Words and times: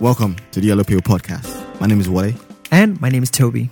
Welcome 0.00 0.36
to 0.52 0.60
the 0.60 0.68
Yellow 0.68 0.84
Pill 0.84 1.00
Podcast. 1.00 1.80
My 1.80 1.88
name 1.88 1.98
is 1.98 2.08
Wale. 2.08 2.32
And 2.70 3.00
my 3.00 3.08
name 3.08 3.24
is 3.24 3.32
Toby. 3.32 3.68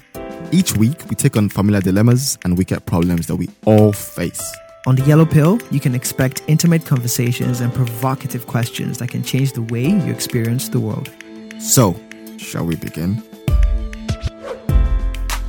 Each 0.50 0.76
week, 0.76 1.08
we 1.08 1.14
take 1.14 1.36
on 1.36 1.48
familiar 1.48 1.80
dilemmas 1.80 2.36
and 2.42 2.58
wicked 2.58 2.84
problems 2.84 3.28
that 3.28 3.36
we 3.36 3.48
all 3.64 3.92
face. 3.92 4.42
On 4.88 4.96
the 4.96 5.04
Yellow 5.04 5.24
Pill, 5.24 5.60
you 5.70 5.78
can 5.78 5.94
expect 5.94 6.42
intimate 6.48 6.84
conversations 6.84 7.60
and 7.60 7.72
provocative 7.72 8.48
questions 8.48 8.98
that 8.98 9.08
can 9.10 9.22
change 9.22 9.52
the 9.52 9.62
way 9.62 9.86
you 9.86 10.12
experience 10.12 10.68
the 10.68 10.80
world. 10.80 11.12
So, 11.60 11.94
shall 12.38 12.66
we 12.66 12.74
begin? 12.74 13.22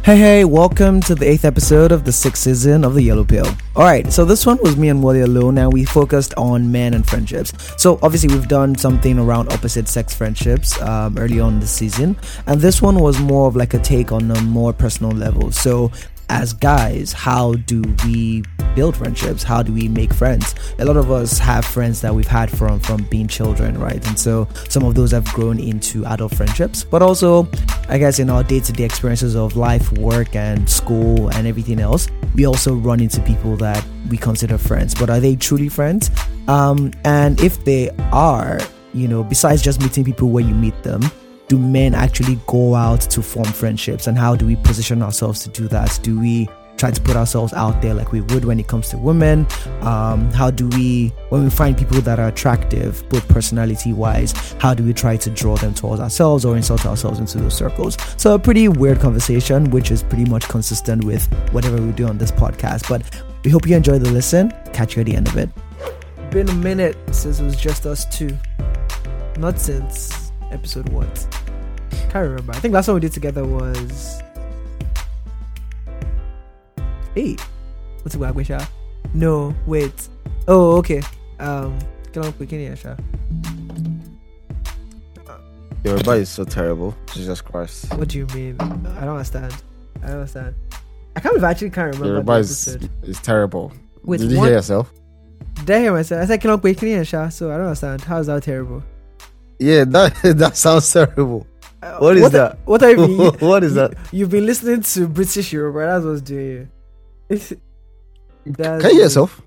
Hey, 0.08 0.16
hey, 0.16 0.46
welcome 0.46 1.02
to 1.02 1.16
the 1.16 1.30
eighth 1.30 1.44
episode 1.44 1.92
of 1.92 2.06
the 2.06 2.14
sixth 2.14 2.44
season 2.44 2.86
of 2.86 2.94
the 2.94 3.02
Yellow 3.02 3.26
Pill. 3.26 3.46
Alright, 3.76 4.14
so 4.14 4.24
this 4.24 4.46
one 4.46 4.58
was 4.62 4.78
me 4.78 4.88
and 4.88 5.04
Wale 5.04 5.26
alone, 5.26 5.58
and 5.58 5.74
we 5.74 5.84
focused 5.84 6.34
on 6.38 6.72
men 6.72 6.94
and 6.94 7.06
friendships. 7.06 7.52
So, 7.76 8.00
obviously, 8.02 8.34
we've 8.34 8.48
done 8.48 8.74
something 8.74 9.20
around 9.20 9.52
opposite 9.52 9.90
sex 9.90 10.14
friendships 10.16 10.82
um, 10.82 11.18
early 11.18 11.42
on 11.42 11.60
this 11.60 11.72
season, 11.72 12.16
and 12.46 12.62
this 12.62 12.82
one 12.82 13.02
was 13.02 13.20
more 13.20 13.50
of 13.50 13.58
like 13.58 13.74
a 13.74 13.80
take 13.80 14.14
on 14.14 14.32
a 14.32 14.42
more 14.44 14.72
personal 14.72 15.12
level. 15.12 15.52
So, 15.52 15.92
as 16.30 16.54
guys, 16.54 17.12
how 17.12 17.56
do 17.56 17.82
we 18.06 18.46
build 18.78 18.96
friendships? 18.96 19.42
How 19.42 19.64
do 19.64 19.74
we 19.74 19.88
make 19.88 20.14
friends? 20.14 20.54
A 20.78 20.86
lot 20.86 20.98
of 20.98 21.10
us 21.10 21.40
have 21.40 21.66
friends 21.66 22.00
that 22.02 22.14
we've 22.14 22.28
had 22.28 22.56
from 22.56 22.80
from 22.80 23.04
being 23.06 23.28
children, 23.28 23.76
right? 23.80 24.08
And 24.08 24.18
so 24.20 24.48
some 24.70 24.84
of 24.84 24.94
those 24.94 25.12
have 25.14 25.26
grown 25.34 25.60
into 25.60 26.06
adult 26.06 26.36
friendships. 26.36 26.84
But 26.84 27.02
also, 27.02 27.48
I 27.90 27.98
guess 27.98 28.20
in 28.20 28.30
our 28.30 28.44
day-to-day 28.44 28.84
experiences 28.84 29.36
of 29.36 29.56
life, 29.58 29.92
work, 29.94 30.36
and 30.36 30.70
school 30.70 31.30
and 31.30 31.48
everything 31.48 31.80
else, 31.80 32.08
we 32.36 32.46
also 32.46 32.76
run 32.76 33.00
into 33.00 33.20
people 33.22 33.58
that 33.58 33.84
we 34.12 34.18
consider 34.18 34.60
friends. 34.60 34.94
But 34.94 35.10
are 35.10 35.20
they 35.20 35.36
truly 35.36 35.70
friends? 35.70 36.12
Um, 36.48 36.92
and 37.04 37.42
if 37.42 37.66
they 37.66 37.90
are, 38.12 38.60
you 38.94 39.08
know, 39.08 39.24
besides 39.24 39.64
just 39.64 39.82
meeting 39.82 40.04
people 40.06 40.30
where 40.30 40.44
you 40.44 40.54
meet 40.54 40.84
them, 40.84 41.02
do 41.48 41.58
men 41.58 41.96
actually 41.96 42.40
go 42.46 42.76
out 42.76 43.02
to 43.02 43.24
form 43.24 43.46
friendships 43.46 44.06
and 44.06 44.18
how 44.18 44.36
do 44.36 44.46
we 44.46 44.56
position 44.58 45.02
ourselves 45.02 45.42
to 45.44 45.50
do 45.50 45.66
that 45.70 45.98
do 46.04 46.20
we 46.20 46.46
try 46.78 46.92
to 46.92 47.02
put 47.02 47.16
ourselves 47.16 47.54
out 47.54 47.82
there 47.82 47.94
like 47.94 48.12
we 48.12 48.22
would 48.22 48.46
when 48.46 48.60
it 48.60 48.68
comes 48.68 48.90
to 48.90 48.98
women. 48.98 49.46
Um, 49.82 50.32
how 50.32 50.52
do 50.52 50.68
we 50.70 51.10
when 51.30 51.44
we 51.44 51.50
find 51.50 51.78
people 51.78 52.00
that 52.02 52.20
are 52.20 52.28
attractive 52.28 53.08
both 53.10 53.28
personality 53.28 53.94
wise 53.94 54.34
how 54.60 54.74
do 54.74 54.84
we 54.84 54.94
try 54.94 55.18
to 55.18 55.30
draw 55.30 55.56
them 55.56 55.74
towards 55.74 56.02
ourselves 56.02 56.46
or 56.46 56.56
insert 56.56 56.86
ourselves 56.86 57.20
into 57.20 57.38
those 57.40 57.56
circles? 57.56 57.98
So 58.18 58.36
a 58.36 58.40
pretty 58.40 58.68
weird 58.68 59.00
conversation 59.00 59.70
which 59.72 59.92
is 59.92 60.04
pretty 60.04 60.26
much 60.26 60.48
consistent 60.48 61.04
with 61.04 61.26
whatever 61.52 61.82
we 61.82 61.92
do 61.92 62.08
on 62.08 62.18
this 62.18 62.32
podcast. 62.32 62.88
But 62.88 63.04
we 63.44 63.52
hope 63.52 63.68
you 63.68 63.76
enjoy 63.76 64.00
the 64.00 64.12
listen. 64.12 64.52
Catch 64.74 64.96
you 64.96 65.02
at 65.02 65.06
the 65.06 65.16
end 65.16 65.28
of 65.28 65.38
it. 65.38 65.50
Been 66.32 66.50
a 66.50 66.56
minute 66.56 66.98
since 67.12 67.40
it 67.40 67.44
was 67.44 67.56
just 67.56 67.86
us 67.86 68.06
two. 68.06 68.38
Not 69.38 69.60
since 69.60 70.32
episode 70.52 70.90
what? 70.90 71.28
Can't 72.10 72.30
remember. 72.30 72.54
I 72.54 72.60
think 72.60 72.74
last 72.74 72.88
one 72.88 72.96
we 72.96 73.02
did 73.02 73.14
together 73.14 73.46
was 73.46 74.22
eight. 77.18 77.42
What's 78.04 78.16
it 78.16 78.20
Wagwisha? 78.20 78.68
No, 79.14 79.54
wait. 79.66 80.08
Oh, 80.48 80.78
okay. 80.78 81.02
Um, 81.40 81.78
get 82.14 82.26
on 82.26 82.34
quick 82.34 82.54
in 82.54 82.60
here, 82.60 82.98
Yoruba 85.84 86.12
is 86.12 86.30
so 86.30 86.44
terrible. 86.44 86.96
Jesus 87.14 87.42
Christ. 87.42 87.94
What 87.94 88.10
do 88.10 88.18
you 88.18 88.26
mean? 88.28 88.58
I 88.60 89.02
don't 89.06 89.10
understand. 89.10 89.56
I 90.02 90.08
don't 90.08 90.16
understand. 90.18 90.56
I 91.16 91.20
can't 91.20 91.42
I 91.44 91.52
actually 91.52 91.70
can't 91.70 91.94
remember. 91.94 92.08
Yoruba 92.14 92.34
is, 92.34 92.78
is 93.04 93.20
terrible. 93.22 93.72
Wait, 94.04 94.20
Did 94.20 94.32
you 94.32 94.38
what? 94.38 94.46
hear 94.46 94.56
yourself? 94.56 94.92
Did 95.66 95.76
I 95.76 95.80
hear 95.80 95.94
myself? 95.94 96.24
I 96.24 96.26
said, 96.26 96.42
"Can 96.42 96.52
I 96.52 96.58
quick 96.58 96.82
in 96.84 96.90
here, 96.90 97.06
so 97.06 97.52
I 97.52 97.58
don't 97.58 97.68
understand. 97.68 98.02
How 98.02 98.20
is 98.20 98.28
that 98.28 98.44
terrible? 98.44 98.84
Yeah, 99.60 99.86
that 99.86 100.14
that 100.38 100.58
sounds 100.58 100.92
terrible. 100.92 101.48
Uh, 101.82 101.98
What 101.98 102.18
is 102.18 102.24
what, 102.24 102.32
that? 102.34 102.58
What 102.66 102.84
are 102.84 102.92
you? 102.92 103.32
what 103.40 103.64
is 103.64 103.74
that? 103.76 103.94
You've 104.12 104.30
been 104.30 104.46
listening 104.46 104.82
to 104.82 105.08
British 105.08 105.54
Yoruba. 105.54 105.80
That's 105.80 106.06
what's 106.06 106.22
doing 106.22 106.46
you. 106.46 106.68
That's 107.30 107.54
Can 108.46 108.56
you 108.56 108.80
hear 108.90 109.02
yourself? 109.04 109.42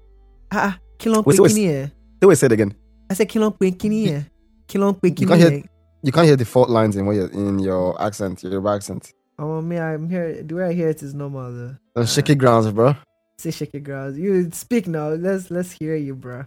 Ah, 0.52 0.78
kí 0.98 1.08
ló 1.08 1.22
ń 1.22 1.26
Wait, 1.26 1.38
pè 1.38 1.48
kíní 1.48 1.64
yẹn? 1.66 1.90
They 2.20 2.26
will 2.26 2.36
say 2.36 2.46
it 2.46 2.52
again. 2.52 2.74
I 3.10 3.14
said 3.14 3.28
kí 3.28 3.38
ló 3.40 3.50
ń 3.50 3.56
pè 3.58 3.70
kíní 3.76 4.06
yẹn? 4.06 4.24
Kí 4.68 4.76
pè 4.78 5.20
You 5.20 5.26
can't 5.26 5.40
hear 5.40 5.62
you 6.02 6.12
can't 6.12 6.26
hear 6.26 6.36
the 6.36 6.44
fault 6.44 6.70
lines 6.70 6.96
in 6.96 7.04
what 7.06 7.16
you're, 7.16 7.28
in 7.32 7.58
your 7.58 8.00
accent, 8.00 8.42
your 8.42 8.66
accent. 8.68 9.12
Oh, 9.38 9.60
me, 9.62 9.78
I'm 9.78 10.08
here. 10.08 10.42
The 10.42 10.54
way 10.54 10.64
I 10.68 10.72
hear 10.72 10.88
it 10.88 11.02
is 11.02 11.14
normal. 11.14 11.52
Though. 11.52 11.76
On 11.96 12.06
shaky 12.06 12.34
grounds, 12.34 12.70
bro. 12.72 12.94
Say 13.38 13.50
shake 13.50 13.72
your 13.72 13.80
girls. 13.82 14.16
You 14.18 14.50
speak 14.52 14.86
now. 14.86 15.08
Let's 15.10 15.50
let's 15.50 15.72
hear 15.72 15.96
you, 15.96 16.14
bro. 16.14 16.44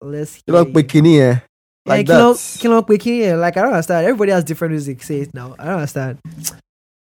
Let's 0.00 0.34
hear 0.34 0.42
You 0.46 0.52
don't 0.54 0.68
you. 0.68 0.74
pick 0.74 0.94
in 0.94 1.04
here. 1.04 1.42
Eh, 1.86 1.90
Like 1.90 2.06
ló- 2.06 2.34
that. 2.34 2.60
kí 2.62 2.68
ló 2.68 2.78
ń 2.80 2.86
pè 2.86 2.98
kíní 2.98 3.18
yẹn? 3.26 3.40
Like 3.40 3.56
I 3.56 3.62
don't 3.62 3.72
understand. 3.74 4.04
Everybody 4.06 4.30
has 4.32 4.44
different 4.44 4.72
music. 4.72 5.02
Say 5.02 5.20
it 5.22 5.34
now. 5.34 5.54
I 5.58 5.64
don't 5.64 5.74
understand. 5.82 6.18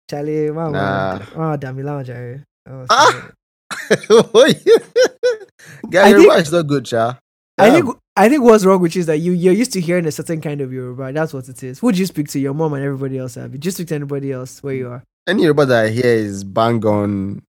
Charlie, 0.09 0.51
man, 0.51 0.71
Nah. 0.73 1.19
man, 1.37 1.59
damn 1.59 1.77
lounge, 1.79 2.07
Jerry. 2.07 2.43
Oh, 2.69 2.85
Ah! 2.89 3.31
I 5.93 6.09
your 6.09 6.19
think- 6.19 6.37
is 6.37 6.51
not 6.51 6.67
good, 6.67 6.85
cha. 6.85 7.19
I 7.57 7.69
think 7.69 7.95
I 8.17 8.27
think 8.29 8.43
what's 8.43 8.65
wrong 8.65 8.81
with 8.81 8.95
you 8.95 9.01
is 9.01 9.05
that 9.05 9.17
you 9.17 9.33
you're 9.33 9.53
used 9.53 9.73
to 9.73 9.81
hearing 9.81 10.05
a 10.07 10.11
certain 10.11 10.41
kind 10.41 10.61
of 10.61 10.73
Yoruba. 10.73 11.11
That's 11.13 11.33
what 11.33 11.47
it 11.47 11.61
is. 11.63 11.79
Who 11.79 11.91
do 11.91 11.99
you 11.99 12.05
speak 12.05 12.27
to? 12.29 12.39
Your 12.39 12.53
mom 12.53 12.73
and 12.73 12.83
everybody 12.83 13.17
else. 13.19 13.35
Have 13.35 13.51
you 13.53 13.59
just 13.59 13.77
speak 13.77 13.87
to 13.89 13.95
anybody 13.95 14.31
else 14.31 14.61
where 14.63 14.73
you 14.73 14.89
are? 14.89 15.03
any 15.27 15.43
Yoruba 15.43 15.65
that 15.67 15.85
I 15.85 15.89
hear 15.89 16.05
is 16.05 16.43
bang 16.43 16.83
on 16.85 17.43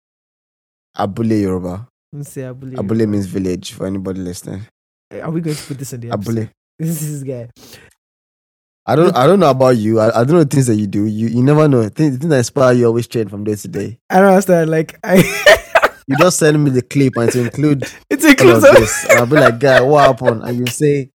Abule 0.97 1.39
Yoruba. 1.41 1.87
Say 2.23 2.41
Abule. 2.41 2.75
Abule 2.77 3.07
means 3.07 3.27
village 3.27 3.73
for 3.73 3.85
anybody 3.85 4.21
listening. 4.21 4.65
Eh, 5.11 5.19
are 5.21 5.29
we 5.29 5.41
going 5.41 5.55
to 5.55 5.63
put 5.63 5.77
this 5.77 5.93
in 5.93 6.01
the 6.01 6.11
episode? 6.11 6.31
Abule. 6.35 6.49
This 6.79 7.01
is 7.01 7.23
guy. 7.23 7.49
I 8.85 8.95
don't 8.95 9.15
I 9.15 9.27
don't 9.27 9.39
know 9.39 9.49
about 9.51 9.75
you. 9.77 9.99
I, 9.99 10.07
I 10.21 10.23
don't 10.23 10.31
know 10.37 10.43
the 10.43 10.49
things 10.49 10.67
that 10.67 10.75
you 10.75 10.87
do. 10.87 11.05
You 11.05 11.27
you 11.27 11.43
never 11.43 11.67
know. 11.67 11.83
Things, 11.89 12.17
things 12.17 12.29
that 12.29 12.37
inspire 12.37 12.73
you 12.73 12.85
always 12.87 13.05
change 13.05 13.29
from 13.29 13.43
day 13.43 13.55
to 13.55 13.67
day. 13.67 13.99
I 14.09 14.19
don't 14.21 14.29
understand. 14.29 14.69
Like 14.71 14.97
I, 15.03 15.17
You 16.09 16.17
just 16.17 16.39
send 16.39 16.63
me 16.63 16.71
the 16.71 16.81
clip 16.81 17.15
and 17.17 17.31
to 17.31 17.41
include 17.41 17.83
it's 18.09 18.23
all 18.25 18.31
includes 18.31 18.61
this. 18.63 19.05
I'll 19.11 19.27
be 19.27 19.35
like, 19.35 19.59
guy, 19.59 19.79
what 19.81 20.07
happened? 20.07 20.41
And 20.43 20.57
you 20.57 20.65
say, 20.65 21.11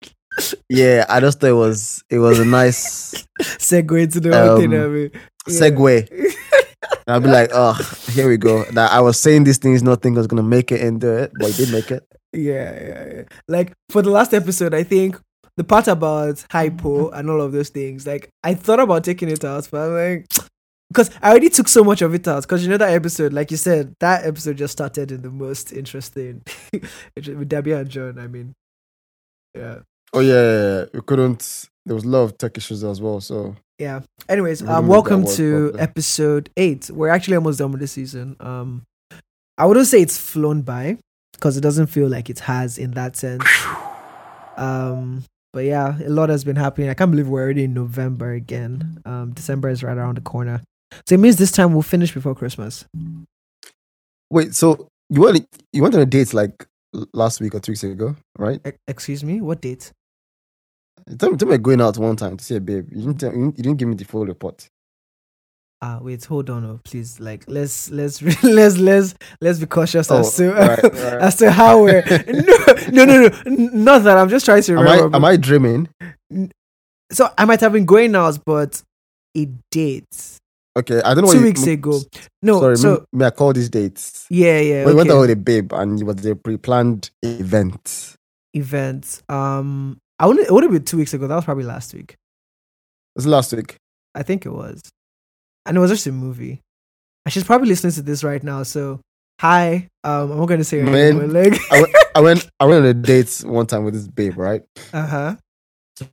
Yeah, 0.68 1.06
I 1.08 1.20
just 1.20 1.40
thought 1.40 1.48
it 1.50 1.52
was 1.54 2.04
it 2.10 2.18
was 2.18 2.38
a 2.38 2.44
nice 2.44 3.26
segue 3.40 4.12
to 4.12 4.20
the 4.20 4.30
whole 4.38 4.58
thing. 4.58 4.74
Um, 4.74 4.80
I 4.84 4.88
mean, 4.88 5.10
Yeah. 5.48 5.60
segue. 5.60 6.34
I'll 7.06 7.20
be 7.20 7.28
like, 7.28 7.50
oh, 7.52 7.72
here 8.12 8.28
we 8.28 8.36
go. 8.36 8.64
That 8.72 8.92
I 8.92 9.00
was 9.00 9.18
saying 9.18 9.44
these 9.44 9.58
things, 9.58 9.82
not 9.82 10.02
thinking 10.02 10.18
I 10.18 10.20
was 10.20 10.26
gonna 10.26 10.42
make 10.42 10.70
it 10.70 10.80
into 10.82 11.10
it, 11.16 11.32
but 11.38 11.48
I 11.48 11.52
did 11.52 11.72
make 11.72 11.90
it. 11.90 12.04
yeah, 12.32 12.72
yeah, 12.80 13.14
yeah. 13.14 13.22
Like 13.48 13.72
for 13.88 14.02
the 14.02 14.10
last 14.10 14.34
episode, 14.34 14.74
I 14.74 14.82
think 14.84 15.18
the 15.56 15.64
part 15.64 15.88
about 15.88 16.44
hypo 16.50 17.10
and 17.10 17.28
all 17.30 17.40
of 17.40 17.52
those 17.52 17.70
things. 17.70 18.06
Like 18.06 18.28
I 18.44 18.54
thought 18.54 18.80
about 18.80 19.04
taking 19.04 19.28
it 19.30 19.44
out, 19.44 19.68
but 19.70 19.80
I'm 19.88 19.94
like. 19.94 20.26
Because 20.92 21.10
I 21.22 21.30
already 21.30 21.48
took 21.48 21.68
so 21.68 21.82
much 21.82 22.02
of 22.02 22.14
it 22.14 22.26
out. 22.28 22.42
Because 22.42 22.62
you 22.62 22.70
know 22.70 22.76
that 22.76 22.90
episode, 22.92 23.32
like 23.32 23.50
you 23.50 23.56
said, 23.56 23.94
that 24.00 24.26
episode 24.26 24.56
just 24.56 24.72
started 24.72 25.10
in 25.10 25.22
the 25.22 25.30
most 25.30 25.72
interesting 25.72 26.42
with 27.16 27.48
Debbie 27.48 27.72
and 27.72 27.88
John. 27.88 28.18
I 28.18 28.26
mean, 28.26 28.54
yeah. 29.56 29.80
Oh 30.12 30.20
yeah, 30.20 30.32
yeah, 30.34 30.78
yeah. 30.78 30.84
we 30.92 31.00
couldn't. 31.00 31.68
There 31.86 31.94
was 31.94 32.04
a 32.04 32.08
lot 32.08 32.22
of 32.24 32.38
tech 32.38 32.56
issues 32.56 32.84
as 32.84 33.00
well. 33.00 33.20
So 33.20 33.56
yeah 33.78 34.00
anyways 34.28 34.62
We 34.62 34.68
um 34.68 34.86
welcome 34.86 35.24
to 35.24 35.70
properly. 35.70 35.80
episode 35.82 36.50
eight 36.56 36.88
we're 36.90 37.08
actually 37.08 37.34
almost 37.36 37.58
done 37.58 37.72
with 37.72 37.80
the 37.80 37.88
season 37.88 38.36
um 38.38 38.82
i 39.58 39.64
wouldn't 39.66 39.88
say 39.88 40.00
it's 40.00 40.16
flown 40.16 40.62
by 40.62 40.98
because 41.32 41.56
it 41.56 41.62
doesn't 41.62 41.88
feel 41.88 42.06
like 42.08 42.30
it 42.30 42.38
has 42.40 42.78
in 42.78 42.92
that 42.92 43.16
sense 43.16 43.42
um 44.56 45.24
but 45.52 45.64
yeah 45.64 45.96
a 46.04 46.10
lot 46.10 46.28
has 46.28 46.44
been 46.44 46.54
happening 46.54 46.90
i 46.90 46.94
can't 46.94 47.10
believe 47.10 47.28
we're 47.28 47.42
already 47.42 47.64
in 47.64 47.74
november 47.74 48.32
again 48.32 49.00
um 49.04 49.32
december 49.32 49.68
is 49.68 49.82
right 49.82 49.96
around 49.96 50.16
the 50.16 50.20
corner 50.20 50.60
so 51.06 51.14
it 51.14 51.18
means 51.18 51.36
this 51.36 51.52
time 51.52 51.72
we'll 51.72 51.82
finish 51.82 52.12
before 52.12 52.34
christmas 52.34 52.84
wait, 54.30 54.54
so 54.54 54.88
you 55.10 55.20
went 55.20 55.46
you 55.72 55.82
went 55.82 55.94
on 55.94 56.00
a 56.00 56.06
date 56.06 56.32
like 56.34 56.66
last 57.12 57.40
week 57.40 57.54
or 57.54 57.60
two 57.60 57.72
weeks 57.72 57.84
ago, 57.84 58.14
right? 58.38 58.60
E- 58.66 58.72
excuse 58.88 59.22
me 59.24 59.40
what 59.40 59.60
date 59.60 59.92
Tell 61.18 61.30
me, 61.32 61.36
tell 61.36 61.48
me, 61.48 61.58
going 61.58 61.80
out 61.80 61.98
one 61.98 62.14
time 62.16 62.36
to 62.36 62.44
see 62.44 62.54
a 62.54 62.60
babe. 62.60 62.88
You 62.92 62.98
didn't, 63.06 63.18
tell, 63.18 63.34
you 63.34 63.50
didn't 63.52 63.76
give 63.76 63.88
me 63.88 63.96
the 63.96 64.04
full 64.04 64.24
report. 64.24 64.68
ah 65.82 65.98
wait 66.00 66.24
hold 66.24 66.48
on 66.48 66.64
oh, 66.64 66.80
please 66.84 67.18
like 67.18 67.44
let's 67.48 67.90
let's 67.90 68.22
let's 68.44 68.76
let's 68.78 69.14
let's 69.40 69.58
be 69.58 69.66
cautious 69.66 70.10
Oh, 70.10 70.18
as 70.20 70.36
to 70.36 70.52
right, 70.52 70.82
right. 70.82 70.94
as 71.26 71.36
to 71.36 71.50
how 71.50 71.82
we're 71.82 72.04
no 72.28 73.04
no 73.04 73.04
no 73.04 73.28
no 73.28 73.30
not 73.72 73.98
that 74.04 74.16
i'm 74.16 74.28
just 74.28 74.44
trying 74.44 74.62
to 74.62 74.72
Am 74.74 74.78
I 74.86 74.94
remember 74.96 75.16
am 75.16 75.24
I 75.24 75.36
dreaming? 75.36 75.88
so 77.10 77.28
I 77.36 77.44
might 77.46 77.60
have 77.60 77.72
been 77.72 77.84
going 77.84 78.14
out, 78.14 78.38
but 78.46 78.80
it 79.34 79.48
dates 79.70 80.38
Okay, 80.76 81.02
I 81.02 81.14
don't 81.14 81.22
know. 81.24 81.28
what 81.28 81.32
two 81.34 81.42
weeks 81.42 81.62
m- 81.66 81.68
ago. 81.74 82.00
No, 82.40 82.60
Sorry, 82.60 82.76
so 82.78 83.04
me, 83.12 83.26
I 83.26 83.30
call 83.30 83.52
these 83.52 83.68
dates. 83.68 84.26
yeah, 84.30 84.58
yeah. 84.60 84.86
We 84.86 84.94
went 84.94 85.10
out 85.10 85.20
with 85.20 85.30
a 85.30 85.36
babe, 85.36 85.72
and 85.74 86.00
it 86.00 86.04
was 86.04 86.24
a 86.24 86.34
pre-planned 86.34 87.10
event. 87.22 88.16
Event. 88.54 89.22
Um, 89.28 89.98
I 90.18 90.26
would 90.26 90.38
it 90.38 90.50
would 90.50 90.62
have 90.62 90.72
been 90.72 90.84
two 90.84 90.96
weeks 90.96 91.12
ago. 91.12 91.26
That 91.26 91.34
was 91.36 91.44
probably 91.44 91.64
last 91.64 91.92
week. 91.92 92.12
It 92.12 92.16
was 93.16 93.26
last 93.26 93.52
week. 93.52 93.76
I 94.14 94.22
think 94.22 94.46
it 94.46 94.50
was, 94.52 94.80
and 95.66 95.76
it 95.76 95.80
was 95.80 95.90
just 95.90 96.06
a 96.06 96.12
movie. 96.12 96.60
And 97.26 97.32
she's 97.32 97.44
probably 97.44 97.68
listening 97.68 97.92
to 97.94 98.02
this 98.02 98.24
right 98.24 98.42
now. 98.42 98.62
So 98.62 99.00
hi, 99.40 99.88
um, 100.04 100.32
I'm 100.32 100.38
not 100.38 100.46
going 100.46 100.60
to 100.60 100.64
say 100.64 100.78
her 100.80 100.84
Man. 100.90 101.18
name. 101.18 101.30
Like, 101.32 101.60
I 101.70 101.80
went, 101.82 101.94
I 102.16 102.20
went, 102.20 102.50
I 102.60 102.64
went 102.64 102.84
on 102.84 102.90
a 102.90 102.94
date 102.94 103.42
one 103.46 103.66
time 103.66 103.84
with 103.84 103.94
this 103.94 104.08
babe, 104.08 104.38
right? 104.38 104.62
uh 104.94 105.06
huh. 105.06 105.36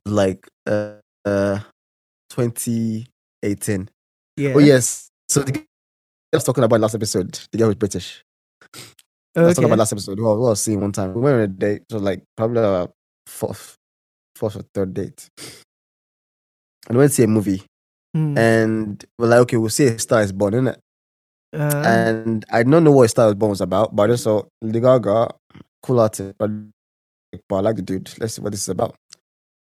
Like, 0.06 0.46
uh, 0.66 0.94
uh, 1.24 1.60
2018. 2.30 3.88
Yeah. 4.36 4.52
Oh 4.54 4.58
yes. 4.58 5.10
So 5.28 5.40
the 5.42 5.52
girl 5.52 5.62
I 6.32 6.36
was 6.36 6.44
talking 6.44 6.64
about 6.64 6.80
last 6.80 6.94
episode. 6.94 7.38
The 7.52 7.58
girl 7.58 7.68
was 7.68 7.76
British. 7.76 8.22
I 9.36 9.42
was 9.42 9.46
Okay. 9.46 9.54
talking 9.54 9.64
about 9.64 9.78
last 9.78 9.92
episode. 9.92 10.18
Well, 10.20 10.32
I 10.46 10.50
was 10.50 10.62
seeing 10.62 10.80
one 10.80 10.92
time. 10.92 11.14
We 11.14 11.20
went 11.20 11.34
on 11.36 11.40
a 11.42 11.46
date. 11.48 11.82
It 11.88 11.94
was 11.94 12.02
like 12.02 12.22
probably 12.36 12.60
a 12.60 12.88
fourth, 13.26 13.76
fourth 14.36 14.56
or 14.56 14.62
third 14.74 14.94
date. 14.94 15.28
And 16.88 16.96
we 16.96 16.98
went 16.98 17.10
to 17.10 17.14
see 17.14 17.22
a 17.24 17.28
movie. 17.28 17.62
Hmm. 18.14 18.36
And 18.36 19.04
we're 19.18 19.28
like, 19.28 19.40
okay, 19.40 19.56
we'll 19.56 19.70
see 19.70 19.86
a 19.86 19.98
Star 19.98 20.22
is 20.22 20.32
Born, 20.32 20.54
innit? 20.54 20.76
Uh, 21.52 21.82
and 21.84 22.44
I 22.50 22.62
don't 22.64 22.82
know 22.84 22.90
what 22.92 23.04
a 23.04 23.08
Star 23.08 23.28
is 23.28 23.34
Born 23.34 23.50
was 23.50 23.60
about, 23.60 23.94
but 23.94 24.04
I 24.04 24.12
just 24.14 24.24
saw 24.24 24.42
Lady 24.62 24.80
Gaga, 24.80 25.32
cool 25.82 26.00
artist, 26.00 26.34
but, 26.38 26.50
but 27.48 27.56
I 27.56 27.60
like 27.60 27.76
the 27.76 27.82
dude. 27.82 28.10
Let's 28.18 28.34
see 28.34 28.42
what 28.42 28.50
this 28.52 28.62
is 28.62 28.68
about. 28.68 28.96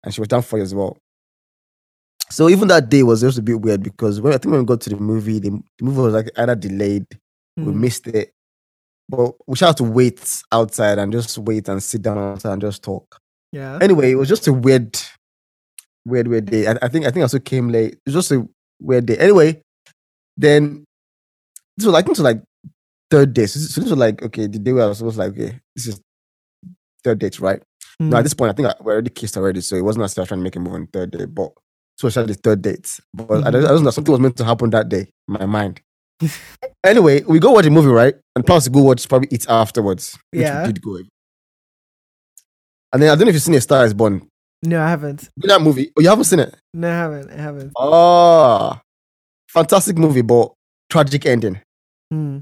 And 0.03 0.13
she 0.13 0.21
was 0.21 0.29
down 0.29 0.43
for 0.43 0.59
it 0.59 0.63
as 0.63 0.75
well. 0.75 0.99
So 2.31 2.49
even 2.49 2.69
that 2.69 2.89
day 2.89 3.03
was 3.03 3.21
just 3.21 3.39
a 3.39 3.43
bit 3.43 3.61
weird 3.61 3.83
because 3.83 4.21
when 4.21 4.33
I 4.33 4.39
think 4.39 4.53
when 4.53 4.61
we 4.61 4.67
got 4.67 4.81
to 4.83 4.91
the 4.91 4.97
movie, 4.97 5.39
the, 5.39 5.51
the 5.51 5.85
movie 5.85 6.01
was 6.01 6.15
like 6.15 6.31
either 6.37 6.55
delayed, 6.55 7.07
we 7.57 7.65
hmm. 7.65 7.81
missed 7.81 8.07
it, 8.07 8.33
but 9.09 9.35
we 9.47 9.57
should 9.57 9.67
have 9.67 9.77
to 9.77 9.85
wait 9.85 10.43
outside 10.51 10.99
and 10.99 11.13
just 11.13 11.37
wait 11.39 11.69
and 11.69 11.83
sit 11.83 12.03
down 12.03 12.19
outside 12.19 12.53
and 12.53 12.63
just 12.63 12.83
talk. 12.83 13.21
yeah. 13.53 13.79
Anyway, 13.81 14.11
it 14.11 14.17
was 14.17 14.29
just 14.29 14.49
a 14.49 14.53
weird, 14.53 14.99
weird, 16.05 16.29
weird 16.29 16.47
day. 16.47 16.67
I, 16.67 16.77
I 16.83 16.89
think 16.89 17.07
I 17.07 17.11
think 17.11 17.19
I 17.19 17.23
also 17.23 17.39
came 17.39 17.69
late. 17.69 17.95
It 17.95 18.01
was 18.07 18.15
just 18.15 18.33
a 18.33 18.49
weird 18.81 19.07
day. 19.07 19.17
Anyway, 19.19 19.63
then 20.37 20.85
this 21.77 21.87
was 21.87 21.93
like 21.93 22.09
was 22.09 22.21
like 22.21 22.43
third 23.11 23.35
day. 23.35 23.47
So 23.47 23.59
this, 23.59 23.75
so 23.75 23.81
this 23.81 23.91
was 23.91 23.99
like 23.99 24.23
okay, 24.23 24.47
the 24.47 24.59
day 24.59 24.73
where 24.73 24.85
I 24.85 24.87
was 24.87 24.99
supposed 24.99 25.17
to 25.17 25.23
like 25.23 25.33
okay, 25.33 25.61
this 25.77 25.87
is 25.87 26.01
third 27.05 27.19
date, 27.19 27.39
right? 27.39 27.63
Hmm. 28.01 28.11
Now 28.11 28.19
at 28.19 28.23
this 28.23 28.35
point, 28.35 28.51
I 28.51 28.55
think 28.55 28.69
I, 28.69 28.75
we 28.83 28.93
already 28.93 29.11
kissed 29.11 29.37
already, 29.37 29.61
so 29.61 29.77
it 29.77 29.85
wasn't 29.85 30.03
necessarily 30.03 30.29
trying 30.29 30.41
to 30.41 30.45
make 30.45 30.57
a 30.57 30.61
move 30.61 30.75
on 30.75 30.87
third 30.87 31.11
day, 31.13 31.27
but 31.27 31.53
so 31.97 32.07
it's 32.09 32.17
the 32.17 32.35
third 32.35 32.63
date. 32.63 33.01
But 33.13 33.25
I, 33.31 33.37
Mhm. 33.49 33.53
don't- 33.53 33.65
I 33.65 33.69
don't 33.69 33.85
know 33.85 33.91
something 33.91 34.13
was 34.13 34.21
meant 34.21 34.37
to 34.39 34.45
happen 34.45 34.71
that 34.71 34.89
day. 34.89 35.01
in 35.29 35.35
My 35.35 35.47
mind. 35.47 35.81
anyway, 36.85 37.23
we 37.23 37.39
go 37.39 37.53
watch 37.53 37.67
a 37.67 37.71
movie, 37.71 37.89
right? 37.89 38.15
And 38.37 38.47
to 38.65 38.71
go 38.71 38.83
watch 38.83 39.09
probably 39.09 39.29
eat 39.31 39.47
afterwards. 39.49 40.19
Which 40.31 40.43
Yeah. 40.43 40.67
we 40.67 40.73
did 40.73 40.83
go. 40.83 40.97
And 42.93 43.03
then 43.03 43.11
I 43.11 43.15
don't 43.15 43.21
know 43.25 43.29
if 43.29 43.35
you've 43.35 43.43
seen 43.43 43.55
A 43.55 43.61
Star 43.61 43.85
Is 43.85 43.95
Born. 43.95 44.29
No, 44.63 44.81
I 44.83 44.89
haven't. 44.89 45.29
In 45.43 45.49
That 45.49 45.61
movie. 45.61 45.91
Oh, 45.97 46.01
you 46.01 46.09
haven't 46.09 46.25
seen 46.25 46.39
it? 46.39 46.55
No, 46.73 46.89
I 46.89 46.93
haven't. 46.95 47.31
I 47.31 47.37
haven't. 47.37 47.73
Oh, 47.77 48.81
fantastic 49.49 49.99
movie, 49.99 50.23
but 50.23 50.53
tragic 50.89 51.27
ending. 51.27 51.61
Hmm. 52.11 52.39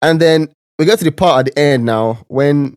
And 0.00 0.20
then 0.20 0.48
we 0.78 0.84
get 0.86 0.98
to 1.00 1.04
the 1.04 1.12
part 1.12 1.40
at 1.48 1.54
the 1.54 1.60
end 1.60 1.84
now 1.84 2.24
when 2.28 2.76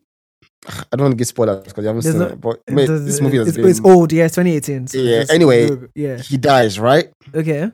I 0.66 0.96
don't 0.96 1.02
want 1.02 1.12
to 1.12 1.16
give 1.16 1.28
spoilers 1.28 1.64
because 1.64 1.82
you 1.82 1.86
haven't 1.88 2.02
There's 2.02 2.16
seen 2.16 2.22
it. 2.22 2.40
But 2.40 2.60
mate, 2.70 2.86
Does- 2.86 3.04
this 3.06 3.20
movie 3.20 3.38
has 3.38 3.48
it's, 3.48 3.56
been. 3.56 3.68
it's 3.68 3.80
old. 3.80 4.12
Yeah, 4.12 4.24
it's 4.24 4.34
2018. 4.34 4.86
so 4.88 4.98
Yeah, 4.98 5.10
it's- 5.20 5.30
anyway. 5.30 5.70
Yeah. 5.94 6.18
He 6.18 6.36
dies, 6.36 6.78
right? 6.78 7.10
Okay. 7.34 7.70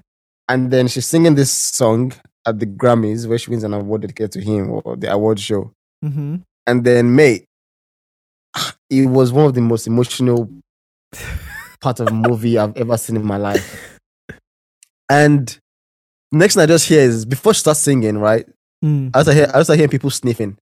And 0.49 0.71
then 0.71 0.89
she's 0.89 1.07
singing 1.07 1.35
this 1.35 1.51
song 1.51 2.13
at 2.47 2.59
the 2.61 2.67
Grammys 2.67 3.27
where 3.27 3.39
she 3.39 3.51
wins 3.51 3.65
an 3.65 3.73
award 3.73 4.03
dedicated 4.03 4.33
to 4.33 4.41
him 4.43 4.71
or 4.71 4.97
the 4.97 5.11
award 5.11 5.41
show. 5.41 5.73
Mm-hmm. 6.05 6.37
And 6.67 6.85
then, 6.85 7.15
mate, 7.17 7.47
it 8.91 9.07
was 9.09 9.33
one 9.33 9.47
of 9.47 9.55
the 9.55 9.63
most 9.63 9.87
emotional 9.87 10.51
part 11.81 12.01
of 12.01 12.09
a 12.09 12.13
movie 12.13 12.59
I've 12.59 12.77
ever 12.77 12.97
seen 12.99 13.17
in 13.17 13.25
my 13.25 13.39
life. 13.39 13.99
And 15.11 15.57
next 16.33 16.55
thing 16.55 16.63
I 16.63 16.67
just 16.67 16.89
hear 16.89 17.01
is 17.01 17.25
before 17.25 17.55
she 17.55 17.61
starts 17.61 17.81
singing, 17.81 18.19
right? 18.19 18.47
Mm. 18.85 19.11
I 19.15 19.19
was 19.19 19.33
hear 19.33 19.51
I 19.53 19.59
was 19.59 19.69
hearing 19.69 19.89
people 19.89 20.11
sniffing 20.11 20.57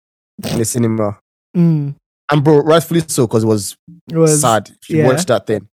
in 0.51 0.57
the 0.57 0.65
cinema. 0.65 1.17
Mm. 1.55 1.95
And 2.31 2.43
bro, 2.43 2.59
rightfully 2.59 3.01
so, 3.07 3.25
because 3.27 3.43
it 3.43 3.47
was, 3.47 3.75
It 4.11 4.17
was 4.17 4.39
sad. 4.41 4.69
If 4.81 4.89
you 4.89 4.97
yeah. 4.99 5.07
watch 5.07 5.25
that 5.25 5.47
thing, 5.47 5.67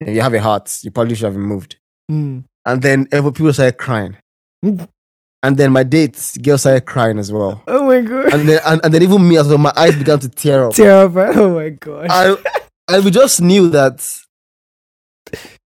and 0.00 0.14
you 0.14 0.20
have 0.20 0.34
a 0.34 0.40
heart, 0.40 0.78
you 0.82 0.90
probably 0.90 1.14
should 1.14 1.24
have 1.24 1.34
been 1.34 1.42
moved. 1.42 1.76
Mm. 2.10 2.44
And 2.66 2.82
then 2.82 3.08
every 3.12 3.32
people 3.32 3.52
started 3.52 3.78
crying. 3.78 4.16
Mm. 4.64 4.88
And 5.44 5.56
then 5.56 5.72
my 5.72 5.82
date 5.82 6.36
girl 6.42 6.58
started 6.58 6.86
crying 6.86 7.18
as 7.18 7.32
well. 7.32 7.62
Oh 7.66 7.86
my 7.86 8.00
god. 8.00 8.32
And 8.32 8.48
then 8.48 8.60
and, 8.64 8.80
and 8.84 8.94
then 8.94 9.02
even 9.02 9.26
me 9.28 9.36
as 9.38 9.48
well, 9.48 9.58
my 9.58 9.72
eyes 9.76 9.96
began 9.96 10.18
to 10.20 10.28
tear 10.28 10.66
up. 10.66 10.74
Tear 10.74 11.06
up. 11.06 11.12
Oh 11.36 11.54
my 11.54 11.70
god. 11.70 12.06
I 12.10 12.36
and 12.88 13.04
we 13.04 13.10
just 13.10 13.40
knew 13.40 13.68
that 13.70 14.06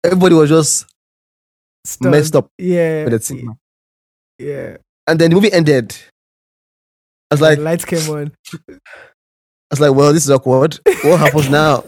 everybody 0.05 0.35
was 0.35 0.49
just 0.49 0.87
Stunned. 1.85 2.13
messed 2.13 2.37
up 2.37 2.49
Yeah. 2.57 3.05
with 3.05 3.13
the 3.15 3.21
cinema. 3.21 3.57
Yeah. 4.39 4.77
And 5.07 5.19
then 5.19 5.31
the 5.31 5.35
movie 5.37 5.53
ended. 5.53 5.95
I 7.31 7.35
was 7.35 7.41
like, 7.43 7.59
the 7.59 7.65
lights 7.65 7.85
came 7.85 8.09
on. 8.15 8.33
I 9.71 9.73
was 9.75 9.81
like, 9.81 9.95
well, 9.95 10.13
this 10.13 10.25
is 10.25 10.31
awkward. 10.31 10.79
What 11.03 11.19
happens 11.19 11.51
now? 11.51 11.83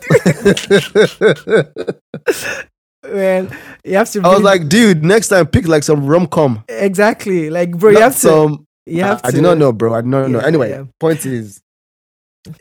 Man, 3.04 3.56
you 3.84 3.94
have 3.96 4.10
to. 4.10 4.20
I 4.22 4.28
was 4.34 4.42
like, 4.42 4.68
dude, 4.68 5.04
next 5.04 5.28
time 5.28 5.46
pick 5.46 5.66
like 5.68 5.82
some 5.84 6.04
rom 6.06 6.26
com. 6.26 6.64
exactly. 6.68 7.48
Like, 7.50 7.70
bro, 7.78 7.90
you 7.90 7.94
Not 7.94 8.02
have 8.02 8.14
to. 8.14 8.18
some. 8.18 8.66
You 8.86 9.02
have 9.04 9.20
I, 9.24 9.28
I 9.28 9.30
to. 9.30 9.36
did 9.36 9.42
not 9.42 9.58
know, 9.58 9.72
bro. 9.72 9.94
I 9.94 10.00
did 10.00 10.08
not 10.08 10.28
know. 10.30 10.40
Yeah, 10.40 10.46
Anyway, 10.46 10.70
yeah. 10.70 10.84
point 10.98 11.24
is, 11.24 11.60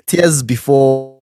tears 0.05 0.43
before 0.43 1.19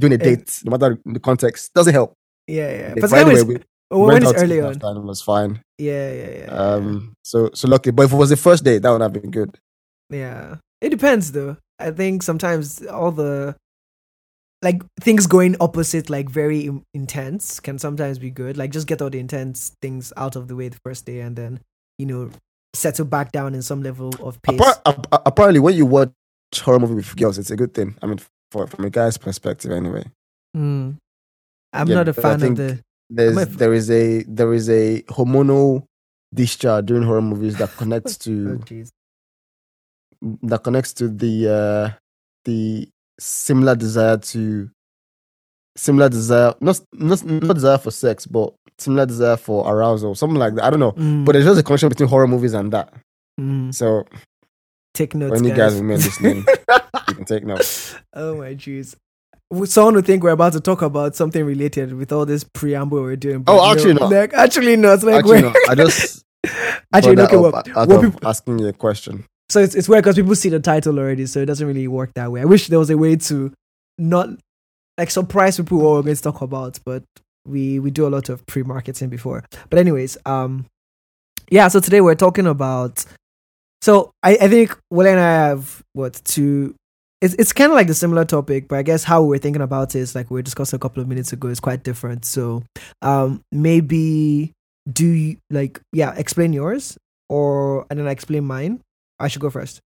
doing 0.00 0.14
a 0.14 0.18
date, 0.18 0.60
no 0.64 0.70
matter 0.70 0.98
the 1.04 1.20
context, 1.20 1.72
doesn't 1.74 1.92
help. 1.92 2.14
Yeah, 2.46 2.70
yeah. 2.72 2.94
But 2.94 3.10
by 3.10 3.22
the 3.24 3.30
anyway, 3.30 3.42
way, 3.42 3.58
we 3.90 3.98
when 3.98 4.08
went 4.08 4.24
it's 4.24 4.32
out 4.32 4.38
early 4.42 4.60
on. 4.60 4.72
it 4.72 5.04
was 5.04 5.20
fine. 5.20 5.60
Yeah, 5.78 6.12
yeah, 6.12 6.38
yeah. 6.38 6.44
Um, 6.46 7.14
so 7.22 7.50
so 7.52 7.68
lucky. 7.68 7.90
But 7.90 8.04
if 8.04 8.12
it 8.12 8.16
was 8.16 8.30
the 8.30 8.36
first 8.36 8.64
date, 8.64 8.78
that 8.82 8.90
would 8.90 9.02
have 9.02 9.12
been 9.12 9.30
good. 9.30 9.58
Yeah. 10.08 10.56
It 10.80 10.88
depends 10.88 11.30
though. 11.32 11.56
I 11.82 11.90
think 11.90 12.22
sometimes 12.22 12.84
all 12.86 13.10
the 13.12 13.56
like 14.62 14.80
things 15.00 15.26
going 15.26 15.56
opposite 15.60 16.08
like 16.08 16.30
very 16.30 16.60
im- 16.66 16.84
intense 16.94 17.58
can 17.60 17.78
sometimes 17.78 18.18
be 18.18 18.30
good. 18.30 18.56
Like 18.56 18.70
just 18.70 18.86
get 18.86 19.02
all 19.02 19.10
the 19.10 19.18
intense 19.18 19.72
things 19.82 20.12
out 20.16 20.36
of 20.36 20.46
the 20.48 20.54
way 20.56 20.68
the 20.68 20.78
first 20.84 21.04
day 21.04 21.20
and 21.20 21.34
then, 21.34 21.60
you 21.98 22.06
know, 22.06 22.30
settle 22.74 23.04
back 23.04 23.32
down 23.32 23.54
in 23.54 23.62
some 23.62 23.82
level 23.82 24.12
of 24.20 24.40
pace. 24.42 24.60
Appar- 24.60 25.22
apparently, 25.26 25.58
when 25.60 25.74
you 25.74 25.84
watch 25.86 26.10
horror 26.56 26.78
movie 26.78 26.94
with 26.94 27.16
girls, 27.16 27.38
it's 27.38 27.50
a 27.50 27.56
good 27.56 27.74
thing. 27.74 27.96
I 28.02 28.06
mean, 28.06 28.20
for 28.52 28.66
from 28.68 28.84
a 28.84 28.90
guy's 28.90 29.18
perspective, 29.18 29.72
anyway. 29.72 30.04
Mm. 30.56 30.96
I'm 31.72 31.88
Yeah, 31.88 31.94
not 31.96 32.08
a 32.08 32.12
fan 32.12 32.42
of 32.42 32.56
the 32.56 32.78
There's 33.10 33.36
a- 33.36 33.46
there 33.46 33.72
is 33.74 33.90
a 33.90 34.22
there 34.24 34.54
is 34.54 34.70
a 34.70 35.02
hormonal 35.08 35.84
discharge 36.32 36.86
during 36.86 37.02
horror 37.02 37.20
movies 37.22 37.56
that 37.58 37.76
connects 37.76 38.14
Oh 38.20 38.24
to 38.24 38.58
jeez. 38.64 38.90
That 40.42 40.62
connects 40.62 40.92
to 40.92 41.08
the 41.08 41.48
uh 41.48 41.90
the 42.44 42.88
similar 43.18 43.74
desire 43.76 44.16
to 44.16 44.70
similar 45.76 46.08
desire 46.08 46.54
not 46.60 46.80
not 46.92 47.24
not 47.24 47.54
desire 47.54 47.78
for 47.78 47.90
sex 47.90 48.26
but 48.26 48.52
similar 48.78 49.06
desire 49.06 49.36
for 49.36 49.66
arousal 49.70 50.14
something 50.14 50.38
like 50.38 50.54
that 50.54 50.64
i 50.64 50.70
don't 50.70 50.80
know 50.80 50.92
Mm, 50.92 51.24
but 51.24 51.32
there's 51.32 51.44
just 51.44 51.60
a 51.60 51.62
connection 51.62 51.88
between 51.88 52.08
horror 52.08 52.26
movies 52.26 52.54
and 52.54 52.72
that 52.72 52.92
mm. 53.40 53.74
so 53.74 54.04
take 54.94 55.14
notes, 55.14 55.40
any 55.40 55.50
guys. 55.50 55.74
guys 55.74 55.82
may 55.82 55.94
listening 55.96 56.44
you 57.08 57.14
can 57.14 57.24
take 57.24 57.44
notes 57.44 57.96
oh 58.14 58.36
my 58.36 58.54
jeez. 58.54 58.94
Would 59.50 59.68
Someone 59.68 59.96
would 59.96 60.06
think 60.06 60.22
we're 60.22 60.30
about 60.30 60.54
to 60.54 60.60
talk 60.60 60.80
about 60.80 61.14
something 61.14 61.44
related 61.44 61.92
with 61.92 62.10
all 62.10 62.24
this 62.24 62.42
preamble 62.42 63.02
we're 63.02 63.16
doing. 63.16 63.44
Oh, 63.46 63.70
actually 63.70 63.92
not. 63.92 64.10
Like, 64.10 64.32
actually 64.32 64.76
not. 64.76 65.02
Like, 65.02 65.16
actually 65.16 65.42
we're- 65.42 65.52
no 65.52 65.54
i 65.68 65.74
just 65.74 66.24
actually, 66.94 67.16
brought 67.16 67.26
okay, 67.26 67.36
that 67.36 67.42
well, 67.42 67.56
up 67.56 67.68
out 67.76 67.88
what 67.88 68.00
people, 68.00 68.26
asking 68.26 68.58
you 68.60 68.68
a 68.68 68.72
question 68.72 69.26
so 69.52 69.60
it's, 69.60 69.74
it's 69.74 69.86
weird 69.86 70.02
because 70.02 70.16
people 70.16 70.34
see 70.34 70.48
the 70.48 70.60
title 70.60 70.98
already, 70.98 71.26
so 71.26 71.40
it 71.40 71.46
doesn't 71.46 71.66
really 71.66 71.86
work 71.86 72.14
that 72.14 72.32
way. 72.32 72.40
I 72.40 72.46
wish 72.46 72.68
there 72.68 72.78
was 72.78 72.88
a 72.88 72.96
way 72.96 73.16
to 73.16 73.52
not 73.98 74.30
like 74.96 75.10
surprise 75.10 75.58
people 75.58 75.76
what 75.76 75.90
we're 75.92 76.02
going 76.02 76.16
to 76.16 76.22
talk 76.22 76.40
about, 76.40 76.78
but 76.86 77.02
we 77.46 77.78
we 77.78 77.90
do 77.90 78.06
a 78.06 78.08
lot 78.08 78.30
of 78.30 78.46
pre-marketing 78.46 79.10
before. 79.10 79.44
But 79.68 79.78
anyways, 79.78 80.16
um, 80.24 80.64
yeah. 81.50 81.68
So 81.68 81.80
today 81.80 82.00
we're 82.00 82.14
talking 82.14 82.46
about. 82.46 83.04
So 83.82 84.12
I 84.22 84.38
I 84.40 84.48
think 84.48 84.78
Wale 84.90 85.08
and 85.08 85.20
I 85.20 85.48
have 85.48 85.82
what 85.92 86.22
two. 86.24 86.74
It's 87.20 87.34
it's 87.34 87.52
kind 87.52 87.70
of 87.70 87.76
like 87.76 87.88
the 87.88 87.94
similar 87.94 88.24
topic, 88.24 88.68
but 88.68 88.78
I 88.78 88.82
guess 88.82 89.04
how 89.04 89.22
we're 89.22 89.38
thinking 89.38 89.62
about 89.62 89.94
it 89.94 89.98
is 89.98 90.14
like 90.14 90.30
we 90.30 90.36
were 90.36 90.42
discussing 90.42 90.76
a 90.78 90.80
couple 90.80 91.02
of 91.02 91.08
minutes 91.08 91.34
ago 91.34 91.48
is 91.48 91.60
quite 91.60 91.84
different. 91.84 92.24
So 92.24 92.62
um 93.02 93.42
maybe 93.52 94.52
do 94.90 95.06
you 95.06 95.36
like 95.50 95.78
yeah 95.92 96.14
explain 96.16 96.54
yours 96.54 96.96
or 97.28 97.86
and 97.90 98.00
then 98.00 98.08
I 98.08 98.12
explain 98.12 98.44
mine. 98.44 98.80
I 99.22 99.28
should 99.28 99.40
go 99.40 99.50
first. 99.50 99.80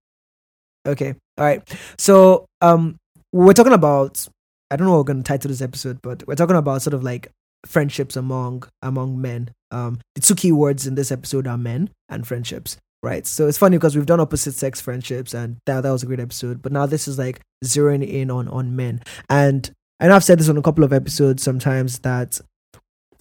Okay. 0.85 1.15
All 1.37 1.45
right. 1.45 1.61
So 1.97 2.45
um 2.61 2.97
we're 3.31 3.53
talking 3.53 3.73
about 3.73 4.27
I 4.71 4.75
don't 4.75 4.87
know 4.87 4.93
what 4.93 4.99
we're 4.99 5.13
gonna 5.13 5.23
title 5.23 5.49
this 5.49 5.61
episode, 5.61 6.01
but 6.01 6.27
we're 6.27 6.35
talking 6.35 6.55
about 6.55 6.81
sort 6.81 6.93
of 6.93 7.03
like 7.03 7.29
friendships 7.65 8.15
among 8.15 8.63
among 8.81 9.21
men. 9.21 9.51
Um 9.71 9.99
the 10.15 10.21
two 10.21 10.35
key 10.35 10.51
words 10.51 10.87
in 10.87 10.95
this 10.95 11.11
episode 11.11 11.47
are 11.47 11.57
men 11.57 11.91
and 12.09 12.25
friendships. 12.25 12.77
Right. 13.03 13.27
So 13.27 13.47
it's 13.47 13.59
funny 13.59 13.77
because 13.77 13.95
we've 13.95 14.07
done 14.07 14.19
opposite 14.19 14.55
sex 14.55 14.81
friendships 14.81 15.33
and 15.33 15.57
that 15.67 15.81
that 15.81 15.91
was 15.91 16.03
a 16.03 16.07
great 16.07 16.19
episode. 16.19 16.61
But 16.61 16.71
now 16.71 16.87
this 16.87 17.07
is 17.07 17.19
like 17.19 17.41
zeroing 17.63 18.05
in 18.07 18.31
on 18.31 18.47
on 18.47 18.75
men. 18.75 19.01
And 19.29 19.69
know 19.99 20.13
I've 20.13 20.23
said 20.23 20.39
this 20.39 20.49
on 20.49 20.57
a 20.57 20.63
couple 20.63 20.83
of 20.83 20.93
episodes 20.93 21.43
sometimes 21.43 21.99
that, 21.99 22.39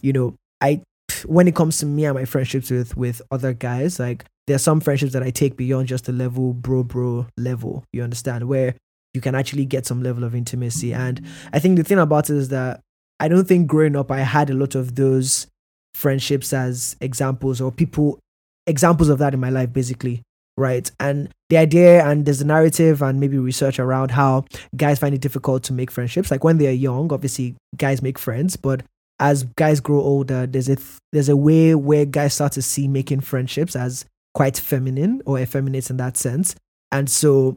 you 0.01 0.13
know, 0.13 0.35
I 0.61 0.83
when 1.25 1.49
it 1.49 1.55
comes 1.55 1.79
to 1.79 1.87
me 1.87 2.05
and 2.05 2.15
my 2.15 2.25
friendships 2.25 2.71
with 2.71 2.97
with 2.97 3.21
other 3.31 3.53
guys, 3.53 3.99
like 3.99 4.25
there 4.47 4.57
are 4.57 4.61
some 4.61 4.81
friendships 4.81 5.13
that 5.13 5.23
I 5.23 5.31
take 5.31 5.57
beyond 5.57 5.89
just 5.89 6.05
the 6.05 6.13
level 6.13 6.53
bro 6.53 6.85
bro 6.85 7.27
level. 7.37 7.85
You 7.93 8.03
understand 8.03 8.49
where 8.49 8.75
you 9.15 9.21
can 9.21 9.35
actually 9.35 9.65
get 9.65 9.87
some 9.87 10.03
level 10.03 10.25
of 10.25 10.35
intimacy. 10.35 10.93
And 10.93 11.21
I 11.53 11.59
think 11.59 11.77
the 11.77 11.85
thing 11.85 11.99
about 11.99 12.31
it 12.31 12.37
is 12.37 12.49
that 12.51 12.81
I 13.19 13.29
don't 13.29 13.49
think 13.49 13.67
growing 13.67 13.97
up 13.97 14.11
I 14.11 14.21
had 14.21 14.51
a 14.51 14.55
lot 14.55 14.75
of 14.75 14.95
those 14.95 15.47
friendships 15.95 16.53
as 16.53 16.95
examples 17.01 17.61
or 17.61 17.73
people 17.73 18.19
examples 18.67 19.09
of 19.09 19.19
that 19.19 19.33
in 19.33 19.41
my 19.41 19.49
life 19.49 19.73
basically 19.73 20.21
right 20.59 20.91
and 21.01 21.31
the 21.49 21.57
idea 21.57 22.05
and 22.05 22.27
there's 22.27 22.43
a 22.43 22.47
narrative 22.47 23.01
and 23.01 23.19
maybe 23.19 23.39
research 23.39 23.79
around 23.79 24.11
how 24.11 24.45
guys 24.77 24.99
find 24.99 25.15
it 25.15 25.23
difficult 25.23 25.63
to 25.63 25.73
make 25.73 25.91
friendships 25.91 26.31
like 26.31 26.45
when 26.45 26.59
they're 26.59 26.73
young 26.73 27.11
obviously 27.13 27.55
guys 27.79 28.03
make 28.03 28.19
friends 28.19 28.57
but 28.57 28.83
as 29.21 29.45
guys 29.57 29.81
grow 29.81 30.01
older 30.01 30.47
there's 30.47 30.69
a 30.69 30.77
th- 30.77 30.99
there's 31.13 31.31
a 31.31 31.37
way 31.37 31.75
where 31.75 32.05
guys 32.05 32.35
start 32.35 32.53
to 32.53 32.61
see 32.61 32.87
making 32.87 33.21
friendships 33.21 33.75
as 33.75 34.05
quite 34.37 34.59
feminine 34.59 35.23
or 35.25 35.39
effeminate 35.39 35.89
in 35.89 35.97
that 35.97 36.15
sense. 36.19 36.55
And 36.93 37.09
so 37.09 37.57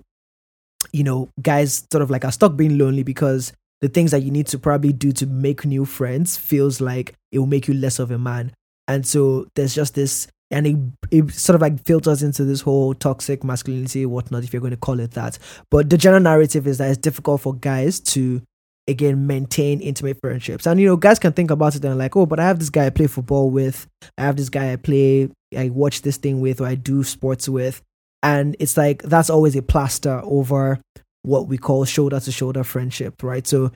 you 0.94 1.04
know 1.04 1.28
guys 1.42 1.86
sort 1.92 2.02
of 2.02 2.10
like 2.10 2.24
are 2.24 2.32
stuck 2.32 2.56
being 2.56 2.78
lonely 2.78 3.04
because 3.04 3.52
the 3.82 3.90
things 3.90 4.12
that 4.12 4.22
you 4.22 4.32
need 4.32 4.48
to 4.48 4.58
probably 4.58 4.94
do 4.94 5.12
to 5.12 5.26
make 5.26 5.66
new 5.66 5.84
friends 5.84 6.38
feels 6.38 6.80
like 6.80 7.16
it 7.34 7.40
will 7.40 7.48
make 7.48 7.68
you 7.68 7.74
less 7.74 8.00
of 8.00 8.12
a 8.12 8.18
man. 8.18 8.54
And 8.88 9.06
so 9.06 9.48
there's 9.56 9.76
just 9.76 9.96
this 9.96 10.28
and 10.52 10.66
it, 10.66 10.78
it 11.12 11.32
sort 11.34 11.56
of 11.56 11.62
like 11.62 11.86
filters 11.86 12.24
into 12.24 12.46
this 12.46 12.62
whole 12.62 12.94
toxic 12.94 13.44
masculinity 13.44 14.06
whatnot 14.06 14.46
if 14.46 14.54
you're 14.54 14.62
going 14.62 14.72
to 14.72 14.78
call 14.78 15.02
it 15.02 15.12
that. 15.12 15.38
But 15.70 15.90
the 15.90 15.98
general 15.98 16.24
narrative 16.24 16.66
is 16.66 16.78
that 16.78 16.90
it's 16.90 16.98
difficult 16.98 17.42
for 17.42 17.54
guys 17.56 18.00
to 18.14 18.42
again 18.88 19.28
maintain 19.28 19.82
intimate 19.82 20.18
friendships. 20.22 20.66
And 20.66 20.80
you 20.80 20.88
know 20.88 20.96
guys 20.96 21.20
can 21.20 21.34
think 21.34 21.52
about 21.52 21.76
it 21.76 21.84
and 21.84 21.98
like 21.98 22.16
oh 22.16 22.26
but 22.26 22.40
i 22.40 22.48
have 22.48 22.60
this 22.60 22.70
guy 22.70 22.86
i 22.86 22.90
play 22.90 23.08
football 23.08 23.50
with. 23.50 23.86
I 24.18 24.24
have 24.24 24.38
this 24.38 24.48
guy 24.48 24.72
i 24.72 24.78
play 24.78 25.30
i 25.58 25.70
watch 25.70 26.02
this 26.02 26.18
thing 26.18 26.42
with 26.42 26.62
or 26.62 26.68
i 26.68 26.76
do 26.76 27.04
sports 27.04 27.48
with 27.50 27.82
and 28.24 28.56
it's 28.60 28.78
like 28.78 29.02
that's 29.04 29.30
always 29.30 29.56
a 29.56 29.62
plaster 29.62 30.22
over 30.24 30.80
what 31.24 31.48
we 31.48 31.58
call 31.58 31.86
shoulder 31.86 32.20
to 32.20 32.32
shoulder 32.32 32.64
friendship 32.64 33.22
right 33.24 33.48
so 33.48 33.72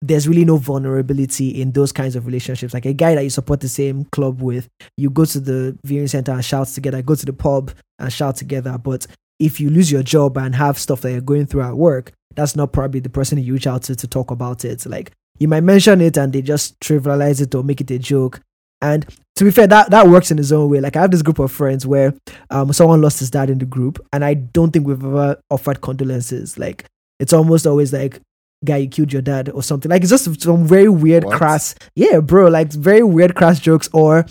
there's 0.00 0.28
really 0.28 0.44
no 0.44 0.56
vulnerability 0.56 1.60
in 1.60 1.72
those 1.72 1.92
kinds 1.92 2.14
of 2.14 2.26
relationships. 2.26 2.72
Like 2.72 2.86
a 2.86 2.92
guy 2.92 3.14
that 3.14 3.24
you 3.24 3.30
support 3.30 3.60
the 3.60 3.68
same 3.68 4.04
club 4.06 4.40
with, 4.40 4.68
you 4.96 5.10
go 5.10 5.24
to 5.24 5.40
the 5.40 5.76
viewing 5.84 6.06
center 6.06 6.32
and 6.32 6.44
shout 6.44 6.68
together, 6.68 7.02
go 7.02 7.14
to 7.14 7.26
the 7.26 7.32
pub 7.32 7.72
and 7.98 8.12
shout 8.12 8.36
together. 8.36 8.78
But 8.78 9.06
if 9.40 9.60
you 9.60 9.70
lose 9.70 9.90
your 9.90 10.02
job 10.02 10.36
and 10.38 10.54
have 10.54 10.78
stuff 10.78 11.00
that 11.00 11.12
you're 11.12 11.20
going 11.20 11.46
through 11.46 11.62
at 11.62 11.76
work, 11.76 12.12
that's 12.34 12.54
not 12.54 12.72
probably 12.72 13.00
the 13.00 13.08
person 13.08 13.38
you 13.38 13.54
reach 13.54 13.66
out 13.66 13.82
to 13.84 13.96
to 13.96 14.06
talk 14.06 14.30
about 14.30 14.64
it. 14.64 14.86
Like 14.86 15.12
you 15.38 15.48
might 15.48 15.62
mention 15.62 16.00
it 16.00 16.16
and 16.16 16.32
they 16.32 16.42
just 16.42 16.78
trivialize 16.80 17.40
it 17.40 17.54
or 17.54 17.64
make 17.64 17.80
it 17.80 17.90
a 17.90 17.98
joke. 17.98 18.40
And 18.80 19.04
to 19.38 19.44
be 19.44 19.50
fair, 19.52 19.68
that, 19.68 19.90
that 19.90 20.08
works 20.08 20.30
in 20.32 20.38
its 20.38 20.50
own 20.50 20.68
way. 20.68 20.80
Like 20.80 20.96
I 20.96 21.00
have 21.00 21.12
this 21.12 21.22
group 21.22 21.38
of 21.38 21.52
friends 21.52 21.86
where 21.86 22.12
um 22.50 22.72
someone 22.72 23.00
lost 23.00 23.20
his 23.20 23.30
dad 23.30 23.50
in 23.50 23.58
the 23.58 23.64
group, 23.64 24.04
and 24.12 24.24
I 24.24 24.34
don't 24.34 24.72
think 24.72 24.86
we've 24.86 25.02
ever 25.02 25.40
offered 25.50 25.80
condolences. 25.80 26.58
Like 26.58 26.84
it's 27.20 27.32
almost 27.32 27.66
always 27.66 27.92
like 27.92 28.20
guy 28.64 28.78
you 28.78 28.88
killed 28.88 29.12
your 29.12 29.22
dad 29.22 29.48
or 29.50 29.62
something 29.62 29.88
like 29.88 30.02
it's 30.02 30.10
just 30.10 30.40
some 30.40 30.66
very 30.66 30.88
weird 30.88 31.22
What? 31.22 31.36
crass 31.38 31.76
yeah 31.94 32.18
bro 32.18 32.48
like 32.48 32.72
very 32.72 33.04
weird 33.04 33.36
crass 33.36 33.60
jokes 33.60 33.88
or 33.92 34.26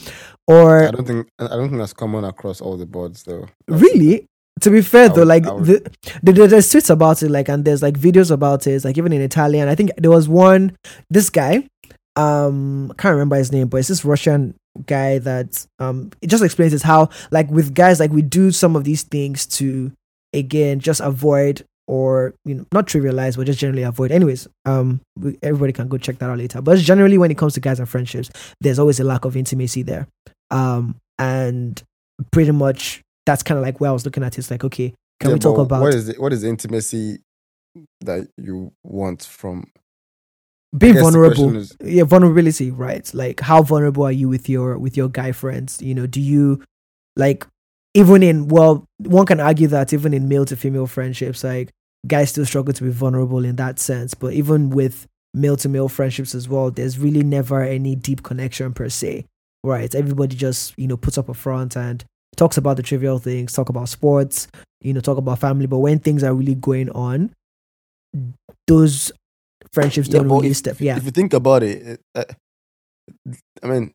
or 0.48 0.88
I 0.88 0.92
don't 0.92 1.08
think 1.08 1.30
I 1.40 1.48
don't 1.48 1.70
think 1.70 1.80
that's 1.80 1.94
common 1.94 2.26
across 2.26 2.60
all 2.60 2.76
the 2.76 2.86
boards 2.86 3.24
though. 3.24 3.48
really 3.70 4.26
to 4.60 4.70
be 4.70 4.82
fair 4.82 5.08
though 5.08 5.24
like 5.24 5.44
the, 5.44 5.90
the, 6.24 6.32
the, 6.34 6.48
there's 6.48 6.70
tweets 6.70 6.90
about 6.90 7.24
it 7.24 7.30
like 7.32 7.48
and 7.48 7.64
there's 7.64 7.82
like 7.82 7.98
videos 7.98 8.30
about 8.30 8.68
it 8.68 8.72
it's 8.72 8.84
like 8.84 8.98
even 8.98 9.14
in 9.14 9.22
italian 9.22 9.70
i 9.70 9.76
think 9.76 9.92
there 9.98 10.12
was 10.12 10.28
one 10.28 10.76
this 11.10 11.30
guy 11.30 11.66
um 12.18 12.92
I 12.92 13.02
can't 13.02 13.14
remember 13.14 13.38
his 13.38 13.54
name 13.54 13.68
but 13.68 13.78
it's 13.78 13.88
this 13.88 14.04
russian 14.04 14.56
guy 14.86 15.20
that 15.20 15.66
um 15.80 16.12
it 16.22 16.28
just 16.28 16.44
explains 16.44 16.74
is 16.74 16.84
how 16.84 17.10
like 17.32 17.50
with 17.50 17.74
guys 17.74 18.00
like 18.00 18.12
we 18.12 18.22
do 18.22 18.52
some 18.52 18.76
of 18.76 18.84
these 18.84 19.04
things 19.04 19.46
to 19.46 19.92
again 20.34 20.80
just 20.80 21.00
avoid 21.02 21.66
or 21.88 22.34
you 22.46 22.54
know 22.54 22.66
not 22.74 22.86
trivialize 22.86 23.38
but 23.38 23.46
just 23.46 23.60
generally 23.60 23.84
avoid. 23.84 24.12
Anyways 24.12 24.48
um 24.66 25.02
we, 25.18 25.38
everybody 25.42 25.74
can 25.74 25.88
go 25.88 25.98
check 25.98 26.20
that 26.20 26.30
out 26.30 26.38
later. 26.38 26.62
But 26.62 26.78
generally 26.80 27.18
when 27.18 27.32
it 27.32 27.38
comes 27.38 27.54
to 27.56 27.60
guys 27.60 27.80
and 27.80 27.90
friendships 27.90 28.30
there's 28.62 28.80
always 28.80 29.00
a 29.00 29.04
lack 29.04 29.26
of 29.26 29.36
intimacy 29.36 29.84
there. 29.84 30.08
Um 30.52 30.96
and 31.20 31.82
pretty 32.32 32.52
much 32.52 33.02
that's 33.26 33.44
kind 33.44 33.58
of 33.58 33.64
like 33.64 33.80
where 33.80 33.90
i 33.90 33.94
was 33.94 34.06
looking 34.06 34.24
at 34.24 34.36
it. 34.36 34.40
it's 34.40 34.50
like 34.52 34.64
okay 34.64 34.94
can 35.20 35.30
Yeah, 35.30 35.34
we 35.36 35.40
talk 35.40 35.58
about 35.58 35.82
what 35.82 35.94
is 35.94 36.08
the, 36.08 36.14
what 36.14 36.32
is 36.34 36.44
intimacy 36.44 37.20
that 38.02 38.28
you 38.38 38.72
want 38.84 39.24
from 39.24 39.66
being 40.76 40.96
vulnerable. 40.98 41.56
is- 41.56 41.76
yeah 41.84 42.04
vulnerability 42.04 42.72
right? 42.72 43.10
Like 43.14 43.40
how 43.40 43.62
vulnerable 43.62 44.04
are 44.04 44.12
you 44.12 44.28
with 44.30 44.50
your 44.50 44.78
with 44.78 44.98
your 44.98 45.10
guy 45.10 45.32
friends? 45.32 45.82
You 45.82 45.94
know 45.96 46.08
do 46.08 46.22
you 46.22 46.64
like 47.16 47.46
even 47.94 48.22
in 48.24 48.48
well 48.48 48.86
one 49.00 49.26
can 49.26 49.40
argue 49.40 49.68
that 49.68 49.94
even 49.94 50.14
in 50.14 50.28
male 50.28 50.46
to 50.46 50.56
female 50.56 50.88
friendships 50.88 51.44
like 51.44 51.70
guys 52.06 52.30
still 52.30 52.46
struggle 52.46 52.74
to 52.74 52.84
be 52.84 52.90
vulnerable 52.90 53.44
in 53.46 53.56
that 53.58 53.80
sense. 53.80 54.14
But 54.14 54.34
even 54.34 54.70
with 54.70 55.08
male 55.34 55.58
to 55.58 55.70
male 55.70 55.90
friendships 55.90 56.34
as 56.36 56.48
well 56.50 56.72
there's 56.72 56.98
really 57.00 57.24
never 57.24 57.62
any 57.62 57.96
deep 57.96 58.24
connection 58.24 58.74
per 58.74 58.90
se 58.90 59.26
right? 59.64 59.94
Everybody 59.96 60.36
just 60.36 60.74
you 60.78 60.88
know 60.88 60.98
puts 60.98 61.18
up 61.18 61.30
a 61.30 61.34
front 61.34 61.76
and 61.78 62.04
talks 62.36 62.58
about 62.58 62.78
the 62.78 62.84
trivial 62.84 63.20
things 63.20 63.54
talk 63.54 63.70
about 63.70 63.90
sports 63.90 64.48
you 64.82 64.94
know 64.94 65.00
talk 65.00 65.18
about 65.18 65.40
family. 65.40 65.66
But 65.66 65.80
when 65.80 66.00
things 66.00 66.24
are 66.24 66.34
really 66.34 66.56
going 66.56 66.90
on 66.92 67.32
those 68.68 69.12
friendships 69.78 70.10
don't 70.10 70.28
but 70.30 70.36
really 70.38 70.52
if- 70.52 70.58
step 70.64 70.78
yeah 70.82 70.98
if 70.98 71.06
you 71.06 71.12
think 71.12 71.34
about 71.34 71.64
it, 71.64 72.02
uh, 72.16 72.26
I 73.64 73.68
mean, 73.68 73.94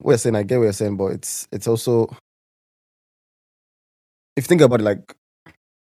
what 0.00 0.12
you're 0.12 0.18
saying, 0.18 0.36
I 0.36 0.44
get 0.44 0.58
what 0.58 0.64
you're 0.64 0.72
saying, 0.74 0.96
but 0.98 1.12
it's 1.12 1.48
it's 1.52 1.68
also 1.68 2.08
if 4.36 4.44
you 4.44 4.48
think 4.48 4.62
about 4.62 4.80
it, 4.80 4.84
like 4.84 5.14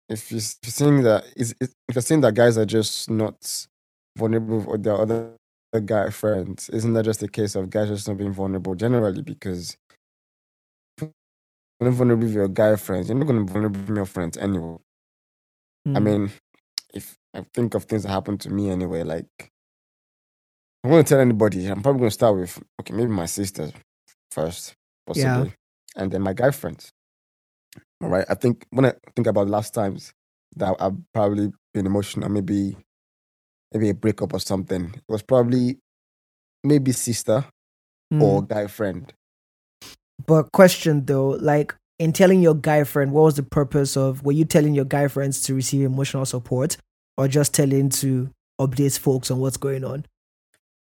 if 0.08 0.30
you- 0.32 0.38
if 0.38 0.58
you're 0.64 0.72
saying 0.72 1.02
that 1.04 1.24
is 1.36 1.54
if 1.60 1.70
you're 1.94 2.02
saying 2.02 2.22
that 2.22 2.34
guys 2.34 2.58
are 2.58 2.66
just 2.66 3.10
not 3.10 3.66
vulnerable 4.18 4.60
with 4.60 4.84
their 4.84 5.00
other 5.00 5.32
guy 5.84 6.10
friends, 6.10 6.68
isn't 6.70 6.94
that 6.94 7.04
just 7.04 7.22
a 7.22 7.28
case 7.28 7.56
of 7.56 7.70
guys 7.70 7.88
just 7.88 8.08
not 8.08 8.18
being 8.18 8.32
vulnerable 8.34 8.74
generally? 8.76 9.22
Because 9.22 9.76
you're 11.00 11.12
not 11.90 11.94
vulnerable 11.94 12.24
with 12.26 12.34
your 12.34 12.48
guy 12.48 12.76
friends, 12.76 13.08
you're 13.08 13.18
not 13.18 13.26
going 13.28 13.40
to 13.40 13.46
be 13.46 13.52
vulnerable 13.52 13.80
with 13.82 13.96
your 13.96 14.06
friends 14.06 14.36
anyway. 14.38 14.78
I 15.94 16.00
Mm. 16.00 16.04
mean, 16.06 16.32
if 16.96 17.16
I 17.34 17.44
think 17.54 17.74
of 17.74 17.84
things 17.84 18.02
that 18.04 18.10
happened 18.10 18.40
to 18.42 18.50
me 18.50 18.70
anyway, 18.70 19.02
like 19.02 19.28
I'm 20.82 20.90
gonna 20.90 21.04
tell 21.04 21.20
anybody, 21.20 21.66
I'm 21.66 21.82
probably 21.82 22.00
gonna 22.00 22.10
start 22.10 22.36
with 22.36 22.62
okay, 22.80 22.94
maybe 22.94 23.10
my 23.10 23.26
sister 23.26 23.70
first, 24.30 24.74
possibly, 25.06 25.52
and 25.96 26.10
then 26.10 26.22
my 26.22 26.32
guy 26.32 26.50
friends. 26.50 26.90
All 28.02 28.08
right. 28.08 28.26
I 28.28 28.34
think 28.34 28.66
when 28.70 28.86
I 28.86 28.94
think 29.14 29.26
about 29.26 29.48
last 29.48 29.74
times 29.74 30.12
that 30.56 30.74
I've 30.80 30.96
probably 31.12 31.52
been 31.74 31.86
emotional, 31.86 32.28
maybe 32.28 32.76
maybe 33.72 33.90
a 33.90 33.94
breakup 33.94 34.32
or 34.32 34.40
something. 34.40 34.92
It 34.94 35.02
was 35.08 35.22
probably 35.22 35.78
maybe 36.64 36.92
sister 36.92 37.44
or 38.12 38.42
Mm. 38.42 38.48
guy 38.48 38.66
friend. 38.68 39.12
But 40.26 40.52
question 40.52 41.04
though, 41.04 41.30
like 41.30 41.74
in 41.98 42.12
telling 42.12 42.40
your 42.40 42.54
guy 42.54 42.84
friend, 42.84 43.12
what 43.12 43.22
was 43.22 43.34
the 43.34 43.42
purpose 43.42 43.96
of? 43.96 44.22
Were 44.24 44.32
you 44.32 44.44
telling 44.44 44.74
your 44.74 44.84
guy 44.84 45.08
friends 45.08 45.42
to 45.42 45.54
receive 45.54 45.82
emotional 45.82 46.24
support, 46.26 46.76
or 47.16 47.28
just 47.28 47.54
telling 47.54 47.88
to 47.90 48.30
update 48.60 48.98
folks 48.98 49.30
on 49.30 49.38
what's 49.38 49.56
going 49.56 49.84
on? 49.84 50.04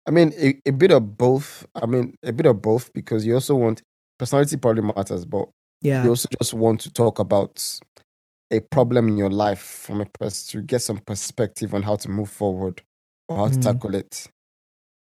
I 0.07 0.11
mean, 0.11 0.33
a, 0.37 0.59
a 0.65 0.71
bit 0.71 0.91
of 0.91 1.17
both. 1.17 1.67
I 1.75 1.85
mean, 1.85 2.15
a 2.23 2.31
bit 2.33 2.45
of 2.45 2.61
both 2.61 2.91
because 2.93 3.25
you 3.25 3.35
also 3.35 3.55
want 3.55 3.81
personality 4.17 4.57
probably 4.57 4.81
matters, 4.83 5.25
but 5.25 5.49
Yeah, 5.81 6.03
you 6.03 6.09
also 6.09 6.27
just 6.41 6.53
want 6.53 6.81
to 6.81 6.91
talk 6.91 7.19
about 7.19 7.79
a 8.51 8.59
problem 8.59 9.07
in 9.07 9.17
your 9.17 9.29
life 9.29 9.59
from 9.61 10.01
a 10.01 10.05
pers- 10.05 10.47
to 10.47 10.61
get 10.61 10.81
some 10.81 10.97
perspective 10.97 11.73
on 11.75 11.83
how 11.83 11.95
to 11.97 12.09
move 12.09 12.29
forward 12.29 12.81
or 13.27 13.37
how 13.37 13.47
to 13.49 13.57
Mm. 13.57 13.61
tackle 13.61 13.93
it. 13.95 14.27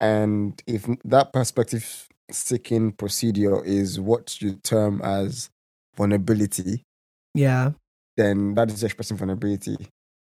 And 0.01 0.63
if 0.67 0.87
that 1.05 1.33
perspective 1.33 2.09
seeking 2.31 2.93
procedure 2.93 3.65
is 3.65 3.99
what 3.99 4.41
you 4.43 4.55
term 4.57 5.01
as 5.03 5.51
vulnerability, 5.97 6.83
yeah, 7.35 7.73
then 8.17 8.55
that 8.55 8.71
is 8.71 8.83
expressing 8.85 9.17
vulnerability. 9.17 9.77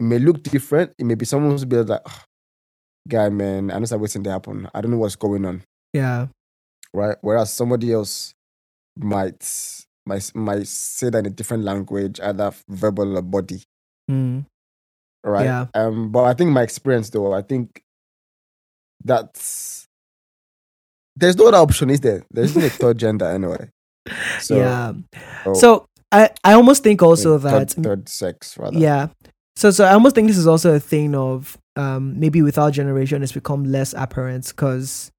May 0.01 0.19
look 0.19 0.43
different. 0.43 0.93
It 0.99 1.05
may 1.05 1.15
be 1.17 1.25
someone 1.25 1.51
who's 1.51 1.65
be 1.65 1.77
like, 1.77 2.01
"Ah, 2.07 2.25
guy, 3.09 3.29
man, 3.31 3.71
I 3.71 3.79
know 3.79 3.85
something 3.87 4.03
waiting 4.03 4.25
to 4.25 4.31
happen. 4.31 4.69
I 4.75 4.81
don't 4.81 4.91
know 4.93 4.99
what's 4.99 5.17
going 5.17 5.45
on 5.45 5.63
yeah, 5.93 6.27
right? 6.93 7.17
Whereas 7.21 7.53
somebody 7.53 7.93
else 7.93 8.35
might 8.97 9.43
might 10.07 10.31
might 10.35 10.67
say 10.67 11.11
that 11.11 11.19
in 11.19 11.27
a 11.27 11.31
different 11.31 11.65
language, 11.65 12.21
either 12.21 12.53
verbal 12.69 13.17
or 13.19 13.23
body, 13.23 13.63
mm. 14.11 14.45
right? 15.25 15.45
Yeah. 15.45 15.67
Um, 15.75 16.11
but 16.13 16.25
I 16.25 16.35
think 16.35 16.51
my 16.51 16.63
experience, 16.63 17.11
though, 17.11 17.33
I 17.33 17.43
think 17.43 17.83
that's 19.05 19.87
there's 21.17 21.37
no 21.37 21.49
other 21.49 21.59
option, 21.59 21.91
is 21.91 22.01
there? 22.01 22.25
There's 22.31 22.57
no 22.57 22.69
third 22.69 22.99
gender 23.05 23.27
anyway. 23.27 23.71
So, 24.41 24.57
yeah. 24.57 24.93
so- 25.45 25.55
So 25.55 25.87
I, 26.13 26.31
I 26.45 26.53
almost 26.55 26.83
think 26.83 27.03
also 27.03 27.39
third, 27.39 27.69
that 27.69 27.83
third 27.83 28.09
sex 28.09 28.57
rather. 28.57 28.79
Yeah. 28.79 29.09
So 29.59 29.73
so 29.73 29.85
I 29.85 29.93
almost 29.93 30.15
think 30.15 30.29
this 30.29 30.39
is 30.39 30.47
also 30.47 30.77
a 30.77 30.79
thing 30.79 31.17
of 31.17 31.59
um 31.75 32.19
maybe 32.21 32.43
with 32.43 32.59
our 32.59 32.71
generation 32.71 33.25
it's 33.25 33.33
become 33.33 33.65
less 33.65 33.93
apparent 33.93 34.47
because 34.47 35.11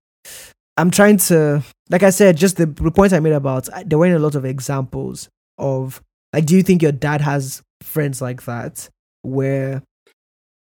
I'm 0.78 0.92
trying 0.92 1.18
to 1.28 1.62
like 1.90 2.04
I 2.04 2.10
said 2.10 2.38
just 2.38 2.56
the, 2.56 2.66
the 2.66 2.90
point 2.90 3.12
I 3.12 3.20
made 3.20 3.34
about 3.34 3.68
there 3.86 4.00
weren't 4.00 4.16
a 4.16 4.20
lot 4.20 4.36
of 4.36 4.46
examples 4.46 5.28
of 5.58 6.02
like 6.32 6.46
do 6.46 6.56
you 6.56 6.64
think 6.64 6.82
your 6.82 6.94
dad 6.94 7.20
has 7.20 7.62
friends 7.82 8.22
like 8.22 8.44
that 8.46 8.88
where 9.24 9.84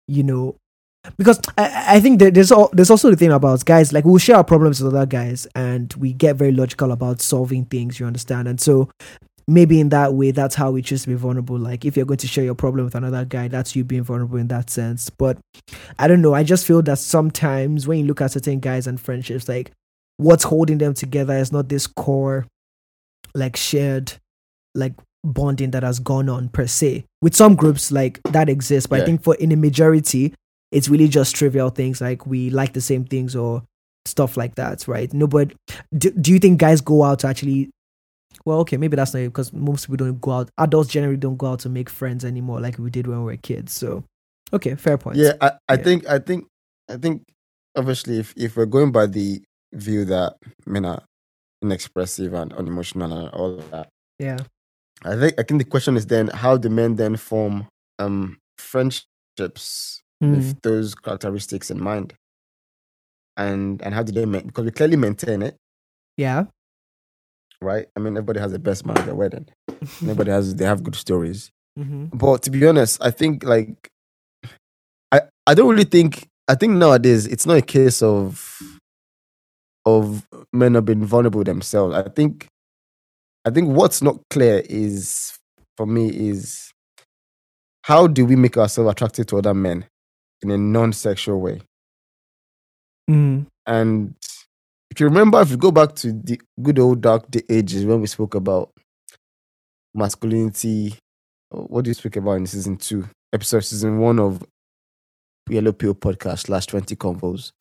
you 0.06 0.22
know 0.22 0.56
because 1.18 1.38
I, 1.58 1.96
I 1.96 2.00
think 2.00 2.20
there's 2.20 2.50
all, 2.50 2.70
there's 2.72 2.90
also 2.90 3.10
the 3.10 3.16
thing 3.16 3.32
about 3.32 3.66
guys 3.66 3.92
like 3.92 4.06
we'll 4.06 4.16
share 4.16 4.36
our 4.36 4.44
problems 4.44 4.82
with 4.82 4.94
other 4.94 5.04
guys 5.04 5.46
and 5.54 5.92
we 5.92 6.14
get 6.14 6.36
very 6.36 6.52
logical 6.52 6.90
about 6.90 7.20
solving 7.20 7.66
things 7.66 8.00
you 8.00 8.06
understand? 8.06 8.48
And 8.48 8.60
so 8.60 8.88
maybe 9.48 9.80
in 9.80 9.88
that 9.88 10.12
way 10.12 10.30
that's 10.30 10.54
how 10.54 10.70
we 10.70 10.82
choose 10.82 11.02
to 11.02 11.08
be 11.08 11.14
vulnerable. 11.14 11.58
Like 11.58 11.86
if 11.86 11.96
you're 11.96 12.06
going 12.06 12.18
to 12.18 12.28
share 12.28 12.44
your 12.44 12.54
problem 12.54 12.84
with 12.84 12.94
another 12.94 13.24
guy 13.24 13.48
that's 13.48 13.74
you 13.74 13.82
being 13.82 14.04
vulnerable 14.04 14.36
in 14.36 14.48
that 14.48 14.70
sense. 14.70 15.10
But 15.10 15.38
i 15.98 16.06
don't 16.06 16.20
know. 16.20 16.34
I 16.34 16.44
just 16.44 16.66
feel 16.66 16.82
that 16.82 16.98
sometimes 16.98 17.88
when 17.88 17.98
you 17.98 18.04
look 18.04 18.20
at 18.20 18.32
certain 18.32 18.60
guys 18.60 18.86
and 18.86 19.00
friendships 19.00 19.48
like 19.48 19.72
what's 20.18 20.44
holding 20.44 20.78
them 20.78 20.94
together 20.94 21.34
is 21.34 21.50
not 21.50 21.70
this 21.70 21.86
core 21.86 22.46
like 23.34 23.56
shared 23.56 24.12
like 24.74 24.92
bonding 25.24 25.70
that 25.70 25.82
has 25.82 25.98
gone 25.98 26.28
on 26.28 26.50
per 26.50 26.66
se. 26.66 27.06
With 27.22 27.34
some 27.34 27.56
groups 27.56 27.90
like 27.90 28.20
that 28.24 28.50
exists 28.50 28.86
but 28.86 29.00
i 29.00 29.04
think 29.04 29.22
for 29.22 29.34
in 29.36 29.50
a 29.50 29.56
majority 29.56 30.34
it's 30.70 30.90
really 30.90 31.08
just 31.08 31.34
trivial 31.34 31.70
things 31.70 32.00
like 32.02 32.26
we 32.26 32.50
like 32.50 32.74
the 32.74 32.80
same 32.82 33.04
things 33.04 33.34
or 33.34 33.62
stuff 34.04 34.36
like 34.36 34.56
that 34.56 34.86
right? 34.86 35.12
Nobody 35.14 35.54
do, 35.96 36.10
do 36.10 36.32
you 36.32 36.38
think 36.38 36.58
guys 36.58 36.82
go 36.82 37.02
out 37.02 37.20
to 37.20 37.28
actually 37.28 37.70
well 38.48 38.60
okay 38.60 38.76
maybe 38.76 38.96
that's 38.96 39.12
not 39.14 39.20
it 39.20 39.28
because 39.28 39.52
most 39.52 39.86
people 39.86 39.96
don't 40.06 40.20
go 40.20 40.32
out 40.32 40.50
adults 40.58 40.88
generally 40.90 41.16
don't 41.16 41.36
go 41.36 41.48
out 41.52 41.60
to 41.60 41.68
make 41.68 41.88
friends 41.90 42.24
anymore 42.24 42.60
like 42.60 42.78
we 42.78 42.90
did 42.90 43.06
when 43.06 43.18
we 43.18 43.24
were 43.32 43.36
kids 43.36 43.72
so 43.72 44.02
okay 44.52 44.74
fair 44.74 44.96
point 44.98 45.16
Yeah, 45.16 45.34
I, 45.40 45.52
I 45.68 45.76
Yeah. 45.76 45.82
think 45.84 46.06
I 46.08 46.18
think 46.18 46.46
I 46.88 46.96
think 46.96 47.22
obviously 47.76 48.18
if, 48.18 48.32
if 48.36 48.56
we're 48.56 48.66
going 48.76 48.90
by 48.92 49.06
the 49.06 49.42
view 49.74 50.04
that 50.06 50.36
men 50.66 50.84
are 50.84 51.02
inexpressive 51.62 52.32
and 52.34 52.52
unemotional 52.54 53.12
and 53.12 53.28
all 53.30 53.58
of 53.58 53.70
that, 53.70 53.88
yeah 54.18 54.38
I 55.04 55.14
think 55.20 55.34
I 55.38 55.42
think 55.42 55.58
the 55.62 55.68
question 55.74 55.96
is 55.96 56.06
then 56.06 56.28
how 56.28 56.56
do 56.56 56.68
men 56.70 56.96
then 56.96 57.16
form 57.16 57.66
um 57.98 58.38
friendships 58.58 60.00
Hmm. 60.20 60.32
with 60.34 60.60
those 60.62 60.94
characteristics 60.96 61.70
in 61.70 61.78
mind? 61.80 62.14
And 63.36 63.80
and 63.82 63.94
how 63.94 64.02
do 64.02 64.10
they 64.12 64.24
ma- 64.26 64.40
because 64.40 64.64
we 64.64 64.72
clearly 64.72 64.96
maintain 64.96 65.42
it, 65.42 65.56
yeah 66.16 66.46
right? 67.60 67.86
I 67.96 68.00
mean 68.00 68.14
everybody 68.16 68.40
has 68.40 68.52
the 68.52 68.58
best 68.58 68.86
man 68.86 68.98
at 68.98 69.06
their 69.06 69.14
wedding. 69.14 69.46
Everybody 70.02 70.30
has 70.30 70.54
they 70.54 70.64
have 70.64 70.82
good 70.82 70.94
stories. 70.94 71.50
hmm 71.76 72.06
But 72.06 72.42
to 72.42 72.50
be 72.50 72.66
honest, 72.66 73.02
I 73.02 73.10
think 73.10 73.44
like 73.44 73.90
I 75.12 75.22
I 75.46 75.54
don't 75.54 75.68
really 75.68 75.84
think 75.84 76.28
I 76.48 76.54
think 76.54 76.74
nowadays 76.74 77.26
it's 77.26 77.46
not 77.46 77.56
a 77.58 77.62
case 77.62 78.02
of 78.02 78.60
of 79.86 80.26
men 80.52 80.74
not 80.74 80.84
being 80.84 81.04
vulnerable 81.04 81.44
themselves. 81.44 81.94
I 81.94 82.08
think 82.08 82.48
I 83.44 83.50
think 83.50 83.68
what's 83.70 84.02
not 84.02 84.20
clear 84.30 84.62
is 84.68 85.38
for 85.76 85.86
me 85.86 86.08
is 86.08 86.72
how 87.82 88.06
do 88.06 88.26
we 88.26 88.36
make 88.36 88.56
ourselves 88.58 88.90
attractive 88.90 89.26
to 89.26 89.38
other 89.38 89.54
men 89.54 89.86
in 90.42 90.50
a 90.50 90.58
non-sexual 90.58 91.40
way? 91.40 91.62
mm 93.10 93.46
And 93.66 94.14
if 94.98 95.00
you 95.00 95.06
remember, 95.06 95.40
if 95.40 95.50
you 95.52 95.56
go 95.56 95.70
back 95.70 95.94
to 95.94 96.12
the 96.12 96.40
good 96.60 96.76
old 96.80 97.00
dark 97.00 97.30
day 97.30 97.42
ages 97.48 97.84
when 97.84 98.00
we 98.00 98.08
spoke 98.08 98.34
about 98.34 98.72
masculinity, 99.94 100.96
what 101.50 101.84
do 101.84 101.90
you 101.90 101.94
speak 101.94 102.16
about 102.16 102.32
in 102.32 102.46
season 102.48 102.76
two, 102.76 103.08
episode 103.32 103.60
season 103.60 104.00
one 104.00 104.18
of 104.18 104.42
Yellow 105.48 105.70
Pill 105.70 105.94
podcast 105.94 106.46
slash 106.46 106.66
twenty 106.66 106.96
convos? 106.96 107.52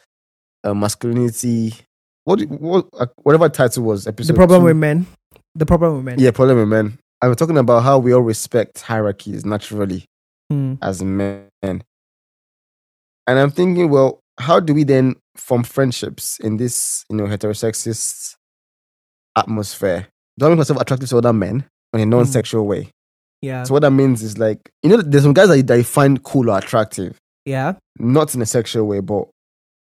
Uh, 0.63 0.73
masculinity, 0.73 1.75
what, 2.23 2.41
what 2.49 2.87
uh, 2.99 3.05
whatever 3.17 3.49
title 3.49 3.83
was 3.83 4.07
episode. 4.07 4.33
the 4.33 4.35
problem 4.35 4.61
two. 4.61 4.65
with 4.65 4.77
men 4.77 5.05
the 5.53 5.65
problem 5.67 5.97
with 5.97 6.05
men 6.05 6.19
yeah, 6.19 6.31
problem 6.31 6.57
with 6.57 6.69
men. 6.69 6.97
I 7.21 7.27
was 7.27 7.37
talking 7.37 7.59
about 7.59 7.83
how 7.83 7.99
we 7.99 8.13
all 8.15 8.21
respect 8.21 8.81
hierarchies 8.81 9.45
naturally 9.45 10.05
Mm. 10.51 10.79
as 10.81 11.03
men. 11.03 11.49
And 11.61 11.83
I'm 13.27 13.51
thinking, 13.51 13.89
well, 13.91 14.21
how 14.39 14.59
do 14.59 14.73
we 14.73 14.83
then 14.83 15.15
form 15.35 15.63
friendships 15.63 16.39
in 16.39 16.57
this, 16.57 17.03
you 17.09 17.15
know, 17.17 17.25
heterosexist 17.25 18.35
atmosphere? 19.35 20.07
Do 20.39 20.45
I 20.45 20.49
make 20.49 20.59
myself 20.59 20.79
attractive 20.79 21.09
to 21.09 21.17
other 21.17 21.33
men 21.33 21.65
in 21.93 21.99
a 21.99 22.05
non-sexual 22.05 22.65
way? 22.67 22.91
yeah 23.41 23.63
So 23.63 23.73
what 23.73 23.81
that 23.81 23.91
means 23.91 24.23
is 24.23 24.37
like, 24.37 24.69
you 24.83 24.89
know, 24.89 24.97
there's 25.01 25.23
some 25.23 25.33
guys 25.33 25.47
that, 25.49 25.65
that 25.67 25.77
you 25.77 25.83
find 25.83 26.23
cool 26.23 26.49
or 26.49 26.57
attractive, 26.57 27.17
yeah 27.45 27.73
not 27.99 28.35
in 28.35 28.41
a 28.41 28.45
sexual 28.45 28.85
way, 28.87 28.99
but 28.99 29.27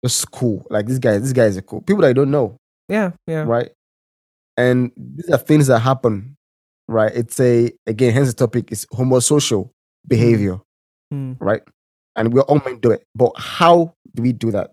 just 0.04 0.30
cool. 0.30 0.66
Like 0.70 0.86
this 0.86 0.98
guy, 0.98 1.18
this 1.18 1.32
guy 1.32 1.44
is 1.46 1.60
cool. 1.66 1.82
People 1.82 2.02
that 2.02 2.08
you 2.08 2.14
don't 2.14 2.30
know, 2.30 2.56
yeah 2.88 3.10
yeah 3.26 3.42
right? 3.42 3.70
And 4.56 4.90
these 4.96 5.28
are 5.30 5.36
things 5.38 5.66
that 5.66 5.80
happen, 5.80 6.36
right? 6.88 7.12
It's 7.14 7.38
a 7.40 7.72
again, 7.86 8.12
hence 8.14 8.28
the 8.28 8.34
topic 8.34 8.72
is 8.72 8.86
homosocial 8.92 9.70
behavior, 10.06 10.60
Mm. 11.12 11.36
right? 11.40 11.62
And 12.16 12.32
we're 12.32 12.42
all 12.42 12.60
meant 12.64 12.82
to 12.82 12.88
do 12.88 12.90
it. 12.92 13.04
But 13.14 13.32
how 13.36 13.94
do 14.14 14.22
we 14.22 14.32
do 14.32 14.50
that? 14.52 14.70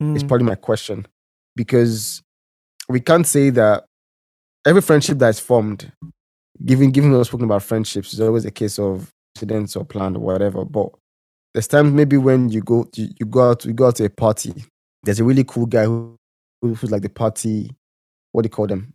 Is 0.00 0.22
Mm. 0.22 0.28
probably 0.28 0.46
my 0.46 0.54
question. 0.54 1.06
Because 1.56 2.22
we 2.88 3.00
can't 3.00 3.26
say 3.26 3.50
that 3.50 3.84
every 4.64 4.82
friendship 4.82 5.18
that 5.18 5.30
is 5.30 5.40
formed, 5.40 5.90
given 6.64 6.90
given 6.90 7.10
we're 7.10 7.24
speaking 7.24 7.44
about 7.46 7.62
friendships, 7.62 8.12
is 8.12 8.20
always 8.20 8.44
a 8.44 8.50
case 8.50 8.78
of 8.78 9.10
accidents 9.36 9.74
or 9.76 9.84
planned 9.84 10.16
or 10.16 10.20
whatever. 10.20 10.64
But 10.64 10.90
there's 11.54 11.66
times 11.66 11.92
maybe 11.92 12.16
when 12.16 12.48
you 12.50 12.60
go 12.60 12.88
you, 12.94 13.08
you 13.18 13.26
go 13.26 13.50
out 13.50 13.64
you 13.64 13.72
go 13.72 13.88
out 13.88 13.96
to 13.96 14.04
a 14.04 14.10
party, 14.10 14.52
there's 15.02 15.20
a 15.20 15.24
really 15.24 15.44
cool 15.44 15.66
guy 15.66 15.84
who, 15.86 16.16
who 16.62 16.74
who's 16.74 16.90
like 16.90 17.02
the 17.02 17.08
party, 17.08 17.70
what 18.32 18.42
do 18.42 18.46
you 18.46 18.50
call 18.50 18.66
them? 18.66 18.92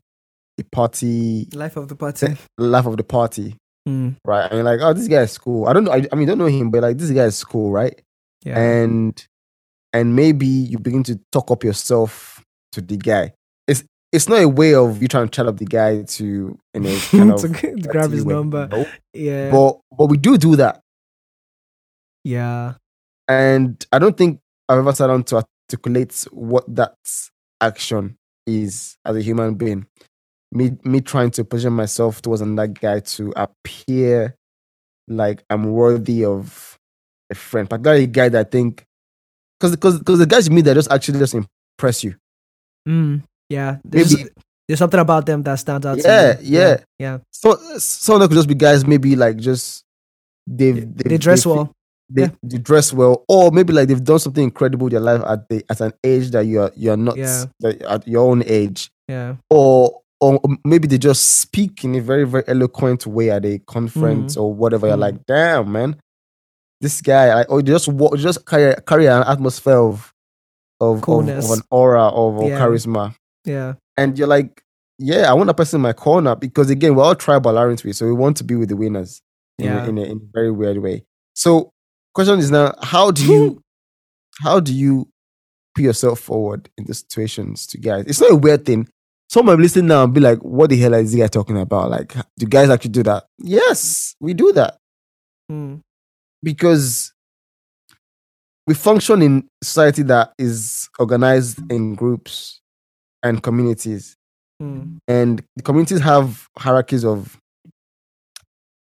The 0.57 0.63
party 0.65 1.47
life 1.53 1.75
of 1.77 1.87
the 1.89 1.95
party 1.95 2.37
life 2.57 2.85
of 2.85 2.95
the 2.97 3.03
party, 3.03 3.55
Mm. 3.87 4.15
right? 4.25 4.45
And 4.45 4.53
you're 4.55 4.63
like, 4.63 4.79
oh, 4.81 4.93
this 4.93 5.07
guy 5.07 5.21
is 5.23 5.37
cool. 5.37 5.67
I 5.67 5.73
don't 5.73 5.83
know. 5.83 5.91
I, 5.91 6.07
I 6.11 6.15
mean, 6.15 6.27
don't 6.27 6.37
know 6.37 6.45
him, 6.45 6.71
but 6.71 6.81
like 6.83 6.97
this 6.97 7.11
guy 7.11 7.25
is 7.25 7.43
cool, 7.43 7.71
right? 7.71 7.99
yeah 8.45 8.59
and 8.59 9.25
and 9.93 10.15
maybe 10.17 10.45
you 10.47 10.77
begin 10.77 11.01
to 11.03 11.17
talk 11.31 11.49
up 11.51 11.63
yourself 11.63 12.43
to 12.73 12.81
the 12.81 12.97
guy. 12.97 13.33
It's 13.67 13.83
it's 14.11 14.27
not 14.27 14.41
a 14.41 14.47
way 14.49 14.75
of 14.75 15.01
you 15.01 15.07
trying 15.07 15.27
to 15.27 15.31
chat 15.31 15.47
up 15.47 15.57
the 15.57 15.65
guy 15.65 16.03
to 16.03 16.57
in 16.73 16.85
a 16.85 16.99
kind 17.11 17.31
of 17.31 17.39
to, 17.41 17.49
g- 17.49 17.81
to 17.81 17.87
grab 17.89 18.11
his 18.11 18.25
way. 18.25 18.33
number 18.33 18.67
No. 18.67 18.85
yeah 19.13 19.49
But 19.51 19.79
but 19.97 20.07
we 20.07 20.17
do 20.17 20.37
do 20.37 20.55
that, 20.57 20.81
yeah 22.23 22.73
and 23.27 23.85
I 23.91 23.99
don't 23.99 24.17
think 24.17 24.39
I've 24.69 24.79
ever 24.79 24.93
sat 24.93 25.07
down 25.07 25.23
to 25.25 25.43
articulate 25.69 26.25
what 26.31 26.63
that 26.75 26.95
action 27.61 28.17
is 28.45 28.97
as 29.05 29.15
a 29.15 29.21
human 29.21 29.55
being. 29.55 29.87
Me 30.55 30.71
me 30.83 31.01
trying 31.01 31.31
to 31.31 31.43
position 31.43 31.73
myself 31.73 32.21
towards 32.21 32.41
another 32.41 32.67
guy 32.67 32.99
to 32.99 33.33
appear 33.35 34.35
like 35.07 35.43
I'm 35.49 35.71
worthy 35.71 36.23
of 36.25 36.77
a 37.31 37.35
friend, 37.35 37.69
particularly 37.69 38.03
a 38.03 38.07
guy 38.07 38.29
that 38.29 38.47
I 38.47 38.49
think 38.49 38.85
because 39.59 39.71
because 39.75 39.99
because 39.99 40.19
the 40.19 40.25
guys 40.27 40.47
you 40.47 40.53
meet 40.53 40.65
that 40.65 40.75
just 40.75 40.91
actually 40.91 41.19
just 41.19 41.33
impress 41.33 42.03
you. 42.03 42.15
Mm, 42.87 43.23
yeah. 43.49 43.77
There's, 43.83 44.15
Maybe 44.15 44.29
there's 44.67 44.79
something 44.79 44.99
about 44.99 45.25
them 45.25 45.41
that 45.43 45.55
stands 45.55 45.85
out. 45.85 45.97
to 45.99 46.03
Yeah, 46.07 46.37
yeah. 46.41 46.77
yeah. 46.99 47.17
so 47.31 47.55
some 47.79 48.15
of 48.15 48.21
them 48.21 48.29
could 48.29 48.35
just 48.35 48.47
be 48.47 48.55
guys 48.55 48.85
maybe 48.85 49.15
like 49.15 49.37
just 49.37 49.83
they've, 50.45 50.75
They, 50.95 51.09
they've 51.09 51.19
dress 51.19 51.43
they've- 51.45 51.53
well. 51.55 51.71
they, 52.09 52.21
yeah. 52.23 52.29
they 52.43 52.57
dress 52.59 52.93
well, 52.93 53.23
or 53.27 53.51
maybe 53.51 53.73
like 53.73 53.87
they've 53.87 54.03
done 54.03 54.19
something 54.19 54.43
incredible 54.43 54.87
in 54.87 54.91
their 54.93 54.99
life 55.01 55.21
at 55.25 55.49
the 55.49 55.65
at 55.69 55.81
an 55.81 55.93
age 56.03 56.29
that 56.31 56.45
you're 56.45 56.71
you're 56.75 56.97
not 56.97 57.17
Yeah. 57.17 57.45
that- 57.61 57.81
at 57.81 58.07
your 58.07 58.29
own 58.29 58.43
age, 58.45 58.91
Yeah. 59.07 59.37
or 59.49 60.01
or 60.23 60.39
maybe 60.65 60.87
they 60.87 60.97
just 60.97 61.39
speak 61.41 61.83
in 61.83 61.95
a 61.95 61.99
very 62.01 62.25
very 62.25 62.43
eloquent 62.47 63.05
way 63.05 63.29
at 63.31 63.45
a 63.45 63.59
conference 63.59 64.37
or 64.37 64.53
whatever. 64.53 64.87
You're 64.87 64.97
Mm. 64.97 65.07
like, 65.07 65.25
damn 65.25 65.71
man, 65.71 65.95
this 66.81 67.01
guy, 67.01 67.33
like, 67.35 67.49
or 67.49 67.61
they 67.61 67.71
just 67.71 67.87
wa- 67.87 68.15
just 68.15 68.45
carry 68.45 68.75
carry 68.87 69.07
an 69.07 69.23
atmosphere 69.23 69.77
of 69.77 70.11
of, 70.81 70.97
of, 70.97 71.01
Coolness. 71.01 71.45
of 71.45 71.51
an 71.59 71.63
aura 71.71 72.07
of, 72.07 72.43
Yeah. 72.43 72.59
charisma, 72.59 73.15
Yeah. 73.45 73.75
and 73.95 74.17
you're 74.17 74.27
like, 74.27 74.61
yeah, 74.99 75.29
I 75.29 75.33
want 75.33 75.49
a 75.49 75.53
person 75.53 75.77
in 75.77 75.81
my 75.81 75.93
corner 75.93 76.35
because 76.35 76.69
again, 76.69 76.95
we're 76.95 77.03
all 77.03 77.15
tribal, 77.15 77.57
aren't 77.57 77.83
we? 77.83 77.93
So 77.93 78.05
we 78.05 78.11
want 78.13 78.35
to 78.37 78.43
be 78.43 78.55
with 78.55 78.69
the 78.69 78.75
winners 78.75 79.21
in, 79.59 79.65
Yeah. 79.65 79.85
a, 79.85 79.89
in, 79.89 79.97
a, 79.97 80.01
in 80.03 80.17
a 80.17 80.31
very 80.33 80.51
weird 80.51 80.79
way. 80.79 81.03
So, 81.35 81.71
question 82.13 82.39
is 82.39 82.51
now, 82.51 82.73
how 82.81 83.11
do 83.11 83.23
you 83.25 83.61
how 84.41 84.59
do 84.59 84.73
you 84.73 85.07
put 85.75 85.83
yourself 85.85 86.19
forward 86.19 86.69
in 86.77 86.85
the 86.85 86.93
situations 86.93 87.65
to 87.67 87.77
guys? 87.77 88.05
It's 88.07 88.19
not 88.21 88.31
a 88.31 88.35
weird 88.35 88.65
thing. 88.65 88.87
Some 89.33 89.47
might 89.47 89.57
listen 89.57 89.87
now 89.87 90.03
and 90.03 90.13
be 90.13 90.19
like, 90.21 90.37
"What 90.43 90.69
the 90.69 90.77
hell 90.77 90.93
is 90.93 91.11
this 91.11 91.19
guy 91.19 91.25
talking 91.25 91.57
about? 91.59 91.89
Like, 91.89 92.15
do 92.37 92.45
guys 92.45 92.69
actually 92.69 92.91
do 92.91 93.01
that?" 93.01 93.25
Yes, 93.39 94.13
we 94.19 94.35
do 94.35 94.51
that 94.53 94.77
Mm. 95.51 95.81
because 96.43 97.11
we 98.67 98.75
function 98.75 99.23
in 99.23 99.47
society 99.63 100.03
that 100.03 100.33
is 100.37 100.87
organized 100.99 101.59
in 101.71 101.95
groups 101.95 102.61
and 103.23 103.41
communities 103.41 104.15
Mm. 104.61 104.99
and 105.07 105.43
the 105.55 105.63
communities 105.63 106.01
have 106.01 106.47
hierarchies 106.59 107.03
of 107.03 107.39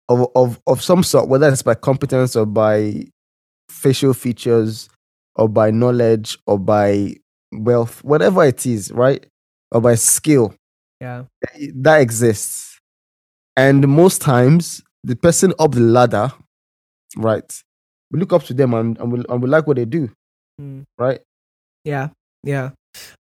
of 0.07 0.27
of 0.35 0.59
of 0.67 0.83
some 0.83 1.01
sort, 1.01 1.27
whether 1.29 1.49
it's 1.49 1.63
by 1.63 1.73
competence 1.73 2.35
or 2.35 2.45
by 2.45 3.07
facial 3.71 4.13
features 4.13 4.87
or 5.35 5.49
by 5.49 5.71
knowledge 5.71 6.37
or 6.45 6.59
by 6.59 7.15
wealth, 7.51 8.03
whatever 8.03 8.43
it 8.45 8.67
is, 8.67 8.91
right? 8.91 9.25
Or 9.71 9.81
by 9.81 9.95
skill 9.95 10.53
Yeah. 11.01 11.25
that 11.75 12.01
exists. 12.01 12.79
And 13.55 13.87
most 13.87 14.21
times, 14.21 14.81
the 15.03 15.15
person 15.15 15.53
up 15.59 15.71
the 15.73 15.79
ladder, 15.81 16.31
right, 17.17 17.63
we 18.11 18.19
look 18.19 18.31
up 18.33 18.43
to 18.43 18.53
them 18.53 18.73
and, 18.73 18.97
and, 18.99 19.11
we, 19.11 19.23
and 19.27 19.41
we 19.41 19.49
like 19.49 19.67
what 19.67 19.77
they 19.77 19.85
do, 19.85 20.09
Mm. 20.61 20.83
right? 20.97 21.21
Yeah, 21.83 22.09
yeah. 22.43 22.71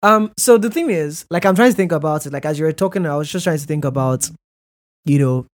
Um. 0.03 0.31
So 0.37 0.57
the 0.57 0.69
thing 0.69 0.89
is, 0.91 1.25
like, 1.31 1.45
I'm 1.45 1.55
trying 1.55 1.71
to 1.71 1.75
think 1.75 1.91
about 1.91 2.25
it. 2.27 2.33
Like, 2.33 2.45
as 2.45 2.59
you 2.59 2.65
were 2.65 2.71
talking, 2.73 3.05
I 3.07 3.15
was 3.17 3.31
just 3.31 3.43
trying 3.43 3.57
to 3.57 3.65
think 3.65 3.85
about, 3.85 4.29
you 5.05 5.17
know, 5.19 5.45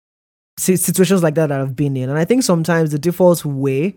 situations 0.58 1.22
like 1.22 1.36
that 1.36 1.48
that 1.48 1.60
I've 1.60 1.76
been 1.76 1.96
in, 1.96 2.08
and 2.10 2.18
I 2.18 2.24
think 2.24 2.42
sometimes 2.42 2.90
the 2.90 2.98
default 2.98 3.44
way 3.44 3.94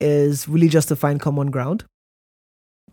is 0.00 0.48
really 0.48 0.68
just 0.68 0.88
to 0.88 0.96
find 0.96 1.20
common 1.20 1.50
ground. 1.50 1.84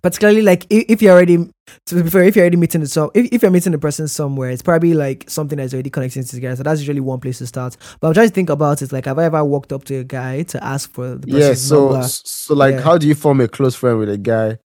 Particularly, 0.01 0.41
like 0.41 0.65
if, 0.69 0.85
if 0.89 1.01
you're 1.01 1.13
already, 1.13 1.49
if 1.91 2.13
you're 2.13 2.43
already 2.43 2.57
meeting 2.57 2.85
so 2.85 3.11
if, 3.13 3.31
if 3.31 3.41
you're 3.41 3.51
meeting 3.51 3.73
a 3.73 3.77
person 3.77 4.07
somewhere, 4.07 4.49
it's 4.49 4.61
probably 4.61 4.93
like 4.93 5.29
something 5.29 5.57
that's 5.57 5.73
already 5.73 5.89
connecting 5.89 6.23
to 6.23 6.35
the 6.35 6.41
guy 6.41 6.53
So 6.55 6.63
that's 6.63 6.79
usually 6.79 6.99
one 6.99 7.19
place 7.19 7.39
to 7.39 7.47
start. 7.47 7.75
But 7.99 8.07
I'm 8.07 8.13
trying 8.13 8.27
to 8.29 8.33
think 8.33 8.49
about 8.49 8.81
it. 8.81 8.91
Like, 8.91 9.05
have 9.05 9.17
I 9.19 9.25
ever 9.25 9.43
walked 9.43 9.73
up 9.73 9.83
to 9.85 9.95
a 9.97 10.03
guy 10.03 10.43
to 10.43 10.63
ask 10.63 10.91
for 10.91 11.15
the 11.15 11.27
Yeah. 11.27 11.53
So 11.55 11.89
number? 11.91 12.07
so 12.07 12.53
like, 12.53 12.75
Yeah. 12.75 12.81
how 12.81 12.97
do 12.97 13.07
you 13.07 13.15
form 13.15 13.41
a 13.41 13.47
close 13.47 13.75
friend 13.75 13.99
with 13.99 14.09
a 14.09 14.17
guy 14.17 14.57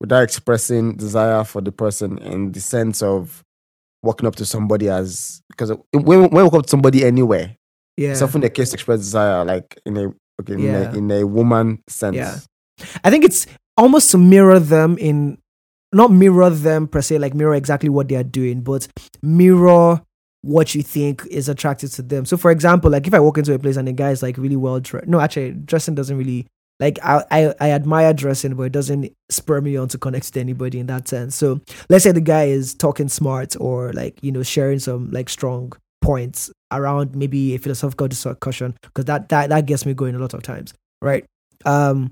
without 0.00 0.22
expressing 0.24 0.96
desire 0.96 1.44
for 1.44 1.60
the 1.60 1.70
person 1.72 2.18
in 2.18 2.50
the 2.52 2.60
sense 2.60 3.02
of 3.02 3.42
walking 4.02 4.26
up 4.26 4.34
to 4.34 4.44
somebody 4.44 4.88
as 4.88 5.40
because 5.48 5.70
when 5.92 6.22
when 6.22 6.30
we 6.32 6.42
walk 6.42 6.54
up 6.54 6.64
to 6.64 6.68
somebody 6.70 7.04
anywhere, 7.04 7.56
Yeah, 7.96 8.10
it's 8.10 8.22
often 8.22 8.40
the 8.40 8.50
case 8.50 8.70
to 8.70 8.74
express 8.74 8.98
desire, 8.98 9.44
like 9.44 9.78
in 9.86 9.96
a 9.96 10.12
okay, 10.40 10.54
in, 10.54 10.58
Yeah. 10.58 10.90
a, 10.92 10.94
in 10.96 11.10
a 11.12 11.24
woman 11.24 11.78
sense. 11.88 12.16
Yeah. 12.16 12.36
I 13.04 13.10
think 13.10 13.24
it's 13.24 13.46
almost 13.76 14.10
to 14.10 14.18
mirror 14.18 14.58
them 14.58 14.98
in 14.98 15.38
not 15.92 16.10
mirror 16.10 16.50
them 16.50 16.88
per 16.88 17.02
se, 17.02 17.18
like 17.18 17.34
mirror 17.34 17.54
exactly 17.54 17.88
what 17.88 18.08
they 18.08 18.16
are 18.16 18.24
doing, 18.24 18.62
but 18.62 18.88
mirror 19.22 20.00
what 20.40 20.74
you 20.74 20.82
think 20.82 21.24
is 21.26 21.48
attractive 21.48 21.90
to 21.92 22.02
them. 22.02 22.24
So, 22.24 22.36
for 22.36 22.50
example, 22.50 22.90
like 22.90 23.06
if 23.06 23.14
I 23.14 23.20
walk 23.20 23.38
into 23.38 23.54
a 23.54 23.58
place 23.58 23.76
and 23.76 23.86
the 23.86 23.92
guy 23.92 24.10
is 24.10 24.22
like 24.22 24.36
really 24.38 24.56
well 24.56 24.80
dressed, 24.80 25.06
no, 25.06 25.20
actually, 25.20 25.52
dressing 25.52 25.94
doesn't 25.94 26.16
really 26.16 26.46
like 26.80 26.98
I, 27.02 27.24
I 27.30 27.54
I 27.60 27.70
admire 27.70 28.12
dressing, 28.12 28.54
but 28.54 28.64
it 28.64 28.72
doesn't 28.72 29.12
spur 29.30 29.60
me 29.60 29.76
on 29.76 29.88
to 29.88 29.98
connect 29.98 30.32
to 30.34 30.40
anybody 30.40 30.80
in 30.80 30.86
that 30.86 31.08
sense. 31.08 31.36
So, 31.36 31.60
let's 31.88 32.04
say 32.04 32.12
the 32.12 32.20
guy 32.20 32.44
is 32.44 32.74
talking 32.74 33.08
smart 33.08 33.54
or 33.60 33.92
like 33.92 34.18
you 34.22 34.32
know 34.32 34.42
sharing 34.42 34.78
some 34.78 35.10
like 35.10 35.28
strong 35.28 35.72
points 36.00 36.50
around 36.72 37.14
maybe 37.14 37.54
a 37.54 37.58
philosophical 37.58 38.08
discussion 38.08 38.74
because 38.82 39.04
that 39.04 39.28
that 39.28 39.50
that 39.50 39.66
gets 39.66 39.86
me 39.86 39.94
going 39.94 40.14
a 40.14 40.18
lot 40.18 40.34
of 40.34 40.42
times, 40.42 40.74
right? 41.00 41.24
Um, 41.64 42.10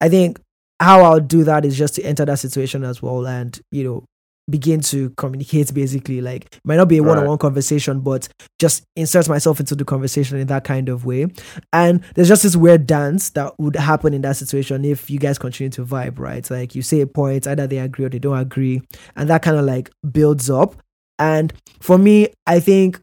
I 0.00 0.08
think 0.08 0.40
how 0.80 1.02
I'll 1.02 1.20
do 1.20 1.44
that 1.44 1.64
is 1.64 1.76
just 1.76 1.94
to 1.94 2.02
enter 2.02 2.24
that 2.24 2.38
situation 2.38 2.84
as 2.84 3.02
well 3.02 3.26
and, 3.26 3.58
you 3.70 3.84
know, 3.84 4.04
begin 4.48 4.80
to 4.80 5.10
communicate 5.16 5.74
basically. 5.74 6.20
Like, 6.20 6.44
it 6.44 6.60
might 6.64 6.76
not 6.76 6.88
be 6.88 6.98
a 6.98 7.02
one 7.02 7.18
on 7.18 7.26
one 7.26 7.38
conversation, 7.38 8.00
but 8.00 8.28
just 8.58 8.84
insert 8.94 9.28
myself 9.28 9.58
into 9.58 9.74
the 9.74 9.84
conversation 9.84 10.38
in 10.38 10.46
that 10.48 10.64
kind 10.64 10.88
of 10.88 11.04
way. 11.04 11.26
And 11.72 12.02
there's 12.14 12.28
just 12.28 12.42
this 12.42 12.56
weird 12.56 12.86
dance 12.86 13.30
that 13.30 13.58
would 13.58 13.76
happen 13.76 14.14
in 14.14 14.22
that 14.22 14.36
situation 14.36 14.84
if 14.84 15.10
you 15.10 15.18
guys 15.18 15.38
continue 15.38 15.70
to 15.70 15.84
vibe, 15.84 16.18
right? 16.18 16.48
Like, 16.50 16.74
you 16.74 16.82
say 16.82 17.00
a 17.00 17.06
point, 17.06 17.46
either 17.46 17.66
they 17.66 17.78
agree 17.78 18.04
or 18.04 18.08
they 18.08 18.18
don't 18.18 18.38
agree. 18.38 18.82
And 19.16 19.28
that 19.30 19.42
kind 19.42 19.56
of 19.56 19.64
like 19.64 19.90
builds 20.12 20.48
up. 20.48 20.76
And 21.18 21.52
for 21.80 21.98
me, 21.98 22.28
I 22.46 22.60
think 22.60 23.00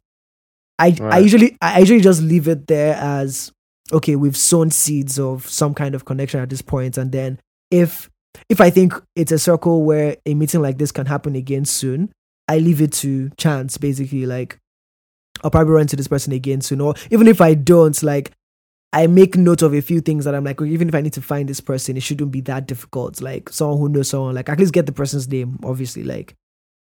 I, 0.80 0.96
I 1.02 1.20
usually 1.20 1.58
I 1.62 1.80
usually 1.80 2.02
just 2.02 2.22
leave 2.22 2.48
it 2.48 2.68
there 2.68 2.96
as 2.96 3.52
okay, 3.92 4.16
we've 4.16 4.38
sown 4.38 4.72
seeds 4.72 5.20
of 5.20 5.48
some 5.48 5.74
kind 5.74 5.94
of 5.94 6.06
connection 6.06 6.40
at 6.40 6.50
this 6.50 6.62
point, 6.62 6.98
and 6.98 7.12
then 7.12 7.40
if 7.74 8.10
if 8.50 8.62
I 8.62 8.70
think 8.70 8.94
it's 9.16 9.32
a 9.32 9.40
circle 9.40 9.84
where 9.84 10.18
a 10.26 10.36
meeting 10.36 10.62
like 10.62 10.78
this 10.78 10.92
can 10.92 11.08
happen 11.08 11.36
again 11.36 11.66
soon, 11.66 12.12
I 12.48 12.60
leave 12.60 12.82
it 12.82 12.94
to 12.94 13.30
chance. 13.32 13.78
Basically, 13.78 14.26
like 14.28 14.60
I'll 15.44 15.50
probably 15.52 15.74
run 15.74 15.82
into 15.82 15.96
this 15.96 16.08
person 16.08 16.34
again 16.34 16.62
soon, 16.62 16.82
or 16.82 16.94
even 17.10 17.28
if 17.28 17.42
I 17.42 17.56
don't, 17.56 18.02
like 18.04 18.32
I 18.94 19.08
make 19.08 19.36
note 19.36 19.64
of 19.64 19.74
a 19.74 19.82
few 19.82 20.02
things 20.02 20.26
that 20.26 20.36
I'm 20.36 20.44
like, 20.44 20.62
even 20.62 20.88
if 20.88 20.94
I 20.94 21.02
need 21.02 21.14
to 21.14 21.22
find 21.22 21.50
this 21.50 21.60
person, 21.60 21.98
it 21.98 22.04
shouldn't 22.04 22.32
be 22.32 22.42
that 22.42 22.68
difficult. 22.68 23.22
Like 23.22 23.50
someone 23.50 23.80
who 23.80 23.90
knows 23.90 24.10
someone, 24.10 24.36
like 24.36 24.50
at 24.50 24.60
least 24.60 24.74
get 24.74 24.86
the 24.86 24.92
person's 24.92 25.28
name, 25.28 25.60
obviously, 25.64 26.04
like 26.04 26.36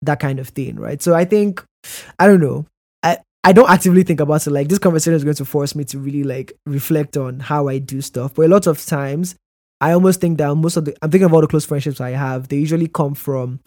that 0.02 0.20
kind 0.20 0.38
of 0.38 0.48
thing, 0.48 0.76
right? 0.76 1.02
So 1.02 1.14
I 1.14 1.24
think 1.24 1.64
I 2.20 2.28
don't 2.28 2.40
know. 2.40 2.64
I 3.02 3.18
I 3.42 3.52
don't 3.52 3.68
actively 3.70 4.04
think 4.04 4.20
about 4.20 4.46
it. 4.46 4.50
Like 4.50 4.68
this 4.68 4.78
conversation 4.78 5.14
is 5.14 5.24
going 5.24 5.36
to 5.36 5.44
force 5.44 5.74
me 5.74 5.84
to 5.86 5.98
really 5.98 6.22
like 6.22 6.52
reflect 6.64 7.16
on 7.16 7.40
how 7.40 7.66
I 7.66 7.78
do 7.78 8.00
stuff. 8.00 8.34
But 8.34 8.46
a 8.46 8.48
lot 8.48 8.68
of 8.68 8.84
times, 8.86 9.34
I 9.80 9.92
almost 9.92 10.20
think 10.20 10.38
that 10.38 10.54
most 10.54 10.76
of 10.76 10.84
the 10.86 10.96
I'm 11.02 11.10
thinking 11.10 11.26
about 11.26 11.42
the 11.42 11.46
close 11.48 11.64
friendships 11.66 12.00
I 12.00 12.10
have. 12.10 12.48
They 12.48 12.56
usually 12.56 12.88
come 12.88 13.14
from 13.14 13.60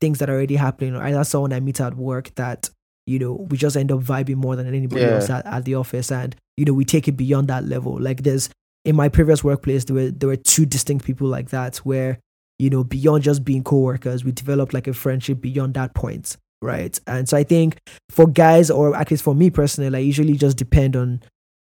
things 0.00 0.18
that 0.18 0.28
are 0.28 0.34
already 0.34 0.56
happening, 0.56 0.94
or 0.94 1.02
either 1.02 1.24
someone 1.24 1.52
I 1.52 1.60
meet 1.60 1.80
at 1.80 1.96
work 1.96 2.34
that 2.34 2.68
you 3.06 3.18
know 3.18 3.32
we 3.50 3.56
just 3.56 3.76
end 3.76 3.90
up 3.92 4.00
vibing 4.00 4.36
more 4.36 4.56
than 4.56 4.66
anybody 4.66 5.02
Yeah. 5.02 5.14
else 5.14 5.30
at, 5.30 5.46
at 5.46 5.64
the 5.64 5.74
office, 5.76 6.10
and 6.12 6.36
you 6.56 6.64
know 6.64 6.72
we 6.74 6.84
take 6.84 7.08
it 7.08 7.12
beyond 7.16 7.48
that 7.48 7.64
level. 7.64 7.98
Like 8.00 8.22
there's 8.22 8.50
in 8.84 8.94
my 8.96 9.08
previous 9.08 9.42
workplace, 9.42 9.84
there 9.84 9.96
were 9.96 10.10
there 10.10 10.28
were 10.28 10.36
two 10.36 10.66
distinct 10.66 11.04
people 11.06 11.26
like 11.28 11.50
that 11.50 11.78
where 11.78 12.18
you 12.58 12.68
know 12.70 12.84
beyond 12.84 13.22
just 13.24 13.44
being 13.44 13.62
co-workers, 13.64 14.24
we 14.24 14.32
developed 14.32 14.74
like 14.74 14.86
a 14.86 14.92
friendship 14.92 15.40
beyond 15.40 15.74
that 15.74 15.94
point 15.94 16.36
right? 16.62 16.98
And 17.06 17.28
so 17.28 17.36
I 17.36 17.44
think 17.44 17.76
for 18.08 18.26
guys, 18.26 18.70
or 18.70 18.96
at 18.96 19.10
least 19.10 19.22
for 19.22 19.34
me 19.34 19.50
personally, 19.50 19.94
I 19.94 20.00
usually 20.00 20.36
just 20.38 20.56
depend 20.56 20.96
on 20.96 21.20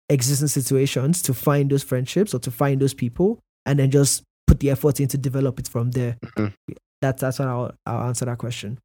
existing 0.08 0.46
situations 0.48 1.20
to 1.22 1.34
find 1.34 1.70
those 1.70 1.82
friendships 1.82 2.32
or 2.32 2.38
to 2.38 2.50
find 2.52 2.80
those 2.80 2.94
people, 2.94 3.40
and 3.66 3.78
then 3.78 3.90
just 3.90 4.22
put 4.46 4.60
the 4.60 4.70
effort 4.70 5.00
in 5.00 5.08
to 5.08 5.18
develop 5.18 5.58
it 5.58 5.68
from 5.68 5.90
there. 5.90 6.16
Mhm. 6.24 6.54
That's 7.02 7.20
that's 7.20 7.38
what 7.38 7.48
I'll 7.48 7.74
I'll 7.84 8.08
answer 8.08 8.24
that 8.24 8.38
question. 8.38 8.78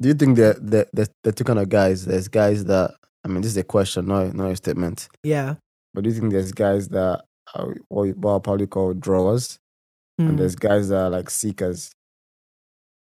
Do 0.00 0.08
you 0.08 0.14
think 0.14 0.36
that 0.38 0.64
the 0.64 0.88
the 0.92 1.08
the 1.24 1.32
two 1.32 1.44
kind 1.44 1.58
of 1.58 1.68
guys? 1.68 2.06
There's 2.06 2.28
guys 2.28 2.64
that 2.66 2.94
I 3.24 3.28
mean, 3.28 3.42
this 3.42 3.50
is 3.52 3.56
a 3.56 3.64
question, 3.64 4.06
not 4.06 4.32
not 4.34 4.50
a 4.50 4.56
statement. 4.56 5.08
Yeah. 5.22 5.56
But 5.94 6.04
do 6.04 6.10
you 6.10 6.18
think 6.18 6.32
there's 6.32 6.52
guys 6.52 6.88
that 6.88 7.24
are 7.54 7.74
what 7.88 8.14
I'll 8.24 8.40
probably 8.40 8.66
call 8.66 8.94
drawers, 8.94 9.58
Mm, 10.20 10.28
and 10.30 10.38
there's 10.38 10.56
guys 10.56 10.88
that 10.88 10.96
are 11.04 11.10
like 11.10 11.30
seekers 11.30 11.90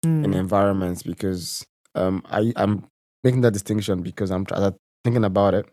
mm, 0.04 0.24
in 0.24 0.34
environments? 0.34 1.02
Because 1.02 1.64
um, 1.94 2.22
I 2.26 2.52
I'm 2.56 2.84
making 3.22 3.42
that 3.42 3.52
distinction 3.52 4.02
because 4.02 4.30
I'm 4.30 4.44
thinking 5.04 5.24
about 5.24 5.54
it. 5.54 5.66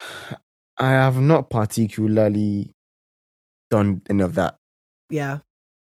I 0.78 0.90
have 0.90 1.18
not 1.20 1.50
particularly 1.50 2.72
done 3.74 4.02
any 4.08 4.22
of 4.22 4.34
that, 4.34 4.56
yeah. 5.10 5.38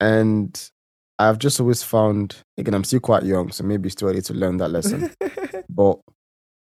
and 0.00 0.52
I've 1.18 1.38
just 1.38 1.60
always 1.60 1.82
found 1.82 2.36
again 2.58 2.74
I'm 2.74 2.84
still 2.84 3.00
quite 3.00 3.22
young, 3.24 3.50
so 3.52 3.64
maybe 3.64 3.86
it's 3.88 3.94
too 3.96 4.06
early 4.08 4.22
to 4.22 4.34
learn 4.34 4.56
that 4.58 4.70
lesson. 4.70 5.10
but 5.68 5.98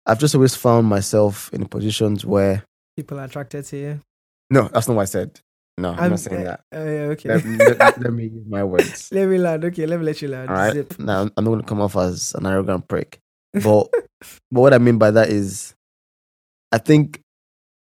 I've 0.06 0.20
just 0.20 0.36
always 0.36 0.56
found 0.56 0.88
myself 0.88 1.50
in 1.54 1.66
positions 1.68 2.26
where 2.26 2.64
People 2.98 3.20
are 3.20 3.26
attracted 3.26 3.66
to 3.66 3.78
you. 3.78 4.02
no, 4.50 4.68
that's 4.74 4.88
not 4.88 4.96
what 4.96 5.04
I 5.04 5.06
said. 5.06 5.40
No, 5.78 5.90
I'm, 5.90 6.00
I'm- 6.00 6.10
not 6.10 6.12
um, 6.12 6.18
saying 6.18 6.42
eh, 6.42 6.44
that. 6.44 6.60
Oh 6.72 6.86
yeah, 6.86 7.14
okay. 7.14 7.30
Let, 7.30 7.46
let, 7.80 8.02
let 8.02 8.14
me 8.14 8.24
use 8.26 8.46
my 8.48 8.64
words. 8.64 9.10
let 9.18 9.28
me 9.28 9.38
land. 9.40 9.66
Okay, 9.66 9.86
let 9.88 10.00
me 10.00 10.06
let 10.06 10.22
you 10.22 10.28
land. 10.28 10.50
All 10.50 10.56
right. 10.56 10.74
Zip. 10.74 11.00
Now 11.00 11.22
I'm 11.36 11.44
not 11.46 11.52
going 11.52 11.62
to 11.62 11.66
come 11.66 11.82
off 11.82 11.96
as 11.98 12.34
an 12.36 12.46
arrogant 12.46 12.88
prick, 12.88 13.20
but 13.54 13.90
but 14.52 14.62
what 14.62 14.74
I 14.74 14.78
mean 14.78 15.00
by 15.00 15.10
that 15.10 15.30
is, 15.30 15.74
I 16.72 16.78
think 16.78 17.23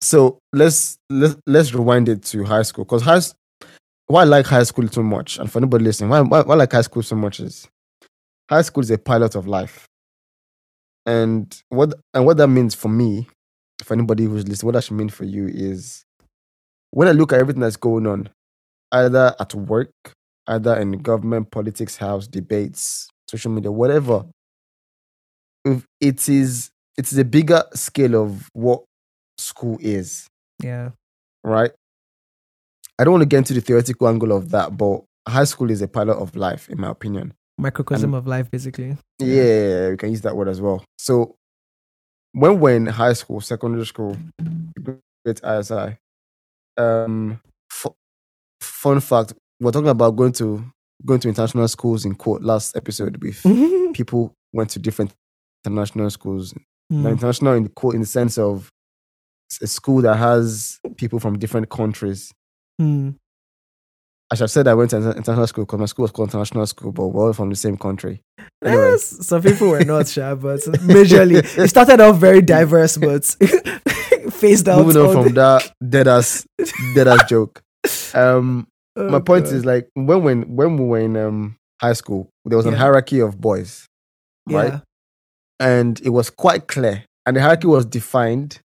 so. 0.03 0.39
Let's 0.53 0.97
let's 1.09 1.35
let's 1.47 1.73
rewind 1.73 2.09
it 2.09 2.23
to 2.25 2.43
high 2.43 2.61
school 2.63 2.85
because 2.85 3.01
high 3.03 3.19
why 4.07 4.21
I 4.21 4.25
like 4.25 4.45
high 4.45 4.63
school 4.63 4.87
so 4.87 5.01
much, 5.01 5.39
and 5.39 5.51
for 5.51 5.59
anybody 5.59 5.85
listening, 5.85 6.09
why, 6.09 6.21
why 6.21 6.41
why 6.41 6.53
I 6.53 6.57
like 6.57 6.71
high 6.71 6.81
school 6.81 7.03
so 7.03 7.15
much 7.15 7.39
is 7.39 7.67
high 8.49 8.61
school 8.61 8.83
is 8.83 8.91
a 8.91 8.97
pilot 8.97 9.35
of 9.35 9.47
life, 9.47 9.87
and 11.05 11.59
what 11.69 11.93
and 12.13 12.25
what 12.25 12.37
that 12.37 12.47
means 12.47 12.75
for 12.75 12.89
me, 12.89 13.27
for 13.83 13.93
anybody 13.93 14.25
who's 14.25 14.47
listening, 14.47 14.67
what 14.67 14.73
that 14.73 14.83
should 14.83 14.97
mean 14.97 15.09
for 15.09 15.25
you 15.25 15.47
is 15.47 16.05
when 16.91 17.07
I 17.07 17.11
look 17.11 17.33
at 17.33 17.39
everything 17.39 17.61
that's 17.61 17.77
going 17.77 18.05
on, 18.05 18.29
either 18.91 19.33
at 19.39 19.55
work, 19.55 19.91
either 20.47 20.75
in 20.75 20.91
government, 21.01 21.49
politics, 21.49 21.97
house, 21.97 22.27
debates, 22.27 23.09
social 23.27 23.51
media, 23.51 23.71
whatever. 23.71 24.25
It 25.99 26.29
is 26.29 26.69
it 26.97 27.11
is 27.11 27.17
a 27.17 27.25
bigger 27.25 27.63
scale 27.73 28.21
of 28.21 28.49
what 28.53 28.83
school 29.53 29.77
is, 29.81 30.27
Yeah. 30.63 30.89
right? 31.43 31.71
I 32.99 33.03
don't 33.03 33.13
want 33.13 33.21
to 33.23 33.27
get 33.27 33.37
into 33.39 33.53
the 33.53 33.61
theoretical 33.61 34.07
angle 34.07 34.31
of 34.31 34.49
that, 34.51 34.75
but 34.77 35.03
high 35.27 35.43
school 35.45 35.69
is 35.71 35.81
a 35.81 35.87
pilot 35.87 36.17
of 36.17 36.35
life, 36.35 36.69
in 36.69 36.79
my 36.79 36.89
opinion. 36.89 37.33
Microcosm 37.57 38.13
of 38.13 38.25
life, 38.27 38.49
basically. 38.49 38.97
Yeah, 39.19 39.89
we 39.91 39.97
can 39.97 40.09
use 40.09 40.21
that 40.21 40.35
word 40.35 40.47
as 40.49 40.59
well. 40.59 40.83
So 40.97 41.35
when 42.33 42.59
we're 42.59 42.75
in 42.75 42.87
high 42.87 43.13
school, 43.13 43.41
secondary 43.41 43.85
school, 43.85 44.17
great 45.23 45.39
ISI, 45.43 45.97
um, 46.77 47.39
fu- 47.69 47.95
fun 48.61 48.99
fact, 48.99 49.33
we're 49.59 49.71
talking 49.71 49.89
about 49.89 50.15
going 50.15 50.33
to 50.33 50.65
going 51.05 51.19
to 51.19 51.27
international 51.27 51.67
schools 51.67 52.05
in 52.05 52.15
quote 52.15 52.41
last 52.41 52.75
episode 52.77 53.17
with 53.21 53.41
Mm. 53.43 53.93
people 53.99 54.33
went 54.53 54.69
to 54.71 54.79
different 54.79 55.11
international 55.65 56.09
schools. 56.09 56.53
Now, 56.89 57.09
international 57.09 57.53
in 57.53 57.67
quote 57.69 57.95
in 57.95 58.01
the 58.01 58.07
sense 58.07 58.37
of 58.37 58.69
a 59.61 59.67
school 59.67 60.01
that 60.01 60.15
has 60.17 60.79
people 60.97 61.19
from 61.19 61.37
different 61.39 61.69
countries. 61.69 62.31
Mm. 62.81 63.15
I 64.31 64.35
should 64.35 64.43
have 64.43 64.51
said 64.51 64.67
I 64.67 64.73
went 64.73 64.89
to 64.91 64.97
inter- 64.97 65.11
international 65.11 65.47
school 65.47 65.65
because 65.65 65.79
my 65.79 65.85
school 65.85 66.03
was 66.03 66.11
called 66.11 66.29
international 66.29 66.65
school, 66.65 66.91
but 66.91 67.07
we're 67.07 67.27
all 67.27 67.33
from 67.33 67.49
the 67.49 67.55
same 67.55 67.77
country. 67.77 68.21
Anyway. 68.63 68.81
Yes, 68.91 69.27
some 69.27 69.41
people 69.43 69.69
were 69.69 69.83
not 69.85 70.07
shy, 70.07 70.33
but 70.33 70.59
majorly 70.61 71.43
it 71.57 71.67
started 71.69 71.99
off 71.99 72.17
very 72.17 72.41
diverse, 72.41 72.97
but 72.97 73.23
phased 74.31 74.67
out. 74.69 74.85
Moving 74.85 75.01
on 75.01 75.13
from 75.13 75.33
the- 75.33 75.41
that 75.41 75.73
dead 75.87 76.07
ass 76.07 76.45
dead 76.95 77.07
ass 77.07 77.29
joke. 77.29 77.61
um, 78.13 78.67
Oh, 78.95 79.09
my 79.09 79.19
point 79.19 79.45
God. 79.45 79.53
is 79.55 79.65
like 79.65 79.89
when 79.95 80.21
when 80.23 80.41
when 80.55 80.77
we 80.77 80.85
were 80.85 80.99
in 80.99 81.17
um 81.17 81.55
high 81.81 81.93
school, 81.93 82.29
there 82.45 82.57
was 82.57 82.67
a 82.67 82.77
hierarchy 82.77 83.19
of 83.21 83.41
boys, 83.41 83.87
right? 84.47 84.73
yeah. 84.73 84.79
and 85.59 85.99
it 86.01 86.09
was 86.09 86.29
quite 86.29 86.67
clear. 86.67 87.03
And 87.25 87.35
the 87.35 87.41
hierarchy 87.41 87.65
was 87.67 87.85
defined 87.87 88.59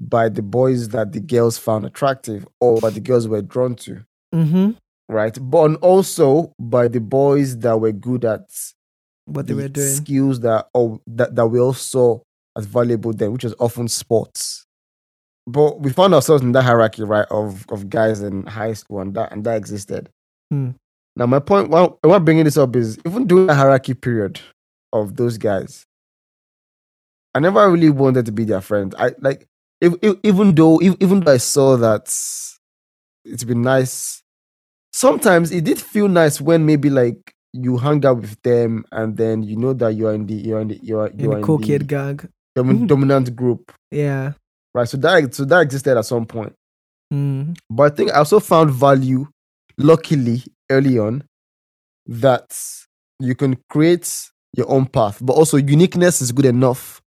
by 0.00 0.28
the 0.28 0.42
boys 0.42 0.88
that 0.90 1.12
the 1.12 1.20
girls 1.20 1.58
found 1.58 1.84
attractive 1.86 2.46
or 2.60 2.80
by 2.80 2.90
the 2.90 3.00
girls 3.00 3.26
were 3.28 3.42
drawn 3.42 3.74
to, 3.76 4.04
Mm-hmm. 4.34 4.70
right? 5.08 5.36
But 5.40 5.74
also 5.76 6.52
by 6.58 6.88
the 6.88 7.00
boys 7.00 7.58
that 7.58 7.80
were 7.80 7.92
good 7.92 8.24
at 8.24 8.42
What 9.26 9.46
they 9.46 9.54
the 9.54 9.62
were 9.62 9.68
doing. 9.68 9.86
skills 9.94 10.40
that 10.40 10.68
or 10.74 11.00
that, 11.06 11.34
that 11.34 11.46
we 11.48 11.58
all 11.60 11.72
saw 11.74 12.20
as 12.56 12.66
valuable 12.66 13.12
then, 13.12 13.32
which 13.32 13.44
was 13.44 13.54
often 13.58 13.88
sports. 13.88 14.64
But 15.46 15.80
we 15.80 15.90
found 15.92 16.14
ourselves 16.14 16.42
in 16.42 16.52
that 16.52 16.62
hierarchy, 16.64 17.04
right, 17.04 17.26
of 17.30 17.64
of 17.70 17.88
guys 17.88 18.20
in 18.22 18.46
high 18.46 18.74
school, 18.74 19.00
and 19.00 19.14
that 19.14 19.32
and 19.32 19.44
that 19.44 19.56
existed. 19.56 20.10
Hmm. 20.50 20.70
Now, 21.16 21.26
my 21.26 21.38
point, 21.40 21.70
why, 21.70 21.88
why 22.02 22.16
I'm 22.16 22.24
bringing 22.24 22.44
this 22.44 22.56
up 22.58 22.76
is 22.76 22.98
even 23.06 23.26
during 23.26 23.46
the 23.46 23.54
hierarchy 23.54 23.94
period 23.94 24.40
of 24.92 25.16
those 25.16 25.36
guys, 25.38 25.84
I 27.34 27.40
never 27.40 27.70
really 27.70 27.90
wanted 27.90 28.26
to 28.26 28.32
be 28.32 28.44
their 28.44 28.60
friend. 28.60 28.94
I 28.98 29.14
like, 29.20 29.46
if, 29.80 29.94
if, 30.02 30.16
even 30.22 30.54
though 30.54 30.80
if, 30.80 30.96
even 31.00 31.20
though 31.20 31.32
I 31.32 31.36
saw 31.38 31.76
that 31.76 32.06
it's 33.24 33.44
been 33.44 33.62
nice, 33.62 34.22
sometimes 34.92 35.50
it 35.50 35.64
did 35.64 35.80
feel 35.80 36.08
nice 36.08 36.40
when 36.40 36.66
maybe 36.66 36.90
like 36.90 37.32
you 37.52 37.76
hang 37.78 38.04
out 38.04 38.18
with 38.20 38.40
them 38.42 38.84
and 38.92 39.16
then 39.16 39.42
you 39.42 39.56
know 39.56 39.72
that 39.72 39.94
you 39.94 40.06
are 40.06 40.14
in 40.14 40.26
the 40.26 40.34
you're 40.34 40.60
in 40.60 40.68
the 40.68 40.80
you're, 40.82 41.06
In 41.08 41.18
you're 41.18 41.32
the 41.32 41.38
in 41.38 41.44
cool 41.44 41.58
the 41.58 41.66
kid 41.66 41.86
gang. 41.88 42.20
domin- 42.56 42.86
dominant 42.86 43.34
group, 43.36 43.72
Yeah. 43.90 44.32
right? 44.74 44.88
So 44.88 44.96
that 44.98 45.34
so 45.34 45.44
that 45.44 45.60
existed 45.60 45.96
at 45.96 46.04
some 46.04 46.26
point. 46.26 46.54
Mm. 47.12 47.56
But 47.70 47.92
I 47.92 47.94
think 47.96 48.10
I 48.12 48.18
also 48.18 48.38
found 48.40 48.70
value, 48.70 49.26
luckily, 49.78 50.42
early 50.70 50.98
on, 50.98 51.24
that 52.06 52.54
you 53.20 53.34
can 53.34 53.56
create 53.70 54.30
your 54.54 54.70
own 54.70 54.86
path, 54.86 55.18
but 55.22 55.32
also 55.34 55.56
uniqueness 55.56 56.20
is 56.20 56.32
good 56.32 56.46
enough 56.46 57.00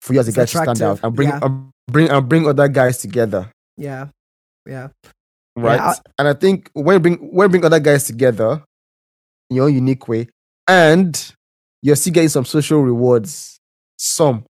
for 0.00 0.14
you 0.14 0.20
as 0.20 0.26
a 0.26 0.30
It's 0.30 0.36
guy 0.36 0.44
to 0.44 0.74
stand 0.74 0.82
out 0.82 1.00
and 1.04 1.14
bring 1.14 1.28
yeah. 1.28 1.38
and 1.42 1.70
bring 1.90 2.08
and 2.10 2.28
bring 2.28 2.46
other 2.46 2.68
guys 2.68 2.98
together, 2.98 3.50
Yeah. 3.76 4.08
Yeah. 4.66 4.88
right? 5.56 5.80
I- 5.80 5.98
and 6.18 6.28
I 6.28 6.34
think 6.34 6.70
when 6.74 6.94
you 6.94 7.00
bring 7.00 7.16
when 7.34 7.46
you 7.46 7.50
bring 7.50 7.64
other 7.64 7.80
guys 7.80 8.04
together 8.06 8.62
in 9.50 9.56
your 9.56 9.68
unique 9.68 10.08
way, 10.08 10.28
and 10.68 11.34
you're 11.82 11.96
still 11.96 12.12
getting 12.12 12.28
some 12.28 12.44
social 12.44 12.80
rewards, 12.82 13.58
some. 13.98 14.44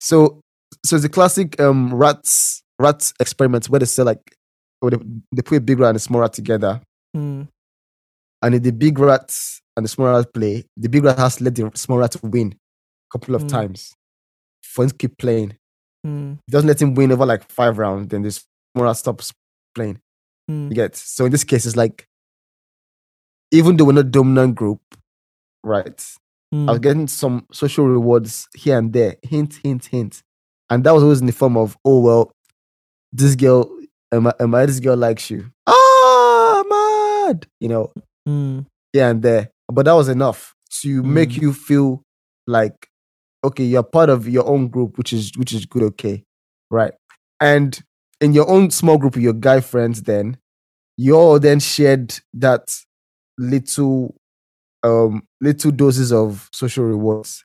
So 0.00 0.40
so 0.84 0.96
it's 0.96 1.04
a 1.04 1.08
classic 1.08 1.58
um 1.60 1.92
rats 1.94 2.62
rats 2.78 3.12
experiment 3.20 3.68
where 3.68 3.80
they 3.80 3.86
say 3.86 4.02
like 4.02 4.20
or 4.80 4.90
they, 4.90 4.98
they 5.34 5.42
put 5.42 5.56
a 5.56 5.60
big 5.60 5.78
rat 5.80 5.88
and 5.88 5.96
a 5.96 6.00
small 6.00 6.20
rat 6.20 6.32
together 6.32 6.80
Mm. 7.16 7.48
and 8.42 8.54
if 8.54 8.62
the 8.62 8.70
big 8.70 8.98
rat 8.98 9.34
and 9.76 9.84
the 9.84 9.88
small 9.88 10.08
rat 10.08 10.32
play, 10.32 10.64
the 10.76 10.88
big 10.88 11.02
rat 11.02 11.18
has 11.18 11.40
let 11.40 11.54
the 11.54 11.70
small 11.74 11.98
rat 11.98 12.14
win 12.22 12.52
a 12.52 13.18
couple 13.18 13.34
of 13.34 13.42
Mm. 13.44 13.48
times 13.48 13.94
for 14.62 14.84
him 14.84 14.90
to 14.90 14.96
keep 14.96 15.16
playing. 15.18 15.56
Mm. 16.08 16.38
He 16.46 16.50
doesn't 16.50 16.68
let 16.68 16.80
him 16.80 16.94
win 16.94 17.12
over 17.12 17.26
like 17.26 17.50
five 17.50 17.76
rounds, 17.78 18.08
then 18.08 18.22
this 18.22 18.44
rat 18.74 18.96
stops 18.96 19.32
playing. 19.74 20.00
Mm. 20.50 20.68
You 20.70 20.74
get 20.74 20.96
so 20.96 21.26
in 21.26 21.32
this 21.32 21.44
case, 21.44 21.66
it's 21.66 21.76
like 21.76 22.06
even 23.52 23.76
though 23.76 23.84
we're 23.84 23.92
not 23.92 24.10
dominant 24.10 24.54
group, 24.54 24.80
right? 25.64 26.04
I 26.52 26.56
was 26.56 26.78
Mm. 26.78 26.82
getting 26.82 27.06
some 27.08 27.46
social 27.52 27.86
rewards 27.86 28.48
here 28.56 28.78
and 28.78 28.92
there, 28.92 29.16
hint, 29.22 29.58
hint, 29.62 29.84
hint, 29.86 30.22
and 30.70 30.82
that 30.84 30.92
was 30.94 31.02
always 31.02 31.20
in 31.20 31.26
the 31.26 31.32
form 31.32 31.56
of, 31.58 31.76
oh 31.84 32.00
well, 32.00 32.32
this 33.12 33.34
girl, 33.36 33.70
am 34.12 34.28
I, 34.28 34.32
am 34.40 34.54
I 34.54 34.64
this 34.66 34.80
girl 34.80 34.96
likes 34.96 35.30
you? 35.30 35.50
Ah, 35.66 36.62
mad, 36.68 37.46
you 37.60 37.68
know, 37.68 37.92
Mm. 38.26 38.64
here 38.92 39.10
and 39.10 39.22
there. 39.22 39.50
But 39.70 39.84
that 39.84 39.92
was 39.92 40.08
enough 40.08 40.54
to 40.82 41.02
make 41.02 41.30
Mm. 41.30 41.42
you 41.42 41.52
feel 41.52 42.02
like 42.46 42.88
okay, 43.44 43.64
you're 43.64 43.82
part 43.82 44.10
of 44.10 44.28
your 44.28 44.46
own 44.46 44.68
group, 44.68 44.98
which 44.98 45.12
is 45.12 45.32
which 45.36 45.52
is 45.52 45.66
good, 45.66 45.82
okay, 45.84 46.24
right? 46.70 46.92
And 47.40 47.78
in 48.20 48.32
your 48.32 48.48
own 48.50 48.70
small 48.70 48.98
group 48.98 49.14
with 49.14 49.24
your 49.24 49.32
guy 49.34 49.60
friends, 49.60 50.02
then 50.02 50.38
you 50.96 51.14
all 51.16 51.38
then 51.38 51.60
shared 51.60 52.18
that 52.34 52.76
little 53.38 54.14
um 54.84 55.22
little 55.40 55.70
doses 55.70 56.12
of 56.12 56.48
social 56.52 56.84
rewards 56.84 57.44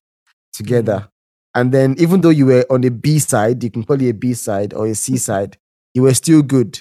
together. 0.54 1.08
And 1.56 1.72
then 1.72 1.96
even 2.00 2.22
though 2.22 2.30
you 2.30 2.48
were 2.48 2.66
on 2.70 2.82
the 2.82 2.90
B 2.92 3.20
side, 3.20 3.64
you 3.64 3.72
can 3.72 3.84
call 3.84 4.02
it 4.02 4.10
a 4.10 4.14
B 4.14 4.34
side 4.34 4.74
or 4.74 4.88
a 4.88 4.96
C 4.96 5.18
side, 5.18 5.58
you 5.94 6.04
were 6.04 6.14
still 6.14 6.42
good 6.42 6.80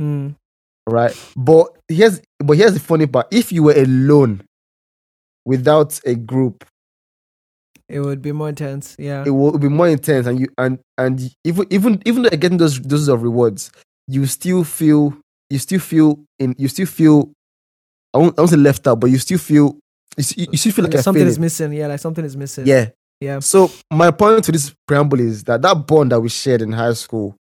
Mm. 0.00 0.36
right? 0.88 1.14
But 1.36 1.68
here's 1.88 2.20
but 2.38 2.56
here's 2.56 2.74
the 2.74 2.80
funny 2.80 3.06
part: 3.06 3.28
if 3.30 3.52
you 3.52 3.62
were 3.64 3.74
alone, 3.74 4.42
without 5.44 6.00
a 6.06 6.14
group, 6.14 6.64
It 7.90 8.00
would 8.00 8.22
be 8.22 8.32
more 8.32 8.48
intense. 8.48 8.96
Yeah. 8.98 9.24
it 9.26 9.30
will 9.30 9.58
be 9.58 9.68
more 9.68 9.88
intense, 9.88 10.26
and 10.26 10.38
you 10.40 10.48
and 10.58 10.78
and 10.96 11.20
even 11.44 11.66
even 11.70 12.02
even 12.06 12.22
though 12.22 12.28
you're 12.30 12.38
getting 12.38 12.58
those 12.58 12.78
doses 12.78 13.08
of 13.08 13.22
rewards, 13.22 13.70
you 14.06 14.26
still 14.26 14.64
feel 14.64 15.14
you 15.50 15.58
still 15.58 15.80
feel 15.80 16.20
in 16.38 16.54
you 16.58 16.68
still 16.68 16.86
feel 16.86 17.32
I 18.14 18.18
won't, 18.18 18.38
I 18.38 18.42
won't 18.42 18.50
say 18.50 18.56
left 18.56 18.86
out, 18.86 19.00
but 19.00 19.10
you 19.10 19.18
still 19.18 19.38
feel 19.38 19.76
you, 20.16 20.46
you 20.52 20.56
still 20.58 20.72
feel 20.72 20.84
like 20.84 20.94
Like 20.94 21.02
something 21.04 21.26
is 21.26 21.38
missing. 21.38 21.72
Yeah, 21.72 21.86
like 21.88 22.00
something 22.00 22.24
is 22.24 22.36
missing. 22.36 22.66
Yeah. 22.66 22.90
Yeah. 23.20 23.40
So 23.40 23.70
my 23.92 24.10
point 24.10 24.44
to 24.44 24.52
this 24.52 24.74
preamble 24.86 25.20
is 25.20 25.44
that 25.44 25.62
that 25.62 25.86
bond 25.86 26.12
that 26.12 26.20
we 26.20 26.28
shared 26.30 26.62
in 26.62 26.72
high 26.72 26.94
school, 26.94 27.36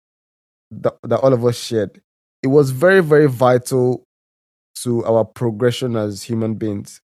that, 0.71 0.97
that 1.03 1.19
all 1.19 1.33
of 1.33 1.45
us 1.45 1.55
shared, 1.57 2.01
it 2.41 2.47
was 2.47 2.71
very 2.71 3.01
very 3.01 3.27
vital 3.27 4.03
to 4.83 5.03
our 5.05 5.23
progression 5.25 5.95
as 5.95 6.23
human 6.23 6.55
beings 6.55 6.99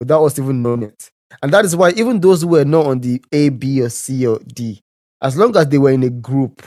without 0.00 0.24
us 0.24 0.38
even 0.38 0.62
knowing 0.62 0.82
it. 0.82 1.10
And 1.42 1.52
that 1.52 1.64
is 1.64 1.76
why 1.76 1.90
even 1.90 2.20
those 2.20 2.42
who 2.42 2.48
were 2.48 2.64
not 2.64 2.86
on 2.86 3.00
the 3.00 3.22
A, 3.32 3.50
B, 3.50 3.82
or 3.82 3.88
C 3.90 4.26
or 4.26 4.38
D, 4.40 4.80
as 5.22 5.36
long 5.36 5.56
as 5.56 5.68
they 5.68 5.78
were 5.78 5.90
in 5.90 6.02
a 6.02 6.10
group 6.10 6.62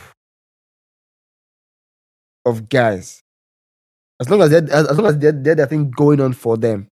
of 2.45 2.69
guys, 2.69 3.21
as 4.19 4.29
long 4.29 4.41
as 4.41 4.49
they 4.51 4.57
as, 4.57 4.87
as 4.87 4.97
long 4.97 5.07
as 5.07 5.17
they 5.17 5.31
they 5.31 5.49
had 5.49 5.57
their 5.59 5.65
thing 5.67 5.89
going 5.91 6.19
on 6.21 6.33
for 6.33 6.57
them 6.57 6.87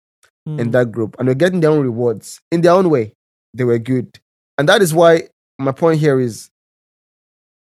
in 0.47 0.69
Mm. 0.69 0.73
that 0.73 0.91
group 0.93 1.15
and 1.19 1.29
they're 1.29 1.35
getting 1.35 1.61
their 1.61 1.71
own 1.71 1.83
rewards 1.83 2.41
in 2.51 2.63
their 2.63 2.73
own 2.73 2.89
way, 2.89 3.13
they 3.53 3.65
were 3.65 3.79
good. 3.79 4.19
And 4.57 4.67
that 4.69 4.81
is 4.81 4.95
why 4.95 5.29
my 5.59 5.73
point 5.73 6.01
here 6.01 6.19
is 6.19 6.49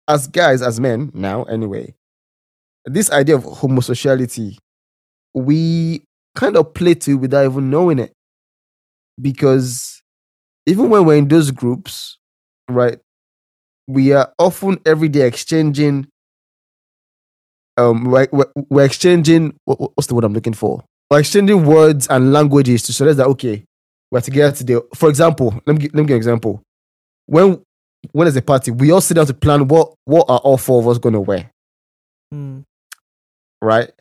as 0.07 0.27
guys, 0.27 0.61
as 0.61 0.79
men 0.79 1.11
now, 1.13 1.43
anyway, 1.43 1.93
this 2.85 3.11
idea 3.11 3.35
of 3.35 3.43
homosociality, 3.43 4.57
we 5.33 6.03
kind 6.35 6.55
of 6.55 6.73
play 6.73 6.93
to 6.95 7.17
without 7.17 7.45
even 7.45 7.69
knowing 7.69 7.99
it. 7.99 8.13
Because 9.21 10.01
even 10.65 10.89
when 10.89 11.05
we're 11.05 11.17
in 11.17 11.27
those 11.27 11.51
groups, 11.51 12.17
right, 12.69 12.99
we 13.87 14.13
are 14.13 14.33
often 14.39 14.79
every 14.85 15.09
day 15.09 15.27
exchanging. 15.27 16.07
Um, 17.77 18.05
we're, 18.05 18.27
we're, 18.69 18.85
exchanging. 18.85 19.55
what- 19.65 19.79
what- 19.79 19.91
What's 19.95 20.07
the 20.07 20.15
word 20.15 20.23
I'm 20.23 20.33
looking 20.33 20.53
for? 20.53 20.83
We're 21.09 21.19
exchanging 21.19 21.65
words 21.65 22.07
and 22.07 22.31
languages 22.31 22.83
to 22.83 22.93
suggest 22.93 23.17
that 23.17 23.27
okay, 23.27 23.65
we're 24.11 24.21
together 24.21 24.55
today. 24.55 24.77
For 24.95 25.09
example, 25.09 25.53
let 25.65 25.73
me 25.77 25.79
gi- 25.83 25.89
let 25.93 25.95
me 25.95 26.03
give 26.03 26.09
you 26.09 26.15
an 26.15 26.17
example. 26.17 26.61
When 27.25 27.61
when 28.13 28.25
there's 28.25 28.35
a 28.37 28.41
party, 28.41 28.71
we 28.71 28.91
all 28.91 29.01
sit 29.01 29.15
down 29.15 29.25
to 29.27 29.33
plan 29.33 29.67
what 29.67 29.93
what 30.05 30.25
are 30.29 30.39
all 30.39 30.57
four 30.57 30.79
of 30.81 30.87
us 30.87 30.97
going 30.97 31.13
to 31.13 31.19
wear, 31.21 31.51
Mm. 32.33 32.63
right? 33.61 33.91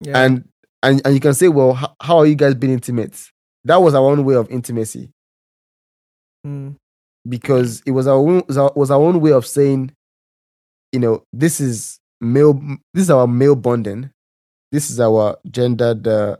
Yeah. 0.00 0.22
and 0.24 0.48
and 0.82 1.00
and 1.04 1.14
you 1.14 1.20
can 1.20 1.34
say, 1.34 1.48
well, 1.48 1.72
how, 1.74 1.94
how 2.02 2.18
are 2.18 2.26
you 2.26 2.34
guys 2.34 2.54
being 2.54 2.72
intimate? 2.72 3.30
That 3.66 3.82
was 3.82 3.94
our 3.94 4.04
own 4.04 4.24
way 4.24 4.34
of 4.36 4.50
intimacy 4.50 5.10
Mm. 6.46 6.76
because 7.28 7.82
it 7.84 7.90
was 7.90 8.06
our 8.06 8.14
own 8.18 8.42
was 8.76 8.90
our, 8.90 9.00
own 9.00 9.20
way 9.20 9.32
of 9.32 9.44
saying, 9.44 9.90
you 10.92 11.00
know, 11.00 11.24
this 11.32 11.60
is 11.60 11.98
male, 12.20 12.54
this 12.94 13.02
is 13.02 13.10
our 13.10 13.26
male 13.26 13.56
bonding, 13.56 14.10
this 14.70 14.88
is 14.88 15.00
our 15.00 15.36
gendered, 15.50 16.06
uh, 16.06 16.36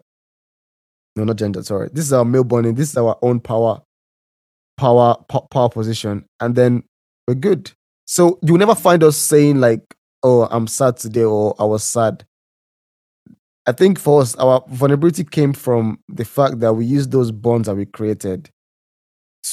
no, 1.16 1.24
not 1.24 1.36
gendered, 1.36 1.66
sorry, 1.66 1.88
this 1.92 2.04
is 2.04 2.12
our 2.12 2.24
male 2.24 2.44
bonding, 2.44 2.76
this 2.76 2.90
is 2.90 2.96
our 2.96 3.18
own 3.20 3.40
power, 3.40 3.82
power, 4.76 5.16
po- 5.28 5.48
power 5.50 5.68
position, 5.68 6.24
and 6.38 6.54
then 6.54 6.84
we're 7.26 7.34
good. 7.34 7.72
So 8.06 8.38
you 8.42 8.56
never 8.56 8.76
find 8.76 9.02
us 9.02 9.16
saying 9.16 9.58
like, 9.58 9.82
oh, 10.22 10.46
I'm 10.52 10.68
sad 10.68 10.98
today 10.98 11.24
or 11.24 11.56
I 11.58 11.64
was 11.64 11.82
sad. 11.82 12.24
I 13.66 13.72
think 13.72 13.98
for 13.98 14.22
us, 14.22 14.34
our 14.36 14.64
vulnerability 14.68 15.24
came 15.24 15.52
from 15.52 15.98
the 16.08 16.24
fact 16.24 16.60
that 16.60 16.72
we 16.72 16.84
used 16.84 17.10
those 17.10 17.32
bonds 17.32 17.66
that 17.66 17.74
we 17.74 17.84
created 17.86 18.50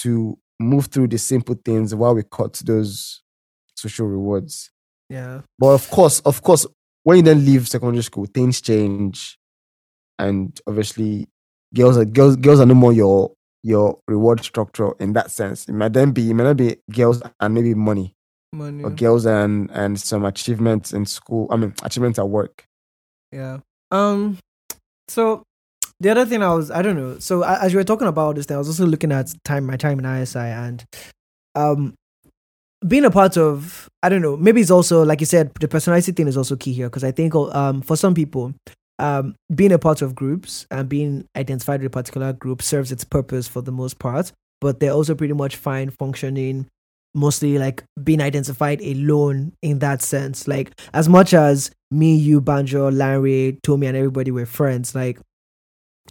to 0.01 0.37
move 0.59 0.85
through 0.87 1.07
the 1.07 1.17
simple 1.17 1.55
things 1.65 1.95
while 1.95 2.13
we 2.15 2.23
cut 2.23 2.53
those 2.65 3.23
social 3.75 4.07
rewards. 4.07 4.69
Yeah. 5.09 5.41
But 5.57 5.69
of 5.69 5.89
course, 5.89 6.19
of 6.21 6.41
course, 6.43 6.65
when 7.03 7.17
you 7.17 7.23
then 7.23 7.43
leave 7.45 7.67
secondary 7.67 8.03
school, 8.03 8.25
things 8.25 8.61
change, 8.61 9.37
and 10.19 10.59
obviously, 10.67 11.27
girls 11.73 11.97
are 11.97 12.05
girls 12.05 12.35
girls 12.35 12.59
are 12.59 12.65
no 12.65 12.75
more 12.75 12.93
your 12.93 13.33
your 13.63 13.99
reward 14.07 14.43
structure 14.43 14.91
in 14.99 15.13
that 15.13 15.31
sense. 15.31 15.67
It 15.67 15.73
might 15.73 15.93
then 15.93 16.11
be 16.11 16.29
it 16.29 16.33
might 16.33 16.43
not 16.43 16.57
be 16.57 16.77
girls 16.91 17.21
and 17.39 17.53
maybe 17.53 17.73
money, 17.73 18.15
Money. 18.53 18.83
or 18.83 18.91
girls 18.91 19.25
and 19.25 19.69
and 19.71 19.99
some 19.99 20.23
achievements 20.23 20.93
in 20.93 21.05
school. 21.05 21.47
I 21.49 21.57
mean, 21.57 21.73
achievements 21.83 22.19
at 22.19 22.29
work. 22.29 22.65
Yeah. 23.31 23.59
Um. 23.93 24.39
So 25.07 25.43
the 25.99 26.09
other 26.09 26.25
thing 26.25 26.43
I 26.43 26.53
was, 26.53 26.71
I 26.71 26.81
don't 26.81 26.97
know. 26.97 27.19
So 27.19 27.43
as 27.43 27.71
you 27.71 27.77
were 27.77 27.83
talking 27.83 28.07
about 28.07 28.35
this 28.35 28.45
thing, 28.45 28.55
I 28.55 28.57
was 28.57 28.67
also 28.67 28.85
looking 28.85 29.11
at 29.11 29.33
time, 29.45 29.65
my 29.65 29.77
time 29.77 29.99
in 29.99 30.05
ISI, 30.05 30.39
and 30.39 30.83
um, 31.55 31.93
being 32.85 33.05
a 33.05 33.11
part 33.11 33.37
of, 33.37 33.87
I 34.01 34.09
don't 34.09 34.21
know. 34.21 34.35
Maybe 34.35 34.59
it's 34.59 34.71
also 34.71 35.03
like 35.03 35.19
you 35.19 35.25
said, 35.25 35.51
the 35.59 35.67
personality 35.67 36.11
thing 36.11 36.27
is 36.27 36.37
also 36.37 36.55
key 36.55 36.73
here 36.73 36.89
because 36.89 37.03
I 37.03 37.11
think 37.11 37.35
um 37.35 37.81
for 37.81 37.95
some 37.95 38.13
people. 38.13 38.53
Um, 38.99 39.35
being 39.53 39.71
a 39.71 39.79
part 39.79 40.03
of 40.03 40.13
groups 40.13 40.67
and 40.69 40.87
being 40.87 41.27
identified 41.35 41.81
with 41.81 41.87
a 41.87 41.89
particular 41.89 42.31
group 42.31 42.61
serves 42.61 42.91
its 42.91 43.03
purpose 43.03 43.47
for 43.47 43.61
the 43.61 43.71
most 43.71 43.97
part, 43.97 44.31
but 44.61 44.79
they're 44.79 44.91
also 44.91 45.15
pretty 45.15 45.33
much 45.33 45.55
fine 45.55 45.89
functioning 45.89 46.67
mostly 47.15 47.57
like 47.57 47.83
being 48.03 48.21
identified 48.21 48.81
alone 48.81 49.53
in 49.61 49.79
that 49.79 50.01
sense. 50.01 50.47
Like 50.47 50.71
as 50.93 51.07
much 51.07 51.33
as 51.33 51.71
me, 51.93 52.15
you, 52.15 52.41
Banjo, 52.41 52.91
Larry, 52.91 53.59
Tommy, 53.63 53.87
and 53.87 53.97
everybody 53.97 54.31
were 54.31 54.45
friends, 54.45 54.95
like 54.95 55.19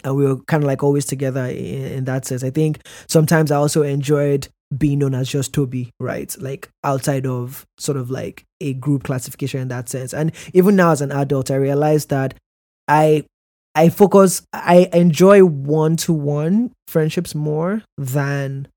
and 0.05 0.17
we 0.17 0.25
were 0.25 0.37
kind 0.45 0.63
of 0.63 0.67
like 0.67 0.83
always 0.83 1.05
together 1.05 1.45
in, 1.47 1.85
in 1.85 2.05
that 2.05 2.25
sense. 2.27 2.43
I 2.43 2.51
think 2.51 2.81
sometimes 3.09 3.51
I 3.51 3.57
also 3.57 3.83
enjoyed 3.83 4.49
being 4.77 5.01
known 5.01 5.15
as 5.15 5.29
just 5.29 5.53
Toby, 5.53 5.91
right? 6.01 6.35
Like 6.41 6.69
outside 6.83 7.27
of 7.27 7.67
sort 7.79 7.99
of 7.99 8.11
like 8.11 8.45
a 8.61 8.73
group 8.75 9.05
classification 9.05 9.61
in 9.61 9.69
that 9.69 9.89
sense. 9.89 10.15
And 10.15 10.33
even 10.55 10.77
now 10.77 10.93
as 10.93 11.03
an 11.03 11.13
adult, 11.13 11.51
I 11.51 11.57
realized 11.57 12.09
that 12.11 12.35
I 12.89 13.25
I 13.75 13.89
focus 13.89 14.43
I 14.53 14.89
enjoy 14.93 15.45
one 15.45 15.97
to 15.99 16.13
one 16.13 16.73
friendships 16.89 17.35
more 17.35 17.83
than 17.99 18.69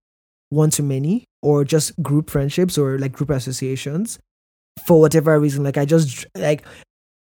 one 0.49 0.69
to 0.71 0.83
many 0.83 1.25
or 1.41 1.63
just 1.63 2.01
group 2.01 2.29
friendships 2.29 2.77
or 2.77 2.97
like 2.99 3.11
group 3.11 3.29
associations 3.29 4.19
for 4.85 4.99
whatever 4.99 5.39
reason. 5.39 5.63
Like 5.63 5.77
I 5.77 5.85
just 5.85 6.25
like 6.35 6.65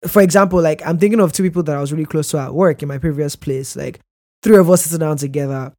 for 0.07 0.21
example, 0.21 0.61
like 0.61 0.85
I'm 0.85 0.97
thinking 0.97 1.19
of 1.19 1.33
two 1.33 1.43
people 1.43 1.63
that 1.63 1.75
I 1.75 1.81
was 1.81 1.91
really 1.91 2.05
close 2.05 2.29
to 2.31 2.37
at 2.37 2.53
work 2.53 2.81
in 2.81 2.87
my 2.87 2.97
previous 2.97 3.35
place. 3.35 3.75
Like 3.75 3.99
three 4.43 4.57
of 4.57 4.69
us 4.69 4.83
sitting 4.83 4.99
down 4.99 5.17
together 5.17 5.73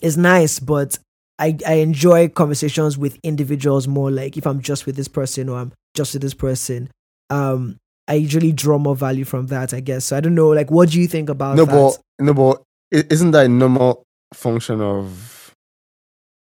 is 0.00 0.16
nice, 0.16 0.58
but 0.58 0.98
I, 1.38 1.56
I 1.66 1.74
enjoy 1.74 2.28
conversations 2.28 2.96
with 2.96 3.18
individuals 3.22 3.88
more 3.88 4.10
like 4.10 4.36
if 4.36 4.46
I'm 4.46 4.60
just 4.60 4.86
with 4.86 4.96
this 4.96 5.08
person 5.08 5.48
or 5.48 5.58
I'm 5.58 5.72
just 5.94 6.14
with 6.14 6.22
this 6.22 6.34
person. 6.34 6.90
Um 7.30 7.78
I 8.06 8.14
usually 8.14 8.52
draw 8.52 8.78
more 8.78 8.94
value 8.94 9.24
from 9.24 9.46
that, 9.46 9.72
I 9.72 9.80
guess. 9.80 10.04
So 10.06 10.16
I 10.16 10.20
don't 10.20 10.34
know, 10.34 10.48
like 10.48 10.70
what 10.70 10.90
do 10.90 11.00
you 11.00 11.06
think 11.06 11.30
about 11.30 11.56
no, 11.56 11.64
that? 11.64 11.98
but 12.18 12.24
no, 12.24 12.34
but 12.34 12.62
isn't 12.90 13.30
that 13.30 13.46
a 13.46 13.48
normal 13.48 14.04
function 14.34 14.80
of 14.80 15.54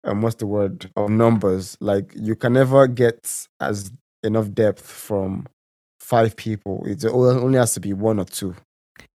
um, 0.03 0.21
what's 0.21 0.35
the 0.35 0.47
word 0.47 0.89
of 0.95 1.09
numbers? 1.09 1.77
Like 1.79 2.13
you 2.15 2.35
can 2.35 2.53
never 2.53 2.87
get 2.87 3.47
as 3.59 3.91
enough 4.23 4.51
depth 4.51 4.85
from 4.85 5.47
five 6.05 6.35
people. 6.35 6.83
It 6.85 7.03
only 7.05 7.57
has 7.57 7.73
to 7.73 7.79
be 7.79 7.93
one 7.93 8.19
or 8.19 8.25
two. 8.25 8.55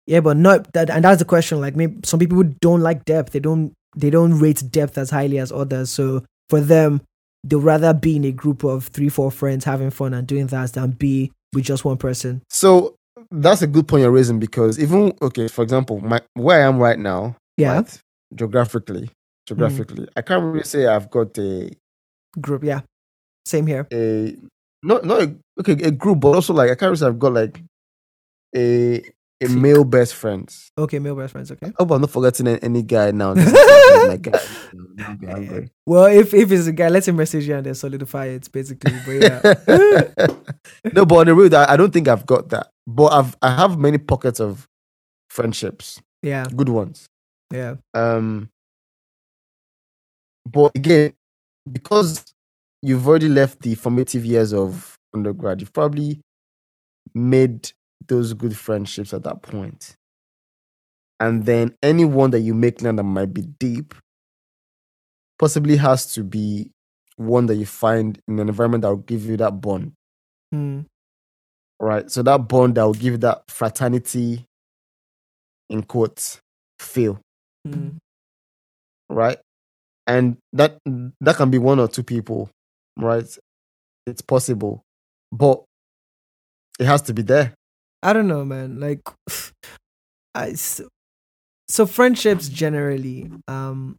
Yeah, 0.07 0.21
but 0.21 0.37
not 0.37 0.73
that, 0.73 0.89
and 0.89 1.05
that's 1.05 1.19
the 1.19 1.25
question. 1.25 1.61
Like, 1.61 1.75
maybe 1.75 1.99
some 2.05 2.21
people 2.21 2.43
don't 2.61 2.81
like 2.81 3.05
depth. 3.05 3.33
They 3.33 3.41
don't. 3.41 3.73
They 3.97 4.11
don't 4.11 4.39
rate 4.39 4.63
depth 4.71 4.99
as 4.99 5.11
highly 5.11 5.39
as 5.39 5.51
others. 5.51 5.91
So 5.91 6.23
for 6.51 6.61
them, 6.61 7.01
they'd 7.45 7.57
rather 7.57 7.95
be 7.95 8.17
in 8.17 8.25
a 8.25 8.31
group 8.33 8.63
of 8.63 8.87
three, 8.89 9.09
four 9.09 9.31
friends 9.31 9.65
having 9.65 9.91
fun 9.91 10.13
and 10.15 10.27
doing 10.27 10.47
that 10.49 10.75
than 10.75 10.91
be 10.91 11.33
with 11.55 11.65
just 11.65 11.85
one 11.85 11.97
person. 11.97 12.43
So 12.51 12.95
that's 13.31 13.63
a 13.63 13.67
good 13.67 13.89
point 13.89 14.03
you're 14.03 14.11
raising 14.11 14.39
because 14.39 14.79
even 14.79 15.13
okay, 15.23 15.49
for 15.49 15.63
example, 15.63 15.99
my 16.01 16.21
where 16.35 16.63
I 16.63 16.67
am 16.69 16.79
right 16.79 16.99
now, 16.99 17.37
Yeah, 17.57 17.73
Mm. 17.73 17.77
right, 17.77 18.01
geographically, 18.35 19.11
geographically, 19.49 20.07
I 20.15 20.21
can't 20.23 20.45
really 20.45 20.65
say 20.65 20.87
I've 20.87 21.11
got 21.11 21.37
a 21.39 21.71
group. 22.39 22.63
Yeah, 22.65 22.83
same 23.47 23.67
here. 23.67 23.87
a 23.93 24.37
not 24.87 25.05
not 25.05 25.23
a, 25.23 25.37
okay 25.61 25.73
a 25.83 25.91
group, 25.91 26.21
but 26.21 26.35
also 26.35 26.55
like 26.55 26.71
I 26.71 26.75
can't 26.75 27.01
I've 27.03 27.19
got 27.19 27.35
like 27.35 27.63
a 28.55 29.03
a 29.43 29.49
male 29.49 29.85
best 29.85 30.15
friends. 30.15 30.71
Okay, 30.79 30.99
male 30.99 31.15
best 31.15 31.33
friends. 31.33 31.51
Okay. 31.53 31.67
I 31.67 31.73
hope 31.79 31.91
I'm 31.91 32.01
not 32.01 32.11
forgetting 32.11 32.47
any, 32.49 32.83
guy 32.83 33.11
now. 33.11 33.35
This 33.87 34.03
is 34.03 34.09
my 34.09 34.17
guy. 34.17 34.41
Don't 34.97 35.21
be 35.21 35.27
angry. 35.27 35.71
Well, 35.85 36.07
if 36.07 36.33
if 36.35 36.51
it's 36.51 36.67
a 36.67 36.73
guy, 36.73 36.89
let 36.89 37.07
him 37.07 37.17
message 37.17 37.47
you 37.47 37.55
and 37.55 37.65
then 37.67 37.75
solidify 37.75 38.27
it. 38.27 38.51
Basically, 38.51 38.93
but 39.05 39.13
yeah. 39.13 39.41
no, 40.93 41.05
but 41.05 41.17
on 41.17 41.27
the 41.27 41.35
real, 41.35 41.55
I 41.55 41.75
I 41.75 41.77
don't 41.77 41.93
think 41.93 42.09
I've 42.09 42.27
got 42.27 42.49
that. 42.49 42.73
But 42.87 43.13
I've 43.13 43.37
I 43.43 43.55
have 43.55 43.79
many 43.79 43.99
pockets 43.99 44.41
of 44.41 44.67
friendships, 45.31 46.01
yeah, 46.23 46.47
good 46.55 46.69
ones. 46.71 47.09
yeah, 47.53 47.77
Um, 47.95 48.49
but 50.47 50.75
again, 50.75 51.13
because 51.71 52.25
you've 52.87 53.07
already 53.09 53.29
left 53.29 53.63
the 53.63 53.75
formative 53.75 54.25
years 54.25 54.55
of 54.55 54.97
undergrad, 55.13 55.61
you've 55.61 55.73
probably 55.73 56.21
made 57.15 57.71
those 58.07 58.33
good 58.33 58.57
friendships 58.57 59.13
at 59.13 59.25
that 59.25 59.43
point. 59.43 59.95
And 61.19 61.45
then 61.45 61.75
anyone 61.83 62.31
that 62.31 62.41
you 62.41 62.55
make 62.55 62.83
now 62.83 62.93
that 62.93 63.03
might 63.03 63.35
be 63.35 63.43
deep 63.43 63.95
possibly 65.39 65.77
has 65.77 66.13
to 66.15 66.23
be 66.23 66.71
one 67.17 67.47
that 67.47 67.57
you 67.57 67.67
find 67.67 68.21
in 68.29 68.39
an 68.39 68.49
environment 68.49 68.83
that 68.83 68.89
will 68.89 68.97
give 68.99 69.25
you 69.25 69.37
that 69.39 69.61
bond, 69.61 69.93
Hmm. 70.53 70.83
right? 71.81 72.09
So 72.11 72.23
that 72.23 72.47
bond 72.47 72.77
that 72.77 72.85
will 72.85 72.93
give 72.95 73.13
you 73.15 73.19
that 73.19 73.51
fraternity, 73.51 74.45
in 75.71 75.83
quotes, 75.83 76.39
feel. 76.79 77.19
Hmm. 77.67 77.97
right? 79.09 79.39
And 80.07 80.37
that 80.53 80.79
that 81.21 81.37
can 81.37 81.51
be 81.51 81.59
one 81.59 81.81
or 81.81 81.89
two 81.89 82.05
people, 82.05 82.49
right? 82.97 83.27
It's 84.07 84.23
possible, 84.23 84.83
but 85.33 85.63
it 86.79 86.87
has 86.87 87.03
to 87.03 87.15
be 87.15 87.23
there. 87.23 87.55
I 88.03 88.13
don't 88.13 88.29
know, 88.29 88.45
man. 88.45 88.79
Like, 88.79 89.01
I 90.35 90.55
so 91.69 91.87
friendships 91.87 92.49
generally. 92.49 93.31
Um, 93.49 93.97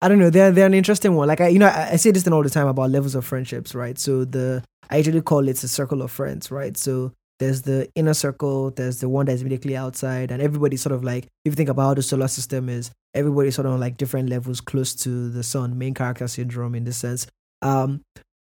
I 0.00 0.08
don't 0.08 0.18
know. 0.18 0.30
They're 0.30 0.50
they're 0.50 0.66
an 0.66 0.74
interesting 0.74 1.14
one. 1.14 1.28
Like 1.28 1.40
I, 1.40 1.48
you 1.48 1.58
know, 1.58 1.66
I, 1.66 1.90
I 1.92 1.96
say 1.96 2.10
this 2.10 2.24
thing 2.24 2.32
all 2.32 2.42
the 2.42 2.50
time 2.50 2.66
about 2.66 2.90
levels 2.90 3.14
of 3.14 3.24
friendships, 3.24 3.74
right? 3.74 3.98
So 3.98 4.24
the 4.24 4.64
I 4.90 4.96
usually 4.96 5.20
call 5.20 5.48
it 5.48 5.62
a 5.62 5.68
circle 5.68 6.02
of 6.02 6.10
friends, 6.10 6.50
right? 6.50 6.76
So 6.76 7.12
there's 7.38 7.62
the 7.62 7.88
inner 7.94 8.14
circle, 8.14 8.70
there's 8.70 9.00
the 9.00 9.08
one 9.08 9.26
that's 9.26 9.40
immediately 9.40 9.76
outside, 9.76 10.30
and 10.30 10.42
everybody 10.42 10.76
sort 10.76 10.92
of 10.92 11.04
like 11.04 11.24
if 11.44 11.52
you 11.52 11.52
think 11.52 11.68
about 11.68 11.82
how 11.82 11.94
the 11.94 12.02
solar 12.02 12.28
system 12.28 12.68
is, 12.68 12.90
everybody's 13.14 13.54
sort 13.54 13.66
of 13.66 13.78
like 13.78 13.96
different 13.96 14.28
levels 14.28 14.60
close 14.60 14.94
to 14.96 15.30
the 15.30 15.42
sun, 15.42 15.78
main 15.78 15.94
character 15.94 16.26
syndrome 16.28 16.74
in 16.74 16.84
this 16.84 16.96
sense. 16.96 17.26
Um, 17.62 18.02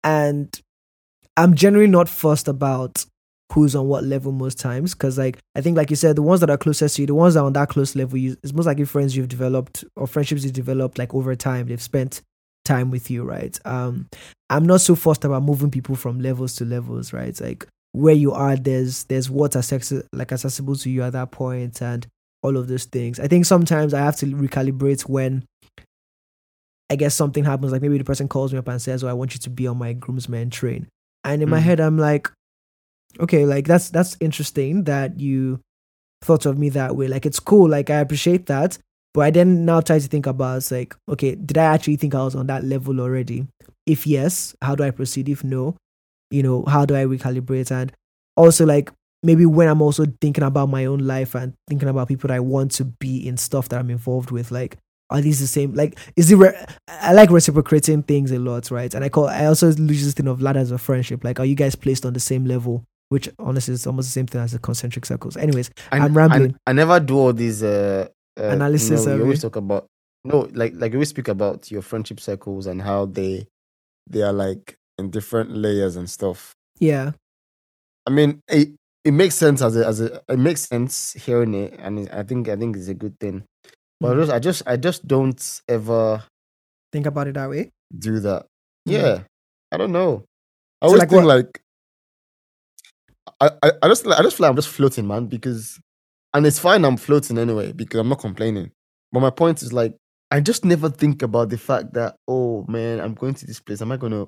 and 0.03 0.59
I'm 1.37 1.55
generally 1.55 1.87
not 1.87 2.09
fussed 2.09 2.47
about 2.47 3.05
who's 3.51 3.75
on 3.75 3.87
what 3.87 4.03
level 4.03 4.31
most 4.31 4.57
times 4.59 4.93
because 4.93 5.17
like 5.17 5.37
i 5.55 5.61
think 5.61 5.75
like 5.75 5.89
you 5.89 5.95
said 5.95 6.15
the 6.15 6.21
ones 6.21 6.39
that 6.39 6.49
are 6.49 6.57
closest 6.57 6.95
to 6.95 7.01
you 7.01 7.05
the 7.05 7.13
ones 7.13 7.33
that 7.33 7.41
are 7.41 7.45
on 7.45 7.53
that 7.53 7.69
close 7.69 7.95
level 7.95 8.17
you, 8.17 8.35
it's 8.43 8.53
most 8.53 8.65
likely 8.65 8.85
friends 8.85 9.15
you've 9.15 9.27
developed 9.27 9.83
or 9.95 10.07
friendships 10.07 10.43
you've 10.43 10.53
developed 10.53 10.97
like 10.97 11.13
over 11.13 11.35
time 11.35 11.67
they've 11.67 11.81
spent 11.81 12.21
time 12.63 12.91
with 12.91 13.09
you 13.09 13.23
right? 13.23 13.59
Um 13.65 14.07
i'm 14.49 14.65
not 14.65 14.81
so 14.81 14.95
fussed 14.95 15.25
about 15.25 15.43
moving 15.43 15.71
people 15.71 15.95
from 15.95 16.19
levels 16.19 16.55
to 16.57 16.65
levels 16.65 17.11
right? 17.11 17.39
Like 17.41 17.67
where 17.91 18.13
you 18.13 18.31
are 18.31 18.55
there's 18.55 19.03
there's 19.05 19.29
what's 19.29 19.55
access- 19.55 20.03
like 20.13 20.31
accessible 20.31 20.75
to 20.77 20.89
you 20.89 21.03
at 21.03 21.13
that 21.13 21.31
point 21.31 21.81
and 21.81 22.07
all 22.43 22.55
of 22.57 22.67
those 22.67 22.85
things. 22.85 23.19
I 23.19 23.27
think 23.27 23.45
sometimes 23.45 23.93
i 23.93 23.99
have 23.99 24.15
to 24.17 24.27
recalibrate 24.27 25.01
when 25.09 25.43
i 26.91 26.95
guess 26.95 27.15
something 27.15 27.43
happens 27.45 27.71
like 27.71 27.81
maybe 27.81 27.97
the 27.97 28.03
person 28.11 28.27
calls 28.27 28.51
me 28.53 28.59
up 28.59 28.67
and 28.67 28.81
says 28.81 29.03
oh 29.03 29.07
i 29.07 29.13
want 29.19 29.33
you 29.33 29.39
to 29.39 29.49
be 29.49 29.65
on 29.67 29.77
my 29.77 29.93
groomsmen 29.93 30.49
train. 30.49 30.87
And 31.23 31.41
in 31.43 31.49
my 31.49 31.59
Mm. 31.59 31.67
head 31.67 31.79
i'm 31.79 31.97
like 32.09 32.29
okay 33.19 33.45
like 33.45 33.65
that's 33.71 33.89
that's 33.89 34.17
interesting 34.19 34.83
that 34.85 35.19
you 35.19 35.59
thought 36.23 36.45
of 36.45 36.57
me 36.57 36.69
that 36.69 36.95
way. 36.95 37.07
Like 37.07 37.25
it's 37.25 37.39
cool. 37.39 37.67
Like 37.69 37.89
i 37.89 37.99
appreciate 38.05 38.45
that. 38.45 38.77
But 39.13 39.21
i 39.21 39.31
then 39.31 39.65
now 39.65 39.81
try 39.81 39.99
to 39.99 40.07
think 40.07 40.25
about 40.27 40.69
like 40.71 40.95
okay 41.09 41.35
did 41.35 41.57
i 41.57 41.65
actually 41.73 41.97
think 41.97 42.13
i 42.15 42.23
was 42.23 42.35
on 42.35 42.47
that 42.47 42.63
level 42.63 42.99
already? 43.01 43.47
If 43.85 44.05
yes 44.07 44.55
how 44.61 44.75
do 44.75 44.83
i 44.83 44.91
proceed? 44.91 45.29
If 45.29 45.43
no 45.43 45.75
you 46.29 46.43
know 46.43 46.63
how 46.67 46.85
do 46.85 46.95
i 46.95 47.03
recalibrate? 47.05 47.71
And 47.71 47.91
also 48.37 48.65
like 48.65 48.91
maybe 49.23 49.45
when 49.45 49.67
i'm 49.67 49.81
also 49.81 50.05
thinking 50.21 50.43
about 50.43 50.69
my 50.69 50.85
own 50.85 50.99
life 50.99 51.35
and 51.35 51.53
thinking 51.67 51.89
about 51.89 52.07
people 52.07 52.27
that 52.29 52.35
i 52.35 52.39
want 52.39 52.71
to 52.71 52.85
be 52.85 53.27
in 53.27 53.35
stuff 53.37 53.69
that 53.69 53.79
i'm 53.79 53.89
involved 53.91 54.31
with 54.31 54.49
like 54.51 54.77
are 55.11 55.21
these 55.21 55.39
the 55.39 55.47
same 55.47 55.73
like 55.73 55.97
is 56.15 56.31
it 56.31 56.35
re- 56.35 56.65
i 56.87 57.13
like 57.13 57.29
reciprocating 57.29 58.01
things 58.03 58.31
a 58.31 58.39
lot 58.39 58.71
right 58.71 58.93
and 58.93 59.03
i 59.03 59.09
call 59.09 59.27
i 59.27 59.45
also 59.45 59.67
use 59.67 60.05
this 60.05 60.13
thing 60.13 60.27
of 60.27 60.41
ladders 60.41 60.71
of 60.71 60.81
friendship 60.81 61.23
like 61.23 61.39
are 61.39 61.45
you 61.45 61.55
guys 61.55 61.75
placed 61.75 62.05
on 62.05 62.13
the 62.13 62.19
same 62.19 62.45
level 62.45 62.83
which 63.09 63.29
honestly 63.37 63.73
is 63.73 63.85
almost 63.85 64.07
the 64.07 64.13
same 64.13 64.25
thing 64.25 64.41
as 64.41 64.53
the 64.53 64.59
concentric 64.59 65.05
circles 65.05 65.37
anyways 65.37 65.69
I, 65.91 65.99
I'm 65.99 66.17
rambling. 66.17 66.55
I, 66.65 66.71
I 66.71 66.73
never 66.73 66.99
do 66.99 67.17
all 67.17 67.33
these 67.33 67.61
uh, 67.61 68.07
uh 68.39 68.43
Analysis 68.43 69.01
You, 69.01 69.11
know, 69.11 69.15
you 69.17 69.23
always 69.23 69.41
talk 69.41 69.57
about 69.57 69.87
no, 70.23 70.47
like 70.53 70.73
like 70.75 70.91
you 70.91 70.97
always 70.97 71.09
speak 71.09 71.27
about 71.27 71.71
your 71.71 71.81
friendship 71.81 72.19
circles 72.19 72.67
and 72.67 72.81
how 72.81 73.05
they 73.05 73.47
they 74.07 74.21
are 74.21 74.33
like 74.33 74.77
in 74.97 75.09
different 75.09 75.51
layers 75.51 75.95
and 75.95 76.09
stuff. 76.09 76.53
yeah 76.79 77.11
I 78.07 78.09
mean, 78.11 78.41
it 78.47 78.69
it 79.03 79.11
makes 79.11 79.35
sense 79.35 79.61
as 79.61 79.75
a 79.75 79.85
as 79.87 80.01
a 80.01 80.21
it 80.27 80.39
makes 80.39 80.61
sense 80.61 81.13
hearing 81.13 81.53
it, 81.53 81.75
and 81.79 82.09
I 82.09 82.23
think 82.23 82.49
I 82.49 82.55
think 82.55 82.75
it's 82.75 82.87
a 82.87 82.93
good 82.93 83.19
thing. 83.19 83.43
But 84.01 84.13
I 84.13 84.15
Mhm. 84.15 84.19
just 84.21 84.31
I 84.33 84.39
just 84.39 84.63
I 84.67 84.77
just 84.77 85.07
don't 85.07 85.61
ever 85.69 86.23
think 86.93 87.05
about 87.07 87.27
it 87.27 87.35
that 87.35 87.49
way 87.49 87.71
do 87.97 88.19
that. 88.21 88.47
Mhm. 88.89 88.93
Yeah, 88.93 89.23
I 89.71 89.77
don't 89.77 89.91
know. 89.93 90.25
I 90.81 90.87
So, 90.87 90.87
always 90.87 90.99
like, 91.01 91.09
think 91.09 91.25
what- 91.25 91.35
like 91.37 91.61
I, 93.39 93.51
I, 93.63 93.71
I 93.83 93.87
just 93.87 94.07
I 94.07 94.21
just 94.23 94.37
feel 94.37 94.45
like 94.45 94.49
I'm 94.51 94.55
just 94.55 94.69
floating, 94.69 95.07
man, 95.07 95.27
because 95.27 95.79
and 96.33 96.45
it's 96.45 96.59
fine 96.59 96.85
I'm 96.85 96.97
floating 96.97 97.37
anyway, 97.37 97.71
because 97.73 97.99
I'm 97.99 98.09
not 98.09 98.19
complaining. 98.19 98.71
But 99.11 99.21
my 99.21 99.29
point 99.29 99.61
is 99.63 99.73
like 99.73 99.95
I 100.31 100.39
just 100.41 100.65
never 100.65 100.89
think 100.89 101.21
about 101.23 101.49
the 101.49 101.57
fact 101.57 101.93
that, 101.93 102.15
oh 102.27 102.65
man, 102.69 103.01
I'm 103.01 103.13
going 103.13 103.33
to 103.35 103.45
this 103.45 103.59
place. 103.59 103.81
Am 103.81 103.91
I 103.91 103.97
gonna 103.97 104.27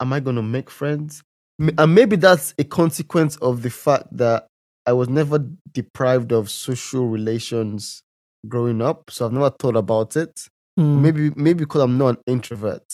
am 0.00 0.12
I 0.12 0.20
gonna 0.20 0.42
make 0.42 0.70
friends? 0.70 1.22
And 1.58 1.94
maybe 1.94 2.16
that's 2.16 2.54
a 2.58 2.64
consequence 2.64 3.36
of 3.36 3.62
the 3.62 3.70
fact 3.70 4.08
that 4.16 4.46
I 4.86 4.92
was 4.92 5.08
never 5.08 5.38
deprived 5.72 6.32
of 6.32 6.48
social 6.50 7.08
relations 7.08 8.02
growing 8.48 8.80
up. 8.80 9.10
So 9.10 9.26
I've 9.26 9.32
never 9.32 9.50
thought 9.50 9.76
about 9.76 10.16
it. 10.16 10.48
Mm. 10.78 11.00
Maybe 11.00 11.30
maybe 11.36 11.60
because 11.64 11.82
I'm 11.82 11.98
not 11.98 12.16
an 12.16 12.22
introvert. 12.26 12.84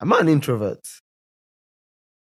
I'm 0.00 0.08
not 0.08 0.20
an 0.22 0.28
introvert. 0.28 0.80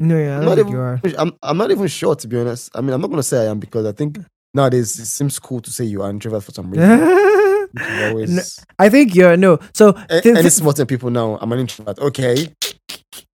No, 0.00 0.16
yeah, 0.16 0.38
I 0.38 0.44
don't 0.44 0.54
think 0.56 0.68
even 0.68 0.72
you 0.72 0.80
are. 0.80 1.00
I'm, 1.18 1.32
I'm 1.42 1.56
not 1.56 1.70
even 1.72 1.88
sure 1.88 2.14
to 2.14 2.28
be 2.28 2.38
honest. 2.38 2.70
I 2.74 2.80
mean, 2.80 2.92
I'm 2.92 3.00
not 3.00 3.10
gonna 3.10 3.22
say 3.22 3.46
I 3.46 3.50
am 3.50 3.58
because 3.58 3.84
I 3.84 3.92
think 3.92 4.18
nowadays 4.54 4.98
it 4.98 5.06
seems 5.06 5.38
cool 5.40 5.60
to 5.60 5.70
say 5.72 5.84
you 5.84 6.02
are 6.02 6.10
introvert 6.10 6.44
for 6.44 6.52
some 6.52 6.70
reason. 6.70 6.88
Always 8.08 8.64
I 8.78 8.88
think 8.88 9.14
you're 9.14 9.36
no. 9.36 9.58
So 9.74 9.88
A- 10.08 10.20
thi- 10.22 10.30
any 10.30 10.42
thi- 10.44 10.48
small 10.50 10.72
thing 10.72 10.86
people 10.86 11.10
know 11.10 11.36
I'm 11.40 11.52
an 11.52 11.58
introvert. 11.58 11.98
Okay, 11.98 12.48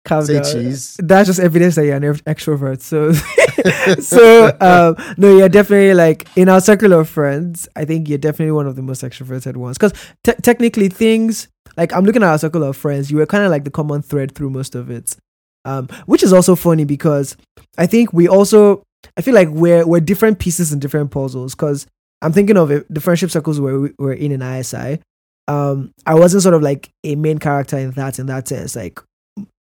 calm 0.04 0.24
say 0.24 0.34
down. 0.34 0.44
cheese. 0.44 0.96
That's 0.98 1.26
just 1.28 1.40
evidence 1.40 1.74
that 1.76 1.86
you're 1.86 1.96
an 1.96 2.02
extrovert. 2.02 2.80
So, 2.80 3.12
so 4.00 4.56
um, 4.60 5.14
no, 5.16 5.36
you're 5.36 5.48
definitely 5.48 5.94
like 5.94 6.26
in 6.36 6.48
our 6.48 6.60
circle 6.60 6.92
of 6.92 7.08
friends. 7.08 7.68
I 7.76 7.84
think 7.84 8.08
you're 8.08 8.18
definitely 8.18 8.52
one 8.52 8.66
of 8.66 8.76
the 8.76 8.82
most 8.82 9.02
extroverted 9.02 9.56
ones. 9.56 9.78
Because 9.78 9.92
te- 10.22 10.40
technically, 10.42 10.88
things 10.88 11.48
like 11.76 11.92
I'm 11.92 12.04
looking 12.04 12.22
at 12.22 12.28
our 12.28 12.38
circle 12.38 12.62
of 12.62 12.76
friends. 12.76 13.10
You 13.10 13.18
were 13.18 13.26
kind 13.26 13.44
of 13.44 13.50
like 13.50 13.64
the 13.64 13.70
common 13.70 14.02
thread 14.02 14.34
through 14.34 14.50
most 14.50 14.74
of 14.74 14.90
it, 14.90 15.16
um, 15.64 15.88
which 16.06 16.22
is 16.22 16.32
also 16.32 16.54
funny 16.54 16.84
because 16.84 17.36
I 17.78 17.86
think 17.86 18.12
we 18.12 18.28
also 18.28 18.82
I 19.16 19.22
feel 19.22 19.34
like 19.34 19.48
we're 19.48 19.86
we're 19.86 20.00
different 20.00 20.38
pieces 20.38 20.72
in 20.72 20.78
different 20.78 21.10
puzzles. 21.10 21.54
Because 21.54 21.86
I'm 22.22 22.32
thinking 22.32 22.56
of 22.56 22.70
it, 22.70 22.86
the 22.92 23.00
friendship 23.00 23.30
circles 23.30 23.60
where 23.60 23.78
we 23.78 23.90
were 23.98 24.12
in 24.12 24.32
an 24.32 24.42
ISI. 24.42 25.00
Um, 25.46 25.92
I 26.06 26.14
wasn't 26.14 26.42
sort 26.42 26.54
of 26.54 26.62
like 26.62 26.90
a 27.04 27.16
main 27.16 27.38
character 27.38 27.76
in 27.76 27.90
that 27.92 28.18
in 28.18 28.26
that 28.26 28.48
sense. 28.48 28.76
Like 28.76 28.98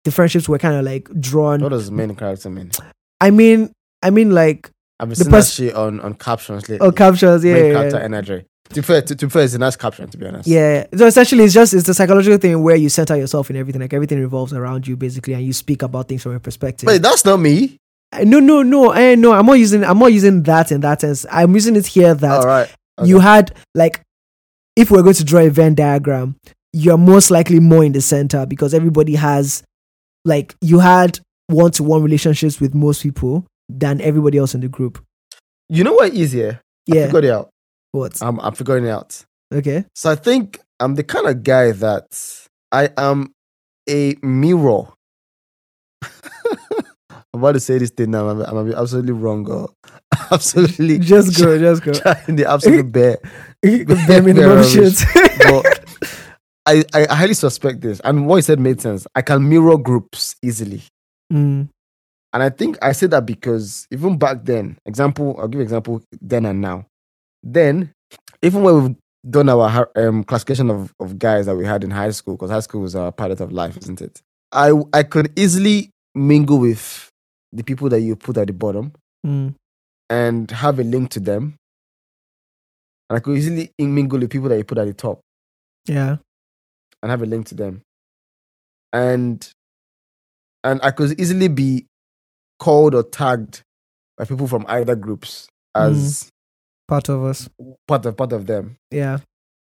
the 0.05 0.11
friendships 0.13 0.49
were 0.49 0.59
kind 0.59 0.77
of 0.77 0.85
like 0.85 1.09
drawn 1.21 1.61
What 1.61 1.71
does 1.71 1.91
main 1.91 2.15
character 2.15 2.51
mean? 2.51 2.71
I 3.21 3.31
mean, 3.31 3.73
I 4.03 4.11
mean, 4.11 4.31
like 4.31 4.71
I've 5.01 5.09
been 5.09 5.19
The 5.19 5.25
seeing 5.25 5.31
that 5.33 5.45
shit 5.47 5.75
on, 5.75 6.01
on 6.01 6.15
captions 6.15 6.69
lately. 6.69 6.87
oh, 6.87 6.93
captions, 6.93 7.45
yeah, 7.45 7.55
main 7.55 7.67
yeah, 7.67 7.73
character 7.73 7.99
yeah. 7.99 8.05
energy. 8.05 8.45
To 8.71 8.75
be 8.77 8.83
fair, 8.83 9.03
to, 9.03 9.15
to 9.15 9.27
be 9.27 9.31
fair, 9.31 9.43
it's 9.45 9.55
a 9.55 9.59
nice 9.59 9.77
caption 9.77 10.09
to 10.09 10.17
be 10.19 10.27
honest. 10.27 10.49
Yeah. 10.49 10.87
So 10.97 11.07
essentially, 11.07 11.45
it's 11.45 11.53
just 11.55 11.75
it's 11.75 11.87
the 11.87 11.95
psychological 11.95 12.39
thing 12.39 12.63
where 12.63 12.77
you 12.77 12.89
center 12.89 13.17
yourself 13.17 13.51
in 13.51 13.57
everything, 13.57 13.81
like 13.83 13.93
everything 13.93 14.19
revolves 14.21 14.53
around 14.53 14.87
you 14.87 14.97
basically, 14.97 15.35
and 15.35 15.45
you 15.45 15.53
speak 15.53 15.83
about 15.83 16.09
things 16.09 16.23
from 16.23 16.33
a 16.35 16.41
perspective. 16.41 16.87
Wait, 16.87 17.03
that's 17.03 17.25
not 17.25 17.39
me. 17.41 17.77
Uh, 18.13 18.25
no, 18.25 18.41
no, 18.41 18.63
no, 18.63 18.93
eh, 18.93 19.15
no. 19.17 19.33
I'm 19.33 19.47
not 19.47 19.55
using 19.55 19.85
I'm 19.85 19.99
not 19.99 20.13
using 20.13 20.43
that 20.45 20.73
in 20.73 20.81
that 20.81 21.01
sense. 21.03 21.27
I'm 21.31 21.55
using 21.55 21.77
it 21.77 21.87
here 21.87 22.15
that 22.15 22.41
All 22.41 22.47
right. 22.47 22.75
you 23.03 23.21
had 23.21 23.55
like 23.75 24.01
if 24.77 24.91
we're 24.91 25.03
going 25.03 25.15
to 25.15 25.25
draw 25.25 25.41
a 25.41 25.51
Venn 25.51 25.75
diagram, 25.75 26.37
you're 26.73 26.99
most 26.99 27.31
likely 27.31 27.61
more 27.61 27.85
in 27.85 27.93
the 27.93 28.01
center 28.01 28.47
because 28.47 28.73
everybody 28.75 29.15
has 29.15 29.63
like 30.25 30.55
you 30.61 30.79
had 30.79 31.19
one 31.49 31.71
to 31.73 31.83
one 31.83 32.03
relationships 32.03 32.61
with 32.61 32.75
most 32.75 33.03
people 33.03 33.47
than 33.69 34.01
everybody 34.01 34.39
else 34.39 34.55
in 34.55 34.61
the 34.61 34.69
group. 34.69 35.03
You 35.69 35.85
know 35.85 35.95
what 35.95 36.13
is 36.13 36.33
here? 36.33 36.61
Yeah. 36.87 37.03
I 37.03 37.07
figured 37.07 37.25
it 37.25 37.31
out. 37.31 37.51
What? 37.93 38.21
I'm, 38.23 38.41
I'm 38.41 38.55
figuring 38.55 38.85
it 38.85 38.91
out. 38.91 39.25
Okay. 39.53 39.85
So 39.95 40.11
I 40.11 40.15
think 40.15 40.61
I'm 40.81 40.95
the 40.95 41.05
kind 41.05 41.27
of 41.27 41.43
guy 41.43 41.73
that 41.73 42.49
I 42.73 42.91
am 42.97 43.33
a 43.89 44.17
mirror. 44.23 44.89
I'm 46.03 47.41
about 47.41 47.53
to 47.53 47.61
say 47.61 47.79
this 47.79 47.91
thing 47.91 48.13
now. 48.13 48.29
I'm, 48.29 48.41
I'm 48.43 48.73
absolutely 48.73 49.13
wrong. 49.13 49.49
Or 49.51 49.71
absolutely 50.31 50.99
Just 50.99 51.39
go, 51.39 51.59
just 51.59 51.83
go. 51.83 51.93
trying 51.95 52.37
the 52.37 52.49
absolute 52.49 52.91
bear. 52.93 53.19
Bare 53.63 54.23
minimum 54.23 54.57
Bare 54.59 54.65
shit. 54.65 55.03
But 55.39 55.74
I, 56.67 56.85
I 56.95 57.15
highly 57.15 57.35
suspect 57.35 57.81
this. 57.81 58.01
And 58.01 58.27
what 58.27 58.37
you 58.37 58.43
said 58.43 58.59
made 58.59 58.81
sense. 58.81 59.07
I 59.15 59.23
can 59.23 59.49
mirror 59.49 59.77
groups 59.77 60.37
easily. 60.43 60.83
Mm, 61.33 61.69
And 62.33 62.43
I 62.43 62.49
think 62.51 62.79
I 62.83 62.93
say 62.93 63.07
that 63.09 63.27
because 63.27 63.87
even 63.91 64.17
back 64.19 64.45
then, 64.45 64.79
example, 64.87 65.37
I'll 65.39 65.49
give 65.49 65.61
example 65.61 66.03
then 66.21 66.47
and 66.47 66.61
now. 66.61 66.87
Then, 67.43 67.91
even 68.43 68.63
when 68.63 68.83
we've 68.83 68.97
done 69.31 69.49
our 69.49 69.91
um, 69.97 70.25
classification 70.25 70.71
of, 70.71 70.93
of 71.01 71.19
guys 71.19 71.47
that 71.47 71.57
we 71.57 71.67
had 71.67 71.85
in 71.85 71.91
high 71.91 72.11
school, 72.11 72.35
because 72.37 72.51
high 72.51 72.61
school 72.61 72.81
was 72.81 72.95
a 72.95 73.13
pilot 73.13 73.41
of 73.41 73.53
life, 73.53 73.77
isn't 73.77 74.01
it? 74.01 74.23
I 74.53 74.73
I 74.93 75.03
could 75.03 75.33
easily 75.39 75.91
mingle 76.15 76.59
with 76.59 77.11
the 77.53 77.63
people 77.63 77.89
that 77.91 78.01
you 78.01 78.17
put 78.17 78.37
at 78.37 78.47
the 78.47 78.53
bottom 78.53 78.93
mm, 79.27 79.55
and 80.09 80.51
have 80.51 80.79
a 80.79 80.85
link 80.85 81.11
to 81.11 81.21
them. 81.21 81.57
And 83.11 83.17
I 83.19 83.21
could 83.21 83.37
easily 83.37 83.71
mingle 83.79 84.19
with 84.19 84.31
people 84.31 84.49
that 84.49 84.57
you 84.57 84.65
put 84.65 84.79
at 84.79 84.87
the 84.87 84.95
top 84.95 85.21
yeah. 85.87 86.17
And 87.05 87.11
have 87.11 87.23
a 87.23 87.27
link 87.27 87.47
to 87.47 87.55
them. 87.55 87.83
And 88.95 89.47
and 90.65 90.81
I 90.83 90.91
could 90.91 91.21
easily 91.21 91.49
be 91.49 91.85
called 92.59 92.95
or 92.95 93.03
tagged 93.03 93.61
by 94.17 94.25
people 94.25 94.49
from 94.49 94.65
either 94.69 94.97
groups 94.97 95.47
as 95.75 96.25
mm. 96.25 96.29
Part 96.89 97.09
of 97.09 97.25
us. 97.25 97.49
part 97.89 98.05
of 98.07 98.17
part 98.17 98.33
of 98.33 98.47
them. 98.47 98.77
Yeah. 98.91 99.19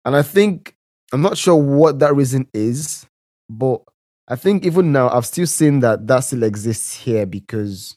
And 0.06 0.16
I 0.16 0.22
think 0.22 0.74
I'm 1.12 1.22
not 1.22 1.38
sure 1.38 1.56
what 1.56 2.00
that 2.00 2.16
reason 2.16 2.48
is, 2.54 3.06
but 3.50 3.82
I 4.28 4.36
think 4.36 4.66
even 4.66 4.92
now 4.92 5.10
I've 5.10 5.26
still 5.26 5.48
seen 5.48 5.80
that 5.80 6.08
that 6.08 6.22
still 6.22 6.44
exists 6.44 6.96
here 6.96 7.26
because 7.26 7.96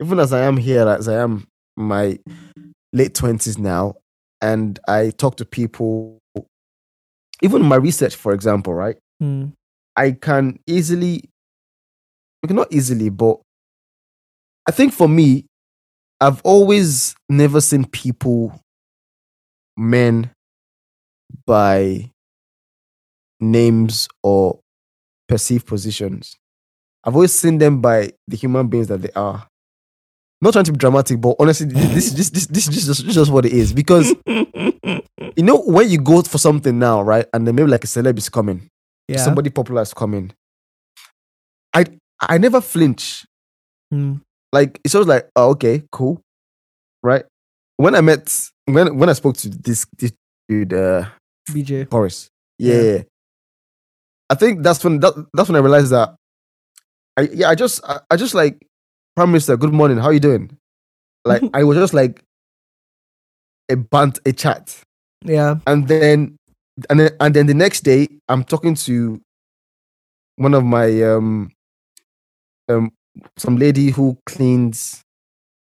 even 0.00 0.18
as 0.18 0.32
I 0.32 0.40
am 0.44 0.56
here, 0.56 0.86
as 0.88 1.08
I 1.08 1.20
am 1.22 1.46
my 1.76 2.18
late 2.92 3.14
twenties 3.14 3.58
now, 3.58 3.94
and 4.40 4.78
I 4.88 5.10
talk 5.10 5.36
to 5.36 5.44
people, 5.44 6.18
even 7.42 7.62
in 7.62 7.68
my 7.68 7.76
research, 7.76 8.14
for 8.16 8.32
example, 8.32 8.72
right? 8.72 8.96
Mm, 9.22 9.52
I 9.96 10.12
can 10.12 10.58
easily, 10.66 11.24
not 12.48 12.72
easily, 12.72 13.10
but 13.10 13.38
I 14.66 14.70
think 14.70 14.92
for 14.92 15.08
me, 15.08 15.46
I've 16.20 16.40
always 16.42 17.14
never 17.28 17.60
seen 17.60 17.84
people, 17.84 18.58
men, 19.76 20.30
by 21.46 22.10
names 23.40 24.08
or 24.22 24.60
perceived 25.28 25.66
positions. 25.66 26.36
I've 27.04 27.14
always 27.16 27.32
seen 27.32 27.58
them 27.58 27.80
by 27.80 28.12
the 28.28 28.36
human 28.36 28.68
beings 28.68 28.86
that 28.88 29.02
they 29.02 29.10
are. 29.16 29.48
Not 30.40 30.52
trying 30.52 30.64
to 30.66 30.72
be 30.72 30.78
dramatic, 30.78 31.20
but 31.20 31.36
honestly, 31.38 31.66
this 31.66 32.10
this 32.12 32.30
this 32.30 32.30
this, 32.30 32.46
this, 32.46 32.68
is 32.68 32.86
just, 32.86 32.86
this 32.86 33.08
is 33.08 33.14
just 33.14 33.30
what 33.30 33.46
it 33.46 33.52
is. 33.52 33.72
Because 33.72 34.14
you 35.36 35.42
know 35.42 35.58
when 35.62 35.88
you 35.88 35.98
go 35.98 36.22
for 36.22 36.38
something 36.38 36.78
now, 36.78 37.02
right, 37.02 37.26
and 37.32 37.46
then 37.46 37.54
maybe 37.54 37.68
like 37.70 37.84
a 37.84 37.86
celeb 37.86 38.18
is 38.18 38.28
coming, 38.28 38.68
yeah. 39.08 39.18
somebody 39.18 39.50
popular 39.50 39.82
is 39.82 39.94
coming. 39.94 40.32
I 41.74 41.86
I 42.20 42.38
never 42.38 42.60
flinch. 42.60 43.24
Mm, 43.92 44.20
Like 44.52 44.80
it's 44.84 44.94
always 44.94 45.08
like, 45.08 45.28
oh, 45.36 45.50
okay, 45.50 45.82
cool, 45.90 46.20
right? 47.02 47.24
When 47.76 47.94
I 47.94 48.00
met 48.00 48.32
when 48.66 48.96
when 48.98 49.08
I 49.08 49.14
spoke 49.14 49.36
to 49.38 49.48
this 49.48 49.86
this 49.98 50.12
dude, 50.48 50.72
uh, 50.72 51.06
BJ. 51.50 51.88
Boris, 51.88 52.28
yeah, 52.58 52.82
Yeah. 52.82 53.02
I 54.30 54.34
think 54.34 54.62
that's 54.62 54.82
when 54.82 55.00
that, 55.00 55.12
that's 55.34 55.48
when 55.48 55.56
I 55.56 55.60
realized 55.60 55.92
that. 55.92 56.14
I 57.16 57.22
yeah, 57.32 57.48
I 57.50 57.54
just 57.54 57.84
I, 57.84 58.00
I 58.10 58.16
just 58.16 58.34
like 58.34 58.64
Prime 59.14 59.30
Minister, 59.30 59.56
good 59.56 59.72
morning, 59.74 59.98
how 59.98 60.10
you 60.10 60.20
doing? 60.20 60.56
Like 61.24 61.42
I 61.54 61.64
was 61.64 61.76
just 61.76 61.92
like 61.92 62.22
a 63.70 63.76
bant, 63.76 64.20
a 64.24 64.32
chat. 64.32 64.80
Yeah. 65.24 65.56
and 65.66 65.86
then 65.88 66.36
and 66.90 67.00
then 67.00 67.10
and 67.20 67.34
then 67.34 67.46
the 67.46 67.54
next 67.54 67.80
day 67.82 68.08
i'm 68.28 68.42
talking 68.44 68.74
to 68.74 69.20
one 70.36 70.54
of 70.54 70.64
my 70.64 71.02
um 71.02 71.50
um 72.68 72.90
some 73.36 73.56
lady 73.56 73.90
who 73.90 74.16
cleans 74.26 75.02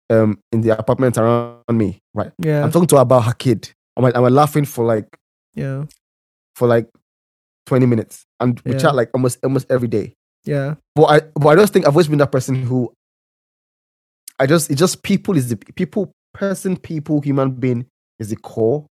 um 0.10 0.38
in 0.52 0.62
the 0.62 0.78
apartment 0.78 1.18
around 1.18 1.58
me 1.72 2.00
right 2.14 2.32
Yeah. 2.38 2.64
i'm 2.64 2.72
talking 2.72 2.88
to 2.88 2.96
her 2.98 3.02
about 3.02 3.22
her 3.26 3.34
kid 3.34 3.72
and 3.98 4.04
we're 4.06 4.30
laughing 4.30 4.66
for 4.66 4.86
like 4.86 5.08
Yeah. 5.56 5.86
for 6.56 6.68
like 6.68 6.88
20 7.66 7.86
minutes 7.88 8.26
and 8.40 8.60
we 8.66 8.74
Yeah. 8.74 8.78
chat 8.80 8.96
like 8.96 9.10
almost 9.14 9.40
almost 9.44 9.72
every 9.72 9.88
day 9.88 10.14
Yeah. 10.46 10.76
but 10.96 11.04
i 11.06 11.20
but 11.36 11.50
i 11.50 11.56
just 11.56 11.74
think 11.74 11.86
i've 11.88 11.94
always 11.96 12.08
been 12.08 12.20
that 12.20 12.32
person 12.32 12.56
who 12.56 12.94
i 14.40 14.46
just 14.46 14.70
it 14.72 14.76
just 14.76 15.02
people 15.04 15.36
is 15.38 15.50
the 15.50 15.58
people 15.58 16.12
person 16.34 16.78
people 16.78 17.22
human 17.22 17.52
being 17.52 17.86
is 18.20 18.30
the 18.30 18.36
core 18.38 18.86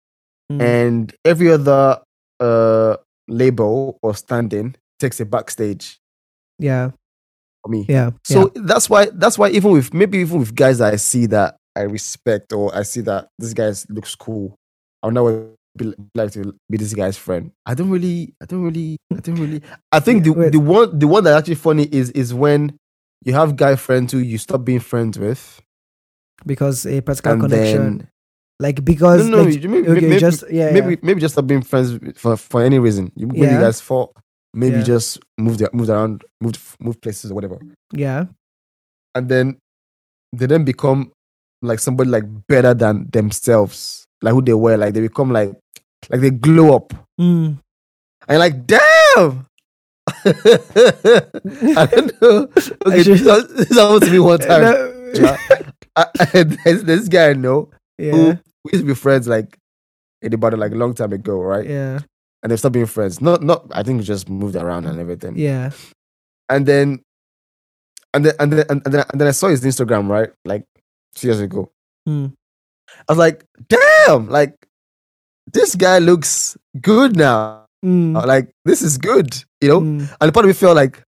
Mm, 0.51 0.61
and 0.63 1.15
every 1.25 1.51
other 1.51 2.01
uh 2.41 2.97
label 3.29 3.99
or 4.03 4.15
standing 4.15 4.75
takes 4.99 5.21
a 5.21 5.25
backstage 5.25 5.99
yeah. 6.59 6.91
for 7.63 7.71
me. 7.71 7.85
Yeah. 7.89 8.11
So 8.25 8.51
that's 8.55 8.89
why 8.89 9.09
that's 9.13 9.39
why 9.39 9.51
even 9.51 9.73
with 9.73 9.93
maybe 9.93 10.19
even 10.19 10.41
with 10.41 10.55
guys 10.55 10.79
that 10.79 10.93
I 10.95 10.97
see 10.97 11.27
that 11.27 11.57
I 11.77 11.83
respect 11.83 12.53
or 12.53 12.75
I 12.75 12.83
see 12.83 13.03
that 13.03 13.29
this 13.39 13.53
guy 13.55 13.73
looks 13.89 14.15
cool, 14.15 14.57
I'll 15.03 15.11
never 15.11 15.51
be 15.77 15.95
like 16.15 16.33
to 16.33 16.55
be 16.69 16.79
this 16.79 16.95
guy's 16.95 17.17
friend. 17.17 17.53
I 17.65 17.75
don't 17.75 17.91
really, 17.91 18.35
I 18.43 18.47
don't 18.47 18.63
really, 18.63 18.97
I 19.13 19.21
don't 19.21 19.37
really. 19.37 19.63
I 19.93 20.01
think 20.01 20.25
the 20.25 20.31
Wait. 20.31 20.53
the 20.53 20.59
one 20.59 20.99
the 20.99 21.07
one 21.07 21.25
that 21.25 21.37
actually 21.37 21.55
funny 21.55 21.85
is 21.85 22.11
is 22.11 22.35
when 22.35 22.77
you 23.25 23.35
have 23.35 23.57
guy 23.57 23.77
friends 23.77 24.13
who 24.13 24.19
you 24.19 24.39
stop 24.39 24.65
being 24.65 24.81
friends 24.81 25.19
with, 25.19 25.61
because 26.47 26.87
a 26.87 27.01
particular 27.01 27.37
connection, 27.37 27.99
then 27.99 28.09
like 28.61 28.85
because 28.85 29.27
no, 29.27 29.39
no, 29.39 29.43
like, 29.45 29.63
you- 29.63 29.69
maybe, 29.69 29.89
okay, 29.89 30.01
maybe, 30.09 30.19
just 30.19 30.45
yeah, 30.51 30.71
maybe 30.73 30.91
yeah. 30.95 31.01
maybe 31.03 31.21
just 31.21 31.35
stop 31.35 31.47
being 31.47 31.63
friends 31.63 31.99
for 32.17 32.37
for 32.37 32.63
any 32.63 32.79
reason. 32.79 33.13
You 33.17 33.27
maybe 33.29 33.41
Yeah. 33.47 33.55
you 33.55 33.61
guys 33.61 33.81
fought, 33.81 34.13
maybe 34.55 34.79
Yeah. 34.79 34.83
just 34.83 35.21
moved 35.39 35.63
moved 35.73 35.91
around, 35.91 36.25
moved 36.41 36.59
moved 36.81 37.01
places 37.03 37.31
or 37.31 37.35
whatever, 37.35 37.59
yeah, 37.93 38.27
and 39.15 39.29
then 39.29 39.59
they 40.33 40.47
then 40.47 40.65
become 40.65 41.13
like 41.63 41.79
somebody 41.79 42.11
like 42.11 42.25
better 42.49 42.75
than 42.75 43.07
themselves, 43.13 44.07
like 44.23 44.33
who 44.35 44.43
they 44.43 44.55
were. 44.55 44.77
Like 44.77 44.95
they 44.95 45.01
become 45.01 45.31
like 45.33 45.53
like 46.11 46.21
they 46.21 46.31
glow 46.31 46.75
up, 46.77 46.93
Mm. 47.21 47.59
and 48.27 48.29
you're 48.29 48.39
like 48.39 48.67
damn. 48.67 49.47
I 50.25 51.87
don't 51.91 52.23
know. 52.23 52.49
Okay, 52.87 53.03
should- 53.03 53.19
this, 53.19 53.77
happened 53.77 54.03
to 54.03 54.11
me 54.11 54.19
one 54.19 54.39
time. 54.49 54.63
No- 54.63 54.95
Yeah. 55.15 55.37
I, 55.97 56.05
I, 56.21 56.43
there's 56.45 56.85
this 56.85 57.09
guy 57.09 57.31
I 57.31 57.33
know 57.33 57.71
who 57.99 58.05
yeah, 58.05 58.37
we 58.65 58.73
used 58.73 58.85
to 58.85 58.87
be 58.87 58.95
friends 58.95 59.29
like 59.29 59.59
in 60.23 60.31
the 60.33 60.57
like 60.57 60.73
a 60.73 60.77
long 60.77 60.95
time 60.95 61.13
ago, 61.13 61.41
right? 61.41 61.67
yeah, 61.67 62.01
And 62.43 62.51
they 62.51 62.57
stopped 62.57 62.75
being 62.75 62.87
friends. 62.87 63.21
Not 63.21 63.43
not 63.43 63.67
I 63.73 63.83
think 63.83 63.99
we 63.99 64.05
just 64.05 64.29
moved 64.29 64.57
around 64.57 64.87
and 64.87 64.99
everything. 64.99 65.37
yeah, 65.37 65.71
And 66.49 66.67
then 66.67 67.03
and 68.15 68.25
then 68.25 68.35
and 68.41 68.53
then 68.53 68.65
and 68.69 68.83
then, 68.85 69.05
and 69.13 69.21
then 69.21 69.29
I 69.29 69.33
saw 69.33 69.49
his 69.49 69.65
Instagram, 69.65 70.09
right? 70.09 70.31
Like 70.45 70.65
two 71.15 71.29
years 71.29 71.41
ago. 71.41 71.71
Mm. 72.09 72.33
I 73.09 73.13
was 73.13 73.19
like, 73.19 73.45
damn, 73.69 74.29
like 74.29 74.55
this 75.53 75.75
guy 75.75 75.99
looks 75.99 76.57
good 76.81 77.17
now. 77.17 77.67
Mm. 77.85 78.27
Like 78.27 78.51
this 78.65 78.83
is 78.83 78.99
good, 78.99 79.37
you 79.61 79.69
know? 79.69 79.81
Mm. 79.81 80.17
And 80.21 80.35
part 80.35 80.45
of 80.45 80.49
me 80.49 80.55
felt 80.55 80.77
like 80.77 81.03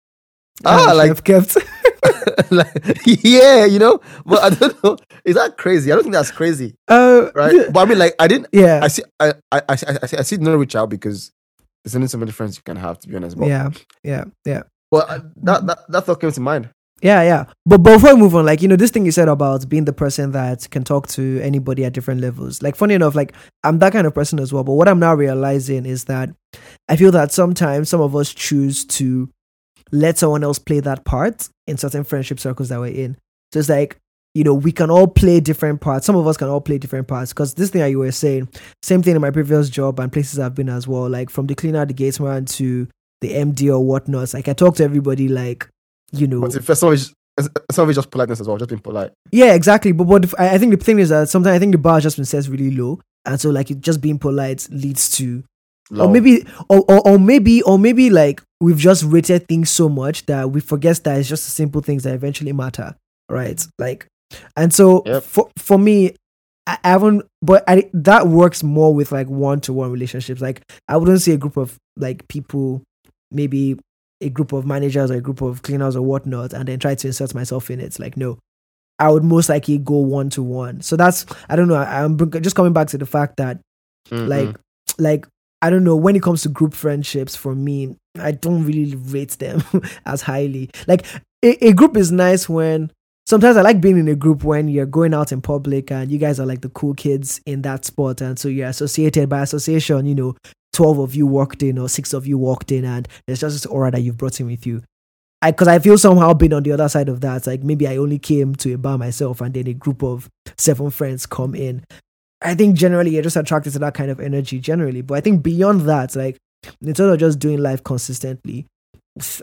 I 0.65 0.89
ah, 0.89 0.93
like 0.93 1.23
kept. 1.23 1.57
like 2.51 2.73
yeah, 3.07 3.65
you 3.67 3.79
know, 3.79 4.01
but 4.25 4.43
I 4.43 4.51
don't 4.51 4.85
know. 4.85 4.97
Is 5.27 5.35
that 5.35 5.59
crazy? 5.59 5.91
I 5.91 5.95
don't 5.97 6.05
think 6.05 6.15
that's 6.15 6.31
crazy, 6.31 6.75
Uh, 6.89 7.31
right? 7.35 7.67
But 7.73 7.81
I 7.81 7.85
mean, 7.85 7.99
like, 7.99 8.15
I 8.19 8.29
didn't. 8.29 8.47
Yeah, 8.53 8.81
I 8.83 8.89
see. 8.89 9.03
I 9.21 9.35
I 9.53 9.63
I, 9.69 9.77
see- 9.77 9.87
I 10.03 10.07
see. 10.07 10.17
I 10.17 10.23
see. 10.23 10.37
No 10.39 10.57
reach 10.57 10.75
out 10.77 10.89
because 10.89 11.33
there's 11.85 11.97
only 11.97 12.09
so 12.09 12.17
many 12.19 12.31
friends 12.33 12.57
you 12.57 12.63
can 12.63 12.77
have, 12.77 12.99
to 13.01 13.09
be 13.09 13.17
honest. 13.17 13.37
But, 13.37 13.49
yeah, 13.49 13.71
yeah, 14.05 14.25
yeah. 14.45 14.63
But 14.91 15.11
uh, 15.11 15.21
that, 15.43 15.67
that 15.67 15.79
that 15.89 16.05
thought 16.07 16.21
came 16.21 16.31
to 16.33 16.41
mind. 16.41 16.71
Yeah, 17.03 17.23
yeah. 17.25 17.45
But, 17.67 17.83
but 17.83 17.95
before 17.95 18.15
we 18.15 18.21
move 18.21 18.35
on, 18.37 18.47
like, 18.47 18.63
you 18.63 18.69
know, 18.69 18.77
this 18.77 18.91
thing 18.91 19.05
you 19.05 19.13
said 19.13 19.29
about 19.29 19.69
being 19.69 19.85
the 19.85 19.93
person 19.93 20.33
that 20.33 20.71
can 20.71 20.83
talk 20.83 21.09
to 21.09 21.41
anybody 21.43 21.85
at 21.85 21.93
different 21.93 22.23
levels. 22.23 22.63
Like, 22.63 22.75
funny 22.75 22.95
enough, 22.95 23.15
like, 23.15 23.35
I'm 23.65 23.81
that 23.81 23.93
kind 23.93 24.07
of 24.07 24.15
person 24.15 24.39
as 24.41 24.51
well. 24.51 24.65
But 24.65 24.73
what 24.73 24.89
I'm 24.89 24.99
now 24.99 25.15
realizing 25.15 25.85
is 25.85 26.05
that 26.05 26.31
I 26.89 26.97
feel 26.97 27.11
that 27.13 27.33
sometimes 27.33 27.91
some 27.91 28.01
of 28.01 28.17
us 28.17 28.33
choose 28.33 28.87
to 28.87 29.29
let 29.93 30.17
someone 30.17 30.43
else 30.43 30.59
play 30.59 30.81
that 30.81 31.05
part 31.05 31.49
in 31.67 31.77
certain 31.77 32.03
friendship 32.03 32.41
circles 32.41 32.71
that 32.71 32.81
we're 32.81 32.95
in. 32.95 33.19
So 33.53 33.59
it's 33.61 33.69
like, 33.69 33.99
you 34.37 34.45
know, 34.45 34.53
we 34.53 34.71
can 34.71 34.91
all 34.91 35.07
play 35.09 35.41
different 35.41 35.81
parts. 35.81 36.05
Some 36.05 36.15
of 36.15 36.27
us 36.27 36.37
can 36.37 36.49
all 36.49 36.61
play 36.61 36.77
different 36.77 37.09
parts. 37.09 37.33
Because 37.33 37.55
this 37.55 37.71
thing 37.71 37.81
that 37.81 37.89
you 37.89 38.01
were 38.01 38.13
saying, 38.13 38.51
same 38.83 39.03
thing 39.03 39.17
in 39.17 39.23
my 39.23 39.31
previous 39.31 39.71
job 39.71 39.99
and 39.99 40.13
places 40.13 40.39
I've 40.39 40.55
been 40.55 40.69
as 40.69 40.87
well. 40.87 41.09
Like, 41.09 41.31
from 41.31 41.47
the 41.47 41.55
cleaner, 41.55 41.87
the 41.87 41.95
gatesman 41.95 42.45
to 42.45 42.87
the 43.23 43.33
MD 43.33 43.71
or 43.71 43.81
whatnot. 43.81 44.35
Like, 44.35 44.47
I 44.49 44.53
talk 44.53 44.77
to 44.77 44.85
everybody 44.85 45.29
like, 45.29 45.67
you 46.13 46.27
know, 46.27 46.43
But 46.43 46.55
if 46.55 46.67
some 46.77 46.89
of 46.91 46.95
it's 46.95 47.15
some 47.73 47.85
of 47.85 47.89
it's 47.89 47.97
just 47.97 48.11
politeness 48.11 48.41
as 48.41 48.47
well, 48.47 48.59
just 48.59 48.69
being 48.69 48.81
polite. 48.83 49.11
yeah, 49.33 49.55
exactly. 49.55 49.93
But 49.93 50.05
what 50.07 50.25
if, 50.25 50.35
I 50.39 50.51
I 50.55 50.59
think 50.59 50.79
the 50.79 50.85
thing 50.85 50.99
is 50.99 51.09
that 51.09 51.31
sometimes 51.31 51.57
I 51.57 51.59
think 51.59 51.73
the 51.73 51.79
bar 51.79 51.95
has 51.95 52.03
just 52.03 52.17
been 52.17 52.27
set 52.27 52.47
really 52.49 52.71
low, 52.71 53.01
and 53.25 53.41
so 53.41 53.49
like 53.51 53.71
it 53.71 53.81
just 53.81 54.03
being 54.03 54.19
polite 54.19 54.69
leads 54.71 55.11
to, 55.17 55.45
or 55.99 56.11
maybe, 56.11 56.47
or, 56.69 56.85
or 56.89 57.09
or 57.09 57.19
maybe, 57.19 57.63
or 57.63 57.79
maybe 57.79 58.11
like 58.11 58.43
we've 58.61 58.79
just 58.79 59.03
rated 59.05 59.49
things 59.49 59.71
so 59.71 59.89
much 59.89 60.27
that 60.27 60.51
we 60.51 60.61
forget 60.61 61.03
that 61.05 61.19
it's 61.19 61.29
just 61.29 61.45
the 61.45 61.51
simple 61.51 61.81
things 61.81 62.03
that 62.05 62.15
eventually 62.15 62.53
matter, 62.53 62.97
right? 63.31 63.67
Like, 63.79 64.07
and 64.57 64.73
so 64.73 65.03
Yep. 65.07 65.23
for 65.23 65.51
for 65.59 65.79
me, 65.79 66.15
I 66.67 66.79
haven't, 66.83 67.25
but 67.43 67.63
I, 67.69 67.89
that 67.93 68.27
works 68.27 68.63
more 68.63 68.93
with 68.95 69.13
like 69.13 69.29
one 69.29 69.61
to 69.63 69.73
one 69.73 69.93
relationships. 69.93 70.41
Like, 70.41 70.63
I 70.89 70.97
wouldn't 70.97 71.23
see 71.23 71.33
a 71.33 71.37
group 71.37 71.57
of 71.57 71.77
like 71.97 72.27
people, 72.29 72.83
maybe 73.31 73.79
a 74.21 74.29
group 74.31 74.53
of 74.53 74.67
managers 74.67 75.11
or 75.11 75.15
a 75.15 75.21
group 75.21 75.43
of 75.43 75.63
cleaners 75.63 75.95
or 75.95 76.03
whatnot, 76.03 76.53
and 76.53 76.67
then 76.67 76.79
try 76.81 76.95
to 76.97 77.07
insert 77.07 77.35
myself 77.35 77.71
in 77.71 77.79
it. 77.81 77.99
Like, 78.01 78.17
no, 78.17 78.39
I 78.99 79.11
would 79.11 79.23
most 79.23 79.49
likely 79.49 79.79
go 79.79 79.99
one 79.99 80.29
to 80.31 80.43
one. 80.43 80.81
So 80.81 80.97
that's 80.97 81.25
I 81.49 81.55
don't 81.55 81.69
know. 81.69 81.77
I, 81.77 82.03
I'm 82.03 82.19
just 82.43 82.57
coming 82.57 82.73
back 82.73 82.89
to 82.89 82.99
the 82.99 83.07
fact 83.07 83.37
that 83.37 83.61
Mm-mm. 84.11 84.27
like 84.27 84.57
like 84.99 85.27
I 85.63 85.71
don't 85.71 85.85
know 85.85 85.97
when 85.97 86.17
it 86.17 86.23
comes 86.23 86.43
to 86.43 86.49
group 86.49 86.75
friendships 86.75 87.37
for 87.37 87.55
me, 87.55 87.97
I 88.19 88.33
don't 88.33 88.65
really 88.65 88.97
rate 88.97 89.33
them 89.39 89.63
as 90.07 90.23
highly. 90.23 90.71
Like 90.89 91.07
a, 91.45 91.69
a 91.69 91.73
group 91.73 91.97
is 91.97 92.11
nice 92.11 92.49
when 92.49 92.91
sometimes 93.27 93.57
I 93.57 93.63
like 93.63 93.81
being 93.81 93.99
in 93.99 94.09
a 94.09 94.15
group 94.15 94.45
when 94.45 94.69
you're 94.69 94.87
going 94.87 95.13
out 95.13 95.33
in 95.33 95.43
public 95.43 95.91
and 95.91 96.11
you 96.11 96.19
guys 96.19 96.41
are 96.41 96.47
like 96.47 96.61
the 96.61 96.69
cool 96.71 96.95
kids 96.95 97.41
in 97.45 97.63
that 97.63 97.85
spot 97.85 98.21
and 98.21 98.39
so 98.39 98.49
you're 98.49 98.69
associated 98.69 99.29
by 99.29 99.43
association, 99.43 100.07
you 100.07 100.15
know, 100.15 100.37
12 100.73 100.99
of 100.99 101.15
you 101.15 101.27
walked 101.27 101.63
in 101.63 101.79
or 101.79 101.89
6 101.89 102.13
of 102.13 102.27
you 102.27 102.39
walked 102.39 102.71
in 102.71 102.85
and 102.85 103.09
there's 103.27 103.41
just 103.41 103.55
this 103.55 103.67
aura 103.67 103.91
that 103.91 104.01
you've 104.01 104.17
brought 104.17 104.41
in 104.41 104.47
with 104.47 104.67
you. 104.67 104.83
I 105.43 105.51
because 105.51 105.69
I 105.69 105.79
feel 105.79 105.99
somehow 105.99 106.33
being 106.33 106.53
on 106.53 106.63
the 106.63 106.73
other 106.73 106.89
side 106.89 107.09
of 107.09 107.21
that. 107.21 107.47
Like 107.47 107.63
maybe 107.63 107.87
I 107.87 107.97
only 107.97 108.19
came 108.19 108.55
to 108.57 108.73
a 108.73 108.79
bar 108.79 108.97
myself 108.97 109.41
and 109.41 109.53
then 109.53 109.67
a 109.67 109.75
group 109.75 110.03
of 110.03 110.29
seven 110.57 110.91
friends 110.91 111.27
come 111.27 111.55
in. 111.55 111.85
I 112.43 112.55
think 112.55 112.77
generally 112.77 113.11
you're 113.13 113.23
just 113.23 113.37
attracted 113.37 113.73
to 113.75 113.79
that 113.81 113.95
kind 113.95 114.11
of 114.11 114.21
energy 114.21 114.61
generally. 114.61 115.03
But 115.03 115.19
I 115.19 115.21
think 115.21 115.43
beyond 115.43 115.83
that, 115.83 116.17
like 116.17 116.37
in 116.81 116.95
terms 116.95 117.13
of 117.13 117.19
just 117.19 117.39
doing 117.39 117.59
life 117.59 117.85
consistently, 117.85 118.67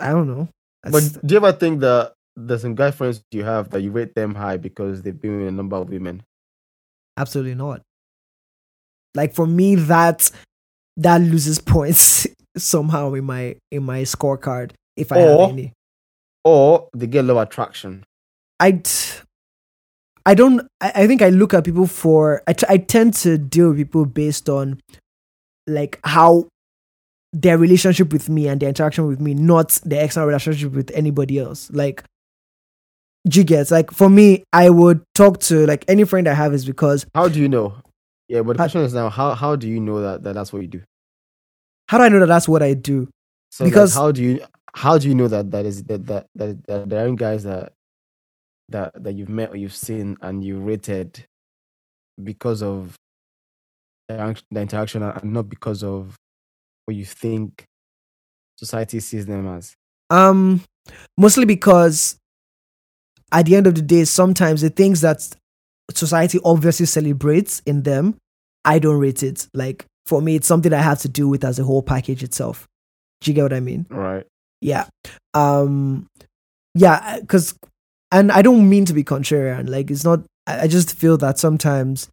I 0.01 0.09
don't 0.09 0.27
know. 0.27 0.47
But 0.83 1.25
do 1.25 1.33
you 1.33 1.37
ever 1.37 1.53
think 1.53 1.79
that 1.81 2.13
there's 2.35 2.61
some 2.61 2.75
guy 2.75 2.91
friends 2.91 3.21
you 3.31 3.43
have 3.43 3.69
that 3.71 3.81
you 3.81 3.91
rate 3.91 4.15
them 4.15 4.33
high 4.35 4.57
because 4.57 5.01
they've 5.01 5.19
been 5.19 5.39
with 5.39 5.47
a 5.47 5.51
number 5.51 5.75
of 5.77 5.89
women? 5.89 6.23
absolutely 7.17 7.53
not. 7.55 7.81
Like 9.15 9.33
for 9.35 9.45
me, 9.45 9.75
that 9.75 10.31
that 10.97 11.21
loses 11.21 11.59
points 11.59 12.25
somehow 12.57 13.13
in 13.13 13.25
my 13.25 13.55
in 13.71 13.83
my 13.83 14.01
scorecard 14.01 14.71
if 14.97 15.11
I 15.11 15.21
Or- 15.21 15.41
have 15.41 15.49
any. 15.51 15.73
Or 16.45 16.89
they 16.93 17.07
get 17.07 17.23
low 17.25 17.39
attraction. 17.39 18.03
I 18.59 18.81
I 20.25 20.33
don't 20.33 20.61
I, 20.81 20.91
I 20.95 21.07
think 21.07 21.21
I 21.21 21.29
look 21.29 21.53
at 21.53 21.63
people 21.65 21.87
for 21.87 22.41
I, 22.47 22.53
t- 22.53 22.65
I 22.67 22.77
tend 22.77 23.13
to 23.15 23.37
deal 23.37 23.69
with 23.69 23.77
people 23.77 24.05
based 24.05 24.49
on 24.49 24.79
like 25.67 25.99
how 26.03 26.47
their 27.31 27.57
relationship 27.57 28.11
with 28.11 28.29
me 28.29 28.47
and 28.47 28.59
their 28.59 28.69
interaction 28.69 29.07
with 29.07 29.19
me, 29.19 29.33
not 29.33 29.79
their 29.85 30.03
external 30.03 30.27
relationship 30.27 30.73
with 30.73 30.91
anybody 30.93 31.39
else. 31.39 31.69
Like 31.71 32.03
do 33.27 33.39
you 33.39 33.43
get 33.45 33.71
like 33.71 33.91
for 33.91 34.09
me, 34.09 34.43
I 34.51 34.69
would 34.69 35.01
talk 35.15 35.39
to 35.41 35.65
like 35.65 35.85
any 35.87 36.03
friend 36.03 36.27
I 36.27 36.33
have 36.33 36.53
is 36.53 36.65
because 36.65 37.05
How 37.15 37.27
do 37.27 37.39
you 37.39 37.47
know? 37.49 37.75
Yeah, 38.27 38.41
but 38.41 38.53
the 38.53 38.57
question 38.63 38.81
is 38.81 38.93
now, 38.93 39.09
how 39.09 39.33
how 39.35 39.55
do 39.55 39.67
you 39.67 39.79
know 39.79 40.01
that, 40.01 40.23
that 40.23 40.33
that's 40.33 40.51
what 40.53 40.61
you 40.61 40.67
do? 40.67 40.81
how 41.89 41.97
do 41.97 42.05
I 42.05 42.09
know 42.09 42.19
that 42.21 42.27
that's 42.27 42.47
what 42.47 42.63
I 42.63 42.73
do? 42.73 43.07
So 43.51 43.65
Because- 43.65 43.93
how 43.93 44.11
do 44.11 44.23
you 44.23 44.41
how 44.73 44.97
do 44.97 45.07
you 45.07 45.13
know 45.15 45.27
that 45.27 45.51
that 45.51 45.65
is 45.65 45.83
that 45.83 46.05
that 46.07 46.25
that, 46.35 46.65
that 46.67 46.89
there 46.89 47.01
aren't 47.05 47.19
guys 47.19 47.43
that 47.43 47.73
that 48.69 48.91
that 49.03 49.13
you've 49.13 49.29
met 49.29 49.51
or 49.51 49.57
you've 49.57 49.75
seen 49.75 50.17
and 50.21 50.43
you 50.43 50.57
rated 50.59 51.25
because 52.23 52.63
of 52.63 52.95
the 54.09 54.35
interaction 54.55 55.03
and 55.03 55.33
not 55.33 55.47
because 55.49 55.83
of 55.83 56.15
what 56.85 56.95
you 56.95 57.05
think 57.05 57.65
society 58.57 58.99
sees 58.99 59.25
them 59.25 59.47
as. 59.47 59.75
Um, 60.09 60.61
mostly 61.17 61.45
because 61.45 62.17
at 63.33 63.47
the 63.47 63.55
end 63.55 63.67
of 63.67 63.75
the 63.75 63.81
day, 63.81 64.05
sometimes 64.05 64.61
the 64.61 64.69
things 64.69 65.01
that 65.01 65.27
society 65.91 66.39
obviously 66.45 66.85
celebrates 66.85 67.61
in 67.65 67.81
them, 67.81 68.15
I 68.63 68.79
don't 68.79 68.99
rate 68.99 69.23
it. 69.23 69.47
Like 69.53 69.85
for 70.05 70.21
me, 70.21 70.35
it's 70.35 70.47
something 70.47 70.71
I 70.71 70.81
have 70.81 70.99
to 70.99 71.09
do 71.09 71.27
with 71.27 71.43
as 71.43 71.59
a 71.59 71.63
whole 71.63 71.81
package 71.81 72.23
itself. 72.23 72.67
Do 73.21 73.31
you 73.31 73.35
get 73.35 73.43
what 73.43 73.53
I 73.53 73.59
mean? 73.59 73.87
Right. 73.89 74.25
Yeah. 74.61 74.85
Um, 75.33 76.07
yeah, 76.75 77.19
because, 77.19 77.55
and 78.11 78.31
I 78.31 78.41
don't 78.41 78.69
mean 78.69 78.85
to 78.85 78.93
be 78.93 79.03
contrarian. 79.03 79.69
Like 79.69 79.91
it's 79.91 80.03
not. 80.03 80.23
I 80.45 80.67
just 80.67 80.95
feel 80.95 81.17
that 81.17 81.39
sometimes, 81.39 82.09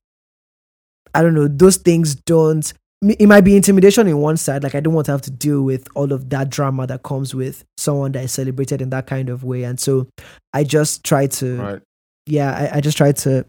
I 1.15 1.23
don't 1.23 1.35
know, 1.35 1.49
those 1.49 1.77
things 1.77 2.15
don't. 2.15 2.73
It 3.03 3.27
might 3.29 3.43
be 3.43 3.57
intimidation 3.57 4.07
in 4.09 4.19
one 4.19 4.37
side. 4.37 4.63
Like 4.63 4.75
I 4.75 4.81
don't 4.81 4.93
want 4.93 5.07
to 5.07 5.13
have 5.13 5.23
to 5.23 5.31
deal 5.31 5.63
with 5.63 5.89
all 5.95 6.13
of 6.13 6.29
that 6.31 6.51
drama 6.51 6.87
that 6.87 7.03
comes 7.03 7.35
with 7.35 7.65
someone 7.79 8.13
that 8.13 8.25
is 8.25 8.33
celebrated 8.33 8.83
in 8.83 8.91
that 8.91 9.07
kind 9.07 9.31
of 9.31 9.43
way, 9.43 9.63
and 9.65 9.81
so 9.81 10.07
I 10.53 10.65
just 10.65 11.03
try 11.03 11.27
to 11.27 11.57
Right. 11.57 11.83
yeah, 12.27 12.71
I, 12.73 12.77
I 12.77 12.81
just 12.81 12.99
try 12.99 13.13
to 13.13 13.47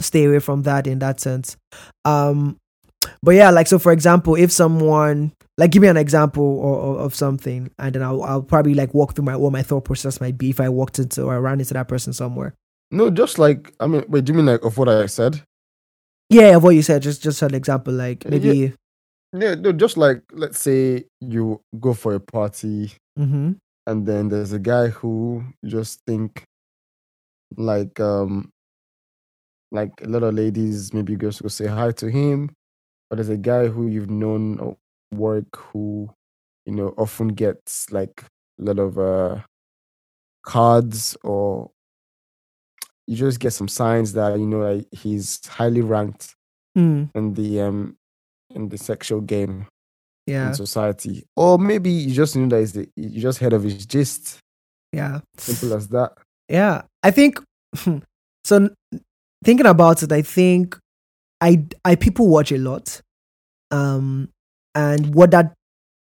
stay 0.00 0.24
away 0.24 0.38
from 0.38 0.62
that 0.62 0.86
in 0.86 1.00
that 1.00 1.18
sense. 1.20 1.56
Um, 2.04 2.58
but 3.22 3.32
yeah, 3.32 3.50
like 3.50 3.66
so 3.66 3.78
for 3.78 3.92
example, 3.92 4.36
if 4.36 4.52
someone 4.52 5.32
like 5.58 5.72
give 5.72 5.82
me 5.82 5.88
an 5.88 5.96
example 5.96 6.44
or, 6.44 6.76
or, 6.76 6.98
of 6.98 7.14
something, 7.14 7.70
and 7.78 7.94
then 7.94 8.02
I'll 8.02 8.22
I'll 8.22 8.42
probably 8.42 8.74
like 8.74 8.94
walk 8.94 9.14
through 9.14 9.24
my 9.24 9.36
what 9.36 9.52
my 9.52 9.62
thought 9.62 9.84
process 9.84 10.20
might 10.20 10.38
be 10.38 10.50
if 10.50 10.60
I 10.60 10.68
walked 10.68 10.98
into 10.98 11.24
or 11.24 11.34
I 11.34 11.38
ran 11.38 11.58
into 11.60 11.74
that 11.74 11.88
person 11.88 12.12
somewhere. 12.12 12.54
No, 12.92 13.10
just 13.10 13.38
like 13.38 13.74
I 13.80 13.86
mean, 13.86 14.04
wait, 14.08 14.24
do 14.24 14.32
you 14.32 14.36
mean 14.36 14.46
like 14.46 14.64
of 14.64 14.78
what 14.78 14.88
I 14.88 15.06
said? 15.06 15.42
Yeah, 16.30 16.56
of 16.56 16.62
what 16.62 16.70
you 16.76 16.82
said, 16.82 17.02
just 17.02 17.22
just 17.22 17.42
an 17.42 17.54
example, 17.54 17.92
like 17.92 18.24
Yeah. 18.24 18.30
maybe. 18.30 18.74
Yeah, 19.32 19.54
no, 19.54 19.72
just 19.72 19.96
like 19.96 20.22
let's 20.32 20.58
say 20.60 21.04
you 21.20 21.60
go 21.78 21.94
for 21.94 22.14
a 22.14 22.20
party 22.20 22.92
Mm-hmm. 23.18 23.52
and 23.86 24.06
then 24.06 24.28
there's 24.28 24.52
a 24.52 24.58
guy 24.58 24.88
who 24.88 25.44
just 25.66 26.00
think 26.06 26.44
like 27.56 27.98
um 28.00 28.50
like 29.72 29.92
a 30.02 30.08
lot 30.08 30.22
of 30.22 30.34
ladies 30.34 30.92
maybe 30.94 31.16
girls 31.16 31.40
go 31.40 31.48
say 31.48 31.66
hi 31.66 31.92
to 31.92 32.10
him, 32.10 32.50
but 33.08 33.16
there's 33.16 33.28
a 33.28 33.36
guy 33.36 33.66
who 33.68 33.86
you've 33.88 34.10
known 34.10 34.58
at 34.60 34.76
work 35.18 35.54
who 35.56 36.08
you 36.66 36.72
know 36.74 36.94
often 36.96 37.28
gets 37.28 37.90
like 37.92 38.24
a 38.60 38.62
lot 38.64 38.78
of 38.78 38.98
uh 38.98 39.40
cards 40.44 41.16
or 41.24 41.70
you 43.10 43.16
just 43.16 43.40
get 43.40 43.52
some 43.52 43.66
signs 43.68 44.12
that 44.12 44.38
you 44.38 44.46
know 44.46 44.60
like 44.60 44.86
he's 44.92 45.44
highly 45.46 45.80
ranked 45.82 46.34
Mm, 46.78 47.10
in 47.16 47.34
the 47.34 47.60
um 47.62 47.96
in 48.54 48.68
the 48.68 48.78
sexual 48.78 49.20
game 49.20 49.66
yeah, 50.28 50.48
in 50.48 50.54
society. 50.54 51.24
Or 51.34 51.58
maybe 51.58 51.90
you 51.90 52.14
just 52.14 52.36
knew 52.36 52.46
that 52.48 52.60
he's 52.60 52.72
the, 52.74 52.88
you 52.96 53.20
just 53.20 53.40
heard 53.40 53.52
of 53.52 53.64
his 53.64 53.84
gist. 53.84 54.38
yeah, 54.92 55.20
Simple 55.36 55.74
as 55.74 55.88
that. 55.88 56.12
yeah. 56.48 56.82
I 57.02 57.10
think 57.10 57.40
so. 58.44 58.70
Thinking 59.44 59.66
about 59.66 60.02
it, 60.04 60.12
I 60.12 60.22
think 60.22 60.78
I 61.40 61.64
I 61.84 61.96
people 61.96 62.28
watch 62.28 62.52
a 62.52 62.58
lot, 62.58 63.00
um, 63.72 64.28
and 64.76 65.12
what 65.14 65.32
that 65.32 65.54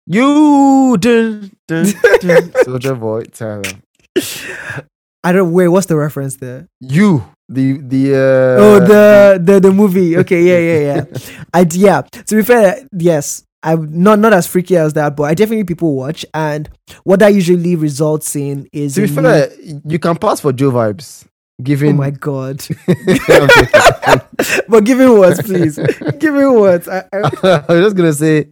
You 0.06 0.96
dun. 0.98 1.50
Soldier 2.64 2.94
boy, 2.96 3.22
tell 3.32 3.62
him. 3.64 3.82
I 5.28 5.32
don't 5.32 5.52
wait. 5.52 5.68
What's 5.68 5.86
the 5.86 5.96
reference 5.96 6.36
there? 6.36 6.66
You 6.80 7.22
the 7.48 7.78
the 7.78 8.14
uh 8.14 8.62
oh, 8.62 8.80
the 8.80 9.38
the 9.42 9.60
the 9.60 9.72
movie. 9.72 10.16
Okay, 10.22 10.42
yeah, 10.42 10.58
yeah, 10.58 10.80
yeah. 10.88 11.04
I 11.52 11.66
yeah. 11.70 12.00
To 12.28 12.36
be 12.36 12.42
fair, 12.42 12.86
yes. 12.96 13.44
I'm 13.62 14.02
not 14.02 14.20
not 14.20 14.32
as 14.32 14.46
freaky 14.46 14.76
as 14.76 14.92
that, 14.94 15.16
but 15.16 15.24
I 15.24 15.34
definitely 15.34 15.64
people 15.64 15.94
watch, 15.96 16.24
and 16.32 16.68
what 17.04 17.18
that 17.20 17.34
usually 17.34 17.74
results 17.76 18.34
in 18.36 18.68
is 18.72 18.94
to 18.94 19.02
be 19.02 19.08
in 19.08 19.14
me- 19.16 19.22
fair, 19.22 19.50
you 19.84 19.98
can 19.98 20.16
pass 20.16 20.40
for 20.40 20.52
Joe 20.52 20.70
vibes. 20.70 21.26
Oh 21.26 21.64
Given 21.64 21.96
my 21.96 22.10
god! 22.10 22.64
But 24.68 24.84
give 24.84 24.98
me 24.98 25.08
what, 25.08 25.44
please. 25.44 25.76
give 26.18 26.34
me 26.34 26.46
what. 26.46 26.86
I, 26.88 27.04
I, 27.12 27.64
I 27.68 27.72
was 27.72 27.84
just 27.86 27.96
gonna 27.96 28.12
say 28.12 28.48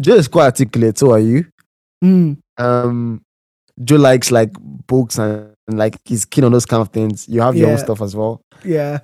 Joe 0.00 0.14
is 0.14 0.26
quite 0.28 0.46
articulate, 0.46 0.98
so 0.98 1.12
are 1.12 1.18
you. 1.18 1.44
mm, 2.02 2.38
Um 2.58 3.20
Joe 3.84 3.96
likes 3.96 4.30
like 4.30 4.52
books 4.86 5.18
and, 5.18 5.52
and 5.68 5.78
like 5.78 5.96
he's 6.04 6.24
keen 6.24 6.44
on 6.44 6.52
those 6.52 6.66
kind 6.66 6.80
of 6.80 6.88
things. 6.90 7.28
You 7.28 7.40
have 7.42 7.56
your 7.56 7.70
own 7.70 7.78
stuff 7.78 8.00
as 8.02 8.14
well. 8.14 8.40
yeah, 8.64 8.98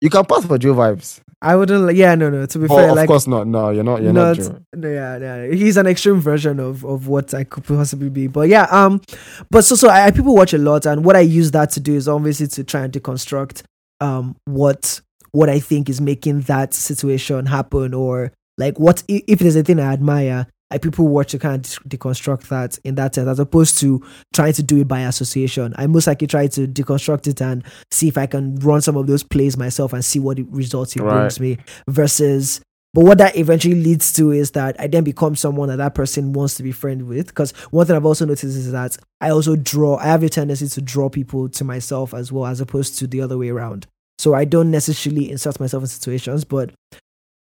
You 0.00 0.10
can 0.10 0.24
pass 0.24 0.44
for 0.44 0.58
Joe 0.58 0.74
vibes. 0.74 1.20
I 1.40 1.54
wouldn't. 1.54 1.94
Yeah, 1.94 2.16
no, 2.16 2.30
no. 2.30 2.46
To 2.46 2.58
be 2.58 2.66
fair, 2.66 2.90
of 2.90 2.96
like 2.96 3.06
course 3.06 3.28
not. 3.28 3.46
No, 3.46 3.70
you're 3.70 3.84
not. 3.84 4.02
You're 4.02 4.12
not, 4.12 4.38
not 4.38 4.60
no, 4.74 4.88
yeah, 4.88 5.18
yeah. 5.18 5.54
He's 5.54 5.76
an 5.76 5.86
extreme 5.86 6.20
version 6.20 6.58
of 6.58 6.84
of 6.84 7.06
what 7.06 7.32
I 7.32 7.44
could 7.44 7.62
possibly 7.64 8.08
be. 8.08 8.26
But 8.26 8.48
yeah, 8.48 8.64
um, 8.70 9.00
but 9.48 9.64
so 9.64 9.76
so 9.76 9.88
I, 9.88 10.06
I 10.06 10.10
people 10.10 10.34
watch 10.34 10.52
a 10.52 10.58
lot, 10.58 10.84
and 10.84 11.04
what 11.04 11.14
I 11.14 11.20
use 11.20 11.52
that 11.52 11.70
to 11.72 11.80
do 11.80 11.94
is 11.94 12.08
obviously 12.08 12.48
to 12.48 12.64
try 12.64 12.82
and 12.82 12.92
deconstruct 12.92 13.62
um 14.00 14.34
what 14.46 15.00
what 15.30 15.48
I 15.48 15.60
think 15.60 15.88
is 15.88 16.00
making 16.00 16.40
that 16.42 16.74
situation 16.74 17.46
happen, 17.46 17.94
or 17.94 18.32
like 18.56 18.80
what 18.80 19.04
if 19.06 19.38
there's 19.38 19.54
a 19.56 19.62
thing 19.62 19.78
I 19.78 19.92
admire. 19.92 20.48
I 20.70 20.78
people 20.78 21.08
watch 21.08 21.30
to 21.30 21.38
kind 21.38 21.64
of 21.64 21.72
deconstruct 21.88 22.48
that 22.48 22.78
in 22.84 22.94
that 22.96 23.14
sense, 23.14 23.28
as 23.28 23.38
opposed 23.38 23.78
to 23.78 24.04
trying 24.34 24.52
to 24.54 24.62
do 24.62 24.78
it 24.80 24.88
by 24.88 25.00
association. 25.00 25.74
I 25.76 25.86
most 25.86 26.06
likely 26.06 26.26
try 26.26 26.46
to 26.48 26.66
deconstruct 26.66 27.26
it 27.26 27.40
and 27.40 27.64
see 27.90 28.08
if 28.08 28.18
I 28.18 28.26
can 28.26 28.56
run 28.56 28.82
some 28.82 28.96
of 28.96 29.06
those 29.06 29.22
plays 29.22 29.56
myself 29.56 29.92
and 29.92 30.04
see 30.04 30.18
what 30.18 30.38
results 30.50 30.94
it 30.96 31.02
Right. 31.02 31.20
brings 31.20 31.40
me. 31.40 31.58
Versus 31.88 32.60
but 32.94 33.04
what 33.04 33.18
that 33.18 33.36
eventually 33.36 33.74
leads 33.82 34.12
to 34.14 34.30
is 34.32 34.52
that 34.52 34.74
I 34.80 34.86
then 34.86 35.04
become 35.04 35.36
someone 35.36 35.68
that 35.68 35.76
that 35.76 35.94
person 35.94 36.32
wants 36.32 36.54
to 36.56 36.62
be 36.62 36.72
friend 36.72 37.06
with. 37.06 37.28
Because 37.28 37.52
one 37.70 37.86
thing 37.86 37.94
I've 37.94 38.06
also 38.06 38.24
noticed 38.24 38.44
is 38.44 38.72
that 38.72 38.96
I 39.20 39.30
also 39.30 39.56
draw, 39.56 39.98
I 39.98 40.04
have 40.06 40.22
a 40.22 40.28
tendency 40.28 40.68
to 40.68 40.80
draw 40.80 41.10
people 41.10 41.50
to 41.50 41.64
myself 41.64 42.14
as 42.14 42.32
well, 42.32 42.46
as 42.46 42.60
opposed 42.60 42.98
to 42.98 43.06
the 43.06 43.20
other 43.20 43.36
way 43.36 43.50
around. 43.50 43.86
So 44.18 44.34
I 44.34 44.46
don't 44.46 44.70
necessarily 44.70 45.30
insert 45.30 45.60
myself 45.60 45.82
in 45.82 45.86
situations, 45.86 46.44
but 46.44 46.70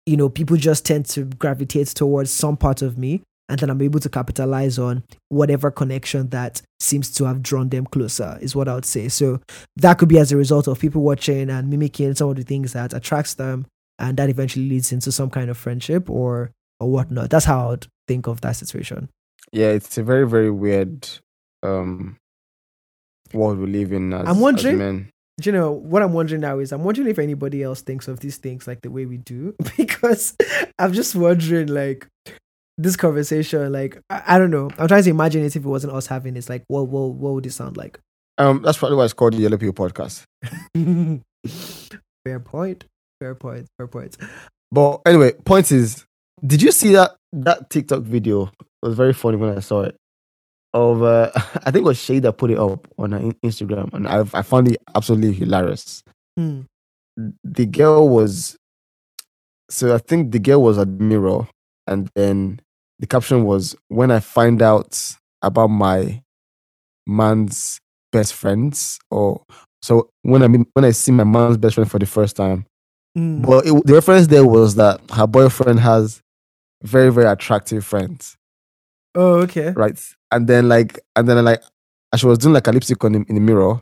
you 0.06 0.18
know, 0.18 0.30
people 0.30 0.58
just 0.58 0.86
tend 0.86 1.06
to 1.08 1.26
gravitate 1.26 1.88
towards 1.88 2.32
some 2.32 2.58
part 2.58 2.82
of 2.82 2.98
me, 2.98 3.22
and 3.50 3.60
then 3.60 3.70
I'm 3.70 3.82
able 3.82 4.00
to 4.00 4.10
capitalize 4.10 4.78
on 4.80 5.04
whatever 5.30 5.72
connection 5.72 6.30
that 6.30 6.62
seems 6.80 7.12
to 7.16 7.26
have 7.26 7.42
drawn 7.42 7.70
them 7.70 7.86
closer, 7.86 8.38
is 8.42 8.56
what 8.56 8.68
I 8.68 8.76
would 8.76 8.86
say. 8.86 9.08
So 9.10 9.40
that 9.78 9.98
could 9.98 10.10
be 10.10 10.20
as 10.20 10.32
a 10.32 10.38
result 10.38 10.68
of 10.68 10.80
people 10.80 11.02
watching 11.02 11.50
and 11.50 11.70
mimicking 11.70 12.16
some 12.16 12.30
of 12.30 12.36
the 12.36 12.44
things 12.44 12.74
that 12.74 12.94
attracts 12.94 13.36
them 13.36 13.66
and 14.00 14.18
that 14.18 14.30
eventually 14.30 14.68
leads 14.70 14.92
into 14.92 15.12
some 15.12 15.30
kind 15.30 15.50
of 15.50 15.58
friendship 15.58 16.10
or 16.10 16.52
or 16.80 16.90
whatnot. 16.92 17.30
That's 17.30 17.46
how 17.46 17.66
I 17.68 17.70
would 17.70 17.88
think 18.08 18.28
of 18.28 18.42
that 18.42 18.56
situation. 18.58 19.10
Yeah, 19.52 19.68
it's 19.70 19.98
a 19.98 20.04
very, 20.04 20.28
very 20.28 20.52
weird 20.52 21.08
um 21.64 22.18
world 23.34 23.58
we 23.60 23.68
live 23.68 23.92
in 23.94 24.14
as, 24.14 24.28
I'm 24.28 24.40
wondering- 24.40 24.76
as 24.76 24.80
men. 24.80 24.98
Do 25.04 25.10
you 25.44 25.52
know 25.52 25.72
what 25.72 26.02
I'm 26.02 26.14
wondering 26.14 26.42
now 26.42 26.60
is 26.60 26.72
I'm 26.72 26.84
wondering 26.84 27.08
if 27.08 27.20
anybody 27.20 27.62
else 27.62 27.82
thinks 27.82 28.08
of 28.08 28.20
these 28.20 28.38
things 28.38 28.68
like 28.68 28.82
the 28.82 28.92
way 28.92 29.06
we 29.06 29.18
do 29.18 29.56
because 29.78 30.36
I'm 30.80 30.94
just 30.94 31.16
wondering 31.16 31.68
like 31.68 32.08
this 32.78 32.96
conversation 32.96 33.72
like 33.72 34.02
I, 34.10 34.24
I 34.28 34.40
don't 34.40 34.52
know 34.52 34.70
I'm 34.78 34.88
trying 34.88 35.04
to 35.04 35.10
imagine 35.10 35.44
it 35.44 35.56
if 35.56 35.64
it 35.64 35.68
wasn't 35.68 35.94
us 35.94 36.08
having. 36.08 36.38
It's 36.38 36.50
like 36.50 36.64
what 36.68 36.88
what 36.88 37.14
what 37.14 37.34
would 37.34 37.46
it 37.46 37.52
sound 37.52 37.78
like? 37.78 38.00
Um 38.38 38.62
that's 38.62 38.78
probably 38.78 38.98
why 38.98 39.06
it's 39.06 39.14
called 39.14 39.34
the 39.34 39.40
Yellow 39.40 39.58
Pill 39.58 39.74
podcast. 39.74 40.24
fair 42.26 42.40
point. 42.40 42.86
Fair 43.20 43.36
point. 43.36 43.68
Fair 43.78 43.88
point. 43.88 44.18
But 44.72 45.02
anyway, 45.06 45.34
point 45.34 45.72
is, 45.72 46.06
did 46.46 46.62
you 46.62 46.72
see 46.72 46.94
that 46.94 47.16
that 47.34 47.70
TikTok 47.70 48.02
video? 48.04 48.48
It 48.48 48.88
was 48.88 48.96
very 48.96 49.14
funny 49.14 49.38
when 49.38 49.56
I 49.56 49.60
saw 49.62 49.82
it. 49.84 49.96
Of 50.76 51.04
uh, 51.04 51.32
I 51.36 51.72
think 51.72 51.78
it 51.78 51.84
was 51.84 51.98
Shay 51.98 52.20
that 52.20 52.34
put 52.34 52.52
it 52.52 52.60
up 52.60 52.86
on 52.98 53.12
Instagram, 53.44 53.94
and 53.94 54.08
I 54.08 54.26
I 54.34 54.42
found 54.42 54.68
it 54.68 54.78
absolutely 54.94 55.32
hilarious. 55.32 56.04
Hmm. 56.38 56.62
The 57.46 57.66
girl 57.66 58.10
was, 58.10 58.58
so 59.70 59.96
I 59.96 60.00
think 60.00 60.34
the 60.34 60.40
girl 60.40 60.62
was 60.62 60.78
a 60.78 60.86
mirror, 60.86 61.48
and 61.88 62.10
then 62.14 62.60
the 63.00 63.08
caption 63.08 63.46
was, 63.46 63.74
"When 63.88 64.12
I 64.12 64.20
find 64.20 64.62
out 64.62 65.16
about 65.42 65.70
my 65.70 66.22
man's 67.08 67.80
best 68.12 68.34
friends," 68.34 69.00
or 69.10 69.44
so 69.82 70.10
when 70.24 70.44
I 70.44 70.50
mean 70.50 70.66
when 70.74 70.84
I 70.84 70.92
see 70.92 71.14
my 71.14 71.24
man's 71.24 71.56
best 71.56 71.76
friend 71.76 71.90
for 71.90 72.00
the 72.00 72.06
first 72.06 72.36
time. 72.36 72.66
Hmm. 73.16 73.44
But 73.44 73.66
it, 73.66 73.86
the 73.86 73.94
reference 73.94 74.28
there 74.28 74.46
was 74.46 74.76
that 74.76 75.00
her 75.12 75.26
boyfriend 75.26 75.80
has 75.80 76.22
very, 76.84 77.12
very 77.12 77.28
attractive 77.28 77.86
friends, 77.86 78.36
Oh, 79.16 79.42
okay. 79.44 79.72
right? 79.72 80.00
And 80.32 80.48
then 80.48 80.68
like, 80.70 81.00
and 81.16 81.28
then 81.28 81.44
like, 81.44 81.62
as 82.14 82.20
she 82.20 82.26
was 82.28 82.38
doing 82.38 82.54
like 82.54 82.68
a 82.68 82.72
lipstick 82.72 83.04
on 83.04 83.16
him 83.16 83.26
in 83.30 83.36
the 83.36 83.42
mirror, 83.42 83.82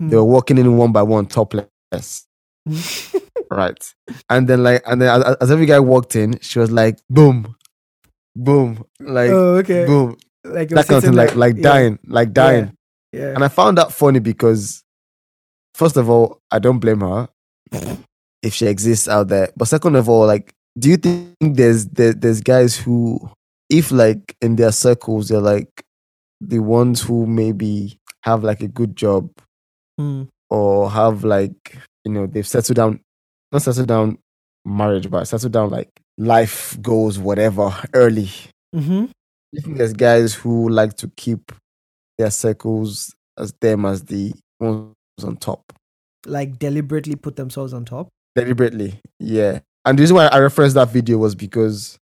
Hmm. 0.00 0.08
they 0.08 0.16
were 0.16 0.24
walking 0.24 0.58
in 0.58 0.76
one 0.76 0.90
by 0.90 1.02
one 1.02 1.26
topless, 1.26 2.26
right? 3.50 3.94
And 4.30 4.48
then 4.48 4.62
like, 4.62 4.82
and 4.86 5.00
then 5.00 5.08
as, 5.22 5.36
as 5.40 5.50
every 5.50 5.66
guy 5.66 5.78
walked 5.80 6.16
in, 6.16 6.38
she 6.40 6.58
was 6.58 6.70
like, 6.70 6.98
boom, 7.10 7.54
boom, 8.34 8.84
like, 9.00 9.30
oh, 9.30 9.56
okay. 9.56 9.84
boom, 9.86 10.16
Like 10.44 10.70
that 10.70 10.86
kind 10.86 10.98
of 10.98 11.04
thing, 11.04 11.12
like, 11.12 11.36
like 11.36 11.56
yeah, 11.56 11.62
dying, 11.62 11.98
like 12.06 12.32
dying. 12.32 12.72
Yeah. 13.12 13.34
And 13.34 13.44
I 13.44 13.48
found 13.48 13.76
that 13.78 13.92
funny 13.92 14.18
because, 14.20 14.82
first 15.74 15.96
of 15.96 16.08
all, 16.08 16.38
I 16.50 16.58
don't 16.58 16.78
blame 16.78 17.00
her 17.00 17.28
if 18.42 18.54
she 18.54 18.66
exists 18.66 19.06
out 19.06 19.28
there. 19.28 19.50
But 19.56 19.68
second 19.68 19.96
of 19.96 20.08
all, 20.08 20.26
like, 20.26 20.54
do 20.78 20.88
you 20.88 20.96
think 20.96 21.36
there's 21.40 21.86
there, 21.88 22.14
there's 22.14 22.40
guys 22.40 22.76
who, 22.76 23.20
if 23.72 23.90
like 23.90 24.36
in 24.40 24.56
their 24.56 24.70
circles, 24.72 25.28
they're 25.28 25.40
like 25.40 25.82
the 26.40 26.58
ones 26.60 27.00
who 27.02 27.26
maybe 27.26 27.98
have 28.22 28.44
like 28.44 28.60
a 28.60 28.68
good 28.68 28.94
job 28.96 29.30
Hmm. 29.98 30.24
or 30.50 30.90
have 30.90 31.22
like 31.24 31.76
you 32.04 32.12
know 32.12 32.26
they've 32.26 32.46
settled 32.46 32.76
down, 32.76 33.00
not 33.52 33.62
settled 33.62 33.88
down 33.88 34.18
marriage, 34.64 35.10
but 35.10 35.24
settled 35.26 35.52
down 35.52 35.70
like 35.70 35.90
life 36.18 36.76
goals, 36.80 37.18
whatever, 37.18 37.74
early. 37.94 38.30
Mm-hmm. 38.74 39.06
You 39.52 39.60
think 39.60 39.76
there's 39.76 39.92
guys 39.92 40.34
who 40.34 40.68
like 40.68 40.94
to 40.98 41.08
keep 41.16 41.52
their 42.18 42.30
circles 42.30 43.14
as 43.38 43.52
them 43.60 43.84
as 43.84 44.02
the 44.04 44.32
ones 44.60 44.94
on 45.24 45.36
top 45.36 45.72
Like 46.26 46.58
deliberately 46.58 47.16
put 47.16 47.36
themselves 47.36 47.72
on 47.74 47.84
top. 47.84 48.08
deliberately. 48.34 48.98
Yeah, 49.20 49.60
and 49.84 49.98
the 49.98 50.02
reason 50.02 50.16
why 50.16 50.26
I 50.28 50.38
referenced 50.38 50.74
that 50.76 50.88
video 50.90 51.18
was 51.18 51.34
because 51.34 51.98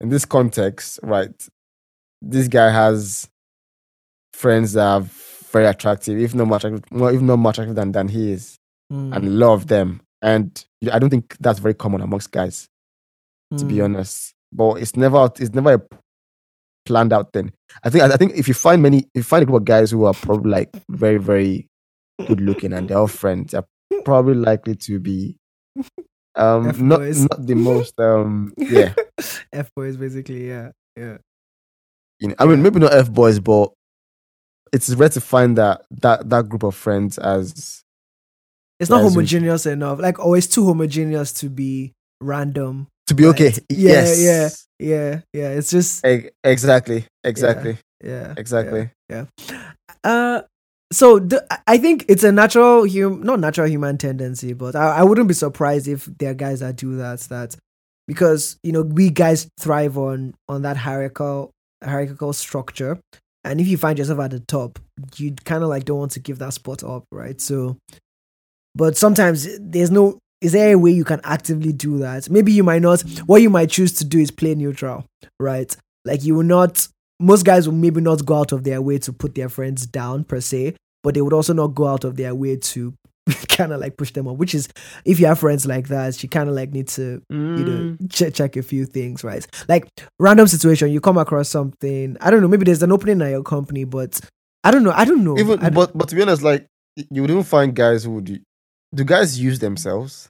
in 0.00 0.08
this 0.08 0.24
context, 0.24 1.00
right, 1.02 1.48
this 2.22 2.48
guy 2.48 2.70
has 2.70 3.28
friends 4.32 4.72
that 4.74 4.84
are 4.86 5.00
very 5.52 5.66
attractive, 5.66 6.18
if 6.18 6.34
not 6.34 6.48
much, 6.48 6.64
attractive- 6.64 6.90
more, 6.92 7.12
if 7.12 7.20
not 7.20 7.36
more 7.36 7.50
attractive 7.50 7.76
than 7.76 7.92
than 7.92 8.08
he 8.08 8.32
is, 8.32 8.58
Hmm. 8.90 9.12
and 9.12 9.38
love 9.38 9.66
them. 9.68 10.00
And 10.22 10.64
I 10.90 10.98
don't 10.98 11.10
think 11.10 11.36
that's 11.40 11.58
very 11.58 11.74
common 11.74 12.00
amongst 12.00 12.32
guys, 12.32 12.68
to 13.56 13.64
be 13.64 13.76
Hmm. 13.78 13.84
honest. 13.84 14.34
But 14.52 14.74
it's 14.82 14.96
never 14.96 15.30
it's 15.38 15.54
never 15.54 15.74
a 15.74 15.82
planned 16.86 17.12
out 17.12 17.32
thing. 17.32 17.52
I 17.82 17.90
think 17.90 18.04
I 18.04 18.16
think 18.16 18.32
if 18.34 18.46
you 18.48 18.54
find 18.54 18.82
many, 18.82 18.98
if 19.14 19.16
you 19.16 19.22
find 19.22 19.42
a 19.42 19.46
group 19.46 19.58
of 19.60 19.64
guys 19.64 19.90
who 19.90 20.04
are 20.04 20.14
probably 20.14 20.50
like 20.50 20.70
very 20.88 21.18
very 21.18 21.68
good 22.26 22.40
looking 22.40 22.72
and 22.72 22.88
they're 22.88 22.98
all 22.98 23.06
friends, 23.08 23.52
they're 23.52 23.64
probably 24.04 24.34
likely 24.34 24.74
to 24.76 24.98
be 25.00 25.36
um 26.36 26.88
not 26.88 27.00
not 27.00 27.46
the 27.46 27.54
most 27.54 27.98
um 28.00 28.52
yeah. 28.58 28.94
F 29.52 29.70
boys 29.76 29.96
basically, 29.96 30.48
yeah. 30.48 30.70
Yeah. 30.96 31.18
You 32.20 32.28
know, 32.28 32.34
I 32.38 32.46
mean 32.46 32.62
maybe 32.62 32.78
not 32.80 32.94
F 32.94 33.10
boys, 33.10 33.38
but 33.38 33.72
it's 34.72 34.92
rare 34.94 35.08
to 35.10 35.20
find 35.20 35.56
that 35.58 35.82
that 35.90 36.28
that 36.28 36.48
group 36.48 36.62
of 36.62 36.74
friends 36.74 37.18
as 37.18 37.82
It's 38.80 38.90
not 38.90 38.98
Yeah, 39.00 39.06
it's 39.06 39.14
homogeneous 39.14 39.66
enough. 39.66 40.00
Like, 40.00 40.18
oh, 40.18 40.34
it's 40.34 40.46
too 40.48 40.66
homogeneous 40.66 41.32
to 41.34 41.48
be 41.48 41.92
random. 42.20 42.88
to 43.06 43.14
be 43.14 43.26
okay. 43.26 43.52
Yeah, 43.70 44.04
yes. 44.04 44.20
yeah. 44.20 44.48
Yeah, 44.80 45.20
yeah. 45.32 45.48
It's 45.50 45.70
just 45.70 46.04
E- 46.04 46.30
Exactly. 46.42 47.06
Exactly. 47.22 47.78
yeah. 48.02 48.34
Exactly. 48.36 48.90
Yeah 49.08 49.26
uh, 50.04 50.42
so 50.94 51.26
I 51.66 51.78
think 51.78 52.04
it's 52.08 52.24
a 52.24 52.32
natural 52.32 52.88
hum, 52.88 53.22
not 53.22 53.40
natural 53.40 53.68
human 53.68 53.98
tendency, 53.98 54.52
but 54.52 54.76
I, 54.76 54.98
I 54.98 55.02
wouldn't 55.02 55.28
be 55.28 55.34
surprised 55.34 55.88
if 55.88 56.04
there 56.18 56.30
are 56.30 56.34
guys 56.34 56.60
that 56.60 56.76
do 56.76 56.96
that. 56.96 57.20
That 57.20 57.56
because 58.06 58.58
you 58.62 58.72
know 58.72 58.82
we 58.82 59.10
guys 59.10 59.48
thrive 59.58 59.98
on 59.98 60.34
on 60.48 60.62
that 60.62 60.76
hierarchical 60.76 61.50
hierarchical 61.82 62.32
structure, 62.32 62.98
and 63.42 63.60
if 63.60 63.66
you 63.66 63.76
find 63.76 63.98
yourself 63.98 64.20
at 64.20 64.30
the 64.30 64.40
top, 64.40 64.78
you 65.16 65.34
kind 65.44 65.62
of 65.62 65.68
like 65.68 65.84
don't 65.84 65.98
want 65.98 66.12
to 66.12 66.20
give 66.20 66.38
that 66.38 66.54
spot 66.54 66.84
up, 66.84 67.04
right? 67.10 67.40
So, 67.40 67.76
but 68.74 68.96
sometimes 68.96 69.48
there's 69.58 69.90
no. 69.90 70.18
Is 70.40 70.52
there 70.52 70.74
a 70.74 70.78
way 70.78 70.90
you 70.90 71.04
can 71.04 71.22
actively 71.24 71.72
do 71.72 71.98
that? 71.98 72.28
Maybe 72.28 72.52
you 72.52 72.62
might 72.62 72.82
not. 72.82 73.00
What 73.26 73.40
you 73.40 73.50
might 73.50 73.70
choose 73.70 73.92
to 73.94 74.04
do 74.04 74.18
is 74.18 74.30
play 74.30 74.54
neutral, 74.54 75.06
right? 75.40 75.74
Like 76.04 76.22
you 76.22 76.34
will 76.34 76.42
not 76.42 76.86
most 77.20 77.44
guys 77.44 77.66
will 77.66 77.74
maybe 77.74 78.00
not 78.00 78.24
go 78.24 78.38
out 78.38 78.52
of 78.52 78.64
their 78.64 78.82
way 78.82 78.98
to 78.98 79.12
put 79.12 79.34
their 79.34 79.48
friends 79.48 79.86
down 79.86 80.24
per 80.24 80.40
se, 80.40 80.74
but 81.04 81.14
they 81.14 81.22
would 81.22 81.32
also 81.32 81.52
not 81.52 81.68
go 81.68 81.86
out 81.86 82.02
of 82.02 82.16
their 82.16 82.34
way 82.34 82.56
to 82.56 82.92
kind 83.48 83.72
of 83.72 83.80
like 83.80 83.96
push 83.96 84.10
them 84.10 84.26
up. 84.26 84.36
Which 84.36 84.54
is, 84.54 84.68
if 85.04 85.20
you 85.20 85.26
have 85.26 85.38
friends 85.38 85.64
like 85.66 85.86
that, 85.88 86.20
you 86.22 86.28
kind 86.28 86.48
of 86.48 86.56
like 86.56 86.72
need 86.72 86.88
to 86.88 87.22
you 87.30 87.36
know 87.38 87.96
Mm. 87.96 88.12
check 88.12 88.34
check 88.34 88.56
a 88.56 88.62
few 88.62 88.84
things, 88.86 89.22
right? 89.22 89.46
Like 89.68 89.86
random 90.18 90.48
situation, 90.48 90.90
you 90.90 91.00
come 91.00 91.16
across 91.18 91.48
something. 91.48 92.16
I 92.20 92.30
don't 92.32 92.42
know. 92.42 92.48
Maybe 92.48 92.64
there's 92.64 92.82
an 92.82 92.90
opening 92.92 93.22
at 93.22 93.30
your 93.30 93.42
company, 93.44 93.84
but 93.84 94.20
I 94.64 94.70
don't 94.72 94.82
know. 94.82 94.92
I 94.92 95.04
don't 95.04 95.22
know. 95.22 95.38
Even 95.38 95.60
don't- 95.60 95.74
but 95.74 95.96
but 95.96 96.08
to 96.08 96.16
be 96.16 96.22
honest, 96.22 96.42
like 96.42 96.66
you 96.96 97.22
wouldn't 97.22 97.46
find 97.46 97.74
guys 97.74 98.02
who 98.04 98.12
would. 98.16 98.42
Do 98.94 99.04
guys 99.04 99.38
use 99.40 99.58
themselves? 99.58 100.28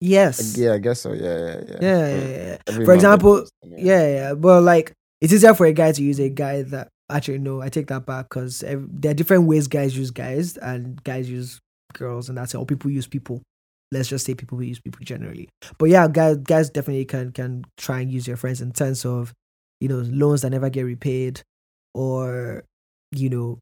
yes, 0.00 0.56
Yeah, 0.56 0.72
I 0.74 0.78
guess 0.78 1.00
so. 1.00 1.12
Yeah, 1.12 1.22
yeah, 1.22 1.60
yeah. 1.68 1.76
yeah, 1.80 2.08
yeah, 2.08 2.16
yeah, 2.26 2.56
yeah. 2.68 2.84
For 2.84 2.92
example, 2.94 3.46
yeah, 3.64 4.06
yeah. 4.08 4.34
But 4.34 4.62
like, 4.62 4.92
it's 5.20 5.32
easier 5.32 5.54
for 5.54 5.66
a 5.66 5.72
guy 5.72 5.92
to 5.92 6.02
use 6.02 6.18
a 6.20 6.28
guy 6.28 6.62
that 6.62 6.88
actually 7.10 7.38
no, 7.38 7.60
I 7.60 7.68
take 7.68 7.86
that 7.88 8.06
back 8.06 8.28
because 8.28 8.60
there 8.60 9.10
are 9.10 9.14
different 9.14 9.44
ways 9.46 9.68
guys 9.68 9.96
use 9.96 10.10
guys 10.10 10.56
and 10.56 11.02
guys 11.04 11.28
use 11.30 11.60
girls, 11.92 12.28
and 12.28 12.36
that's. 12.36 12.54
Or 12.54 12.66
people 12.66 12.90
use 12.90 13.06
people. 13.06 13.42
Let's 13.92 14.08
just 14.08 14.26
say 14.26 14.34
people 14.34 14.62
use 14.62 14.80
people 14.80 15.04
generally. 15.04 15.48
But 15.78 15.90
yeah, 15.90 16.08
guys, 16.08 16.38
guys 16.38 16.70
definitely 16.70 17.04
can 17.04 17.32
can 17.32 17.64
try 17.76 18.00
and 18.00 18.10
use 18.10 18.26
your 18.26 18.36
friends 18.36 18.60
in 18.60 18.72
terms 18.72 19.04
of 19.04 19.32
you 19.80 19.88
know 19.88 20.02
loans 20.06 20.42
that 20.42 20.50
never 20.50 20.70
get 20.70 20.82
repaid, 20.82 21.42
or 21.94 22.64
you 23.12 23.30
know 23.30 23.58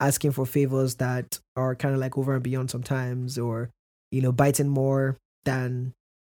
asking 0.00 0.32
for 0.32 0.46
favors 0.46 0.96
that 0.96 1.38
are 1.56 1.74
kind 1.74 1.94
of 1.94 2.00
like 2.00 2.18
over 2.18 2.34
and 2.34 2.42
beyond 2.42 2.70
sometimes, 2.70 3.38
or 3.38 3.70
you 4.12 4.20
know 4.20 4.32
biting 4.32 4.68
more 4.68 5.16
than 5.44 5.92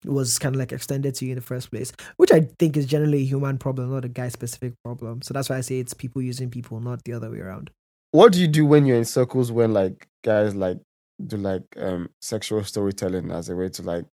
was 0.04 0.38
kind 0.38 0.54
of 0.54 0.58
like 0.58 0.72
extended 0.72 1.14
to 1.16 1.24
you 1.24 1.32
in 1.32 1.36
the 1.36 1.42
first 1.42 1.70
place, 1.70 1.92
which 2.16 2.32
I 2.32 2.48
think 2.58 2.76
is 2.76 2.86
generally 2.86 3.22
a 3.22 3.24
human 3.24 3.58
problem, 3.58 3.90
not 3.90 4.04
a 4.04 4.08
guy 4.08 4.28
specific 4.28 4.74
problem. 4.84 5.22
So 5.22 5.34
that's 5.34 5.48
why 5.48 5.56
I 5.56 5.62
say 5.62 5.78
it's 5.78 5.94
people 5.94 6.22
using 6.22 6.50
people, 6.50 6.80
not 6.80 7.02
the 7.04 7.12
other 7.12 7.30
way 7.30 7.38
around. 7.38 7.70
What 8.12 8.32
do 8.32 8.40
you 8.40 8.48
do 8.48 8.64
when 8.64 8.86
you're 8.86 8.96
in 8.96 9.04
circles 9.04 9.50
when 9.50 9.72
like 9.72 10.06
guys 10.24 10.54
like 10.54 10.78
do 11.24 11.36
like 11.36 11.62
um 11.76 12.10
sexual 12.20 12.62
storytelling 12.62 13.30
as 13.30 13.48
a 13.48 13.56
way 13.56 13.68
to 13.70 13.82
like 13.82 14.06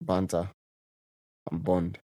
banter 0.00 0.50
and 1.50 1.64
bond? 1.64 1.98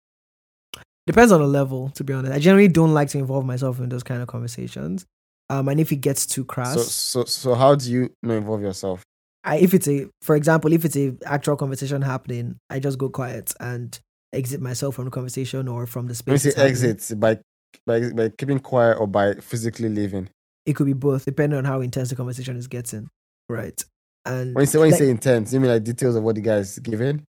Depends 1.05 1.31
on 1.33 1.41
the 1.41 1.47
level, 1.47 1.89
to 1.89 2.03
be 2.03 2.13
honest. 2.13 2.33
I 2.33 2.39
generally 2.39 2.69
don't 2.69 2.93
like 2.93 3.09
to 3.09 3.17
involve 3.17 3.45
myself 3.45 3.79
in 3.79 3.89
those 3.89 4.03
kind 4.03 4.21
of 4.21 4.27
conversations. 4.27 5.05
Um, 5.49 5.67
and 5.67 5.79
if 5.79 5.91
it 5.91 5.97
gets 5.97 6.25
too 6.25 6.45
crass, 6.45 6.75
So 6.75 6.83
so 6.83 7.25
so 7.25 7.55
how 7.55 7.75
do 7.75 7.91
you 7.91 8.09
not 8.23 8.35
involve 8.35 8.61
yourself? 8.61 9.03
I, 9.43 9.57
if 9.57 9.73
it's 9.73 9.87
a, 9.87 10.07
for 10.21 10.35
example, 10.35 10.71
if 10.73 10.85
it's 10.85 10.95
a 10.95 11.15
actual 11.25 11.57
conversation 11.57 12.01
happening, 12.01 12.57
I 12.69 12.79
just 12.79 12.97
go 12.97 13.09
quiet 13.09 13.53
and 13.59 13.97
exit 14.31 14.61
myself 14.61 14.95
from 14.95 15.05
the 15.05 15.11
conversation 15.11 15.67
or 15.67 15.85
from 15.85 16.07
the 16.07 16.15
When 16.25 16.33
you 16.35 16.37
space. 16.37 16.43
say 16.43 16.49
it's 16.49 16.57
happening. 16.57 16.91
exit 16.91 17.19
by 17.19 17.39
by 17.85 18.09
by 18.11 18.29
keeping 18.29 18.59
quiet 18.59 18.97
or 18.99 19.07
by 19.07 19.33
physically 19.35 19.89
leaving. 19.89 20.29
It 20.65 20.73
could 20.77 20.85
be 20.85 20.93
both, 20.93 21.25
depending 21.25 21.57
on 21.57 21.65
how 21.65 21.81
intense 21.81 22.09
the 22.09 22.15
conversation 22.15 22.55
is 22.55 22.67
getting, 22.67 23.09
right? 23.49 23.83
And 24.25 24.55
When 24.55 24.63
you 24.63 24.67
say 24.67 24.79
when 24.79 24.89
you 24.91 24.95
say 24.95 25.09
intense, 25.09 25.51
you 25.51 25.59
mean 25.59 25.71
like 25.71 25.83
details 25.83 26.15
of 26.15 26.23
what 26.23 26.35
the 26.35 26.41
guy 26.41 26.57
is 26.57 26.79
giving? 26.79 27.23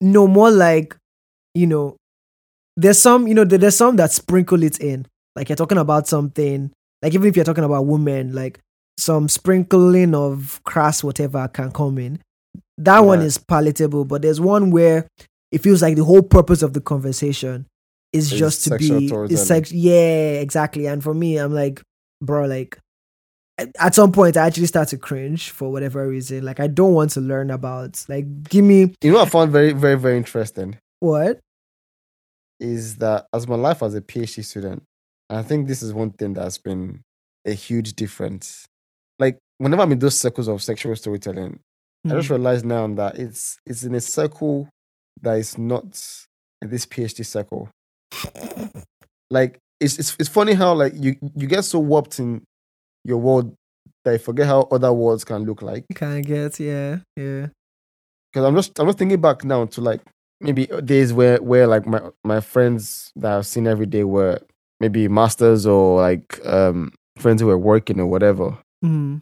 no 0.00 0.26
more 0.26 0.50
like 0.50 0.96
you 1.54 1.66
know 1.66 1.96
there's 2.76 3.00
some 3.00 3.28
you 3.28 3.34
know 3.34 3.44
there- 3.44 3.58
there's 3.58 3.76
some 3.76 3.94
that 3.96 4.10
sprinkle 4.10 4.62
it 4.64 4.80
in 4.80 5.06
like 5.36 5.48
you're 5.48 5.54
talking 5.56 5.78
about 5.78 6.08
something 6.08 6.72
like 7.02 7.14
even 7.14 7.28
if 7.28 7.36
you're 7.36 7.44
talking 7.44 7.62
about 7.64 7.86
women 7.86 8.32
like 8.34 8.58
some 8.98 9.28
sprinkling 9.28 10.14
of 10.14 10.60
crass 10.64 11.02
whatever 11.02 11.48
can 11.48 11.70
come 11.72 11.98
in. 11.98 12.20
That 12.78 13.00
one 13.00 13.20
is 13.20 13.38
palatable 13.38 14.04
but 14.04 14.22
there's 14.22 14.40
one 14.40 14.70
where 14.70 15.06
it 15.50 15.58
feels 15.62 15.82
like 15.82 15.96
the 15.96 16.04
whole 16.04 16.22
purpose 16.22 16.62
of 16.62 16.72
the 16.72 16.80
conversation 16.80 17.66
is 18.12 18.32
Is 18.32 18.38
just 18.38 18.64
to 18.64 18.76
be 18.76 19.06
is 19.30 19.46
sex 19.46 19.72
yeah 19.72 20.40
exactly. 20.40 20.86
And 20.86 21.02
for 21.02 21.14
me 21.14 21.36
i'm 21.38 21.52
like 21.54 21.80
bro 22.20 22.46
like 22.46 22.78
at- 23.58 23.70
at 23.78 23.94
some 23.94 24.12
point 24.12 24.36
i 24.36 24.46
actually 24.46 24.66
start 24.66 24.88
to 24.88 24.98
cringe 24.98 25.50
for 25.50 25.70
whatever 25.72 26.06
reason. 26.08 26.44
Like 26.44 26.60
i 26.60 26.66
don't 26.66 26.94
want 26.94 27.10
to 27.12 27.20
learn 27.20 27.50
about 27.50 28.04
like 28.08 28.26
give 28.48 28.64
me 28.64 28.94
You 29.02 29.12
know 29.12 29.18
what 29.18 29.28
I 29.28 29.30
found 29.30 29.52
very, 29.52 29.72
very, 29.72 29.96
very 29.98 30.16
interesting? 30.16 30.78
What? 31.00 31.40
Is 32.60 32.96
that 32.96 33.26
as 33.32 33.48
my 33.48 33.56
life 33.56 33.82
as 33.82 33.94
a 33.94 34.00
PhD 34.00 34.44
student, 34.44 34.84
I 35.28 35.42
think 35.42 35.66
this 35.66 35.82
is 35.82 35.92
one 35.92 36.10
thing 36.10 36.34
that's 36.34 36.58
been 36.58 37.00
a 37.44 37.52
huge 37.52 37.94
difference. 37.94 38.66
Like 39.22 39.36
whenever 39.58 39.82
I'm 39.82 39.92
in 39.92 39.98
those 40.00 40.18
circles 40.18 40.48
of 40.48 40.62
sexual 40.62 40.96
storytelling, 40.96 41.52
I 42.06 42.14
just 42.18 42.28
Hmm. 42.28 42.34
realize 42.34 42.64
now 42.64 42.86
that 43.00 43.18
it's 43.24 43.58
it's 43.70 43.84
in 43.84 43.94
a 43.94 44.00
circle 44.00 44.68
that 45.24 45.34
is 45.38 45.56
not 45.56 45.84
this 46.70 46.84
PhD 46.86 47.24
circle. 47.24 47.68
Like 49.30 49.58
it's 49.80 49.98
it's 49.98 50.16
it's 50.18 50.28
funny 50.28 50.52
how 50.54 50.74
like 50.74 50.92
you 50.96 51.16
you 51.36 51.46
get 51.46 51.62
so 51.64 51.78
warped 51.78 52.18
in 52.18 52.42
your 53.04 53.18
world 53.18 53.54
that 54.04 54.12
you 54.12 54.18
forget 54.18 54.46
how 54.46 54.62
other 54.70 54.92
worlds 54.92 55.24
can 55.24 55.44
look 55.44 55.62
like. 55.62 55.84
kind 55.94 56.18
of 56.18 56.26
get 56.26 56.58
yeah 56.60 56.98
yeah 57.16 57.46
because 58.32 58.44
I'm 58.46 58.54
just 58.56 58.78
I'm 58.78 58.86
just 58.86 58.98
thinking 58.98 59.20
back 59.20 59.44
now 59.44 59.64
to 59.66 59.80
like 59.80 60.00
maybe 60.40 60.66
days 60.84 61.12
where 61.12 61.38
where 61.42 61.66
like 61.66 61.86
my 61.86 62.00
my 62.24 62.40
friends 62.40 63.12
that 63.16 63.32
I've 63.32 63.46
seen 63.46 63.66
every 63.66 63.86
day 63.86 64.04
were 64.04 64.40
maybe 64.80 65.08
masters 65.08 65.66
or 65.66 66.00
like 66.00 66.44
um 66.44 66.92
friends 67.18 67.40
who 67.40 67.46
were 67.48 67.58
working 67.58 68.00
or 68.00 68.06
whatever. 68.06 68.58
Mm. 68.82 69.20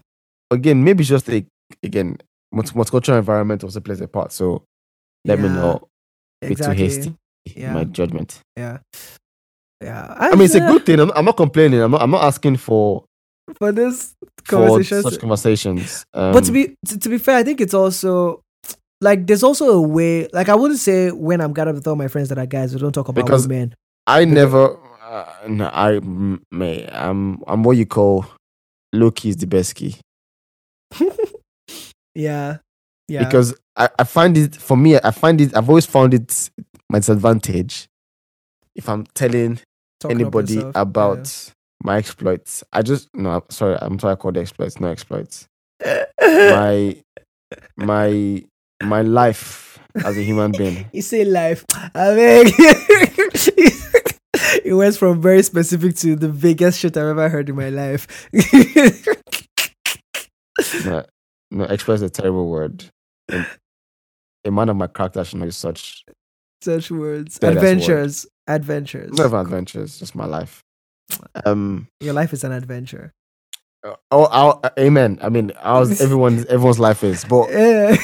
Again, 0.53 0.83
maybe 0.83 1.05
just 1.05 1.29
a 1.29 1.45
again 1.83 2.19
multi- 2.53 2.75
multicultural 2.75 3.19
environment 3.19 3.63
also 3.65 3.81
plays 3.81 4.01
a 4.01 4.09
part. 4.09 4.33
So 4.33 4.65
let 5.25 5.39
me 5.39 5.47
Yeah, 5.49 5.55
not 5.55 5.89
be 6.41 6.49
exactly. 6.49 6.77
too 6.77 6.83
hasty 6.83 7.09
in 7.47 7.63
Yeah. 7.63 7.73
my 7.75 7.85
judgment. 7.85 8.41
yeah 8.57 8.79
yeah 9.83 10.15
I 10.19 10.31
mean, 10.35 10.43
it's 10.43 10.55
a 10.55 10.63
uh, 10.63 10.73
good 10.73 10.85
thing. 10.87 11.01
I'm, 11.01 11.11
I'm 11.15 11.25
not 11.25 11.37
complaining. 11.37 11.81
I'm 11.81 11.91
not, 11.93 12.03
I'm 12.03 12.11
not 12.11 12.25
asking 12.25 12.57
for 12.57 13.05
for 13.59 13.73
this 13.73 14.15
for 14.45 14.57
conversation 14.59 15.03
such 15.03 15.19
conversations. 15.21 16.05
Um, 16.15 16.33
but 16.33 16.45
to 16.45 16.53
be 16.53 16.75
to, 16.87 16.99
to 16.99 17.09
be 17.09 17.19
fair 17.19 17.37
i 17.37 17.43
think 17.43 17.61
it's 17.61 17.75
also 17.75 18.43
like 19.01 19.27
there's 19.27 19.43
also 19.43 19.71
a 19.71 19.81
way 19.81 20.29
like 20.33 20.49
i 20.49 20.55
wouldn't 20.55 20.79
say 20.79 21.11
when 21.11 21.41
i'm 21.41 21.53
gathered 21.53 21.75
with 21.75 21.87
all 21.89 21.97
my 21.97 22.07
friends 22.07 22.29
that 22.29 22.39
are 22.39 22.47
guys 22.47 22.73
we 22.73 22.79
don't 22.81 22.93
talk 22.93 23.09
about 23.09 23.25
Because- 23.25 23.49
women 23.49 23.75
I 24.07 24.25
never. 24.25 24.77
Uh, 25.05 25.27
no, 25.49 25.67
I 25.73 26.01
may. 26.51 26.87
I'm 26.93 27.43
I'm 27.47 27.63
what 27.63 27.77
you 27.77 27.87
call 27.87 28.25
low 28.93 29.11
key 29.11 29.31
is 29.31 29.37
the 29.37 29.47
best 29.47 29.75
key. 29.75 29.97
yeah. 32.15 32.59
Yeah. 33.09 33.25
Because 33.25 33.55
I, 33.77 33.89
I 33.99 34.05
find 34.05 34.37
it 34.37 34.55
for 34.55 34.77
me 34.77 34.97
i 35.03 35.11
find 35.11 35.41
it 35.41 35.57
i've 35.57 35.69
always 35.69 35.87
found 35.87 36.13
it 36.15 36.51
my 36.89 36.99
disadvantage 36.99 37.89
if 38.75 38.89
i'm 38.89 39.05
telling 39.15 39.59
Talking 40.01 40.21
anybody 40.21 40.55
yourself, 40.55 40.75
about 40.77 41.53
my 41.83 41.97
exploits. 41.97 42.63
I 42.73 42.83
just 42.83 43.09
no 43.15 43.31
I'm 43.31 43.43
sorry 43.51 43.77
i'm 43.81 43.99
sorry 43.99 44.13
i 44.13 44.17
called 44.17 44.35
the 44.35 44.41
exploits 44.41 44.81
no 44.81 44.89
exploits. 44.89 45.47
My 46.21 46.97
my 47.77 48.45
my 48.83 49.03
life 49.03 49.79
as 50.05 50.17
a 50.19 50.23
human 50.23 50.53
being. 50.53 50.87
You 50.93 51.03
say 51.03 51.25
life. 51.25 51.65
I 51.95 52.15
mean 52.15 52.53
it 54.71 54.75
went 54.75 54.97
from 54.97 55.21
very 55.21 55.43
specific 55.43 55.97
to 55.97 56.15
the 56.15 56.29
biggest 56.29 56.79
shit 56.79 56.97
i've 56.97 57.09
ever 57.09 57.29
heard 57.29 57.49
in 57.49 57.57
my 57.57 57.71
life. 57.71 58.29
No, 60.85 61.05
no 61.51 61.65
is 61.65 62.03
a 62.03 62.11
terrible 62.11 62.49
word. 62.51 62.85
A, 63.31 63.47
a 64.45 64.51
man 64.51 64.69
of 64.69 64.77
my 64.77 64.87
character 64.89 65.25
should 65.25 65.39
not 65.39 65.47
use 65.47 65.57
such 65.57 66.05
such 66.61 66.91
words. 66.91 67.39
Yeah, 67.43 67.51
that's 67.53 67.57
a 67.57 67.67
word. 67.67 67.71
adventures. 67.71 68.27
Adventures. 68.47 69.13
Not 69.13 69.27
even 69.27 69.41
adventures 69.41 69.99
just 69.99 70.15
my 70.15 70.27
life. 70.27 70.63
Um 71.47 71.89
your 72.01 72.13
life 72.13 72.35
is 72.35 72.45
an 72.45 72.53
adventure. 72.53 73.13
oh, 73.85 73.97
oh 74.11 74.61
amen. 74.79 75.19
I 75.23 75.31
mean 75.31 75.51
how's 75.61 76.01
everyone's 76.07 76.45
everyone's 76.47 76.79
life 76.79 77.03
is 77.03 77.25
but 77.25 77.51
yeah. 77.51 77.97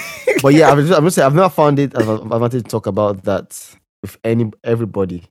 but 0.42 0.54
yeah, 0.54 0.70
I'm 0.70 0.80
just, 0.80 0.98
I'm 0.98 1.04
just 1.04 1.16
saying, 1.16 1.26
I've 1.26 1.34
never 1.34 1.50
found 1.50 1.78
it 1.78 1.96
I've 1.96 2.08
advantage 2.08 2.62
to 2.62 2.68
talk 2.68 2.86
about 2.86 3.24
that 3.24 3.76
with 4.02 4.16
any 4.24 4.50
everybody, 4.64 5.24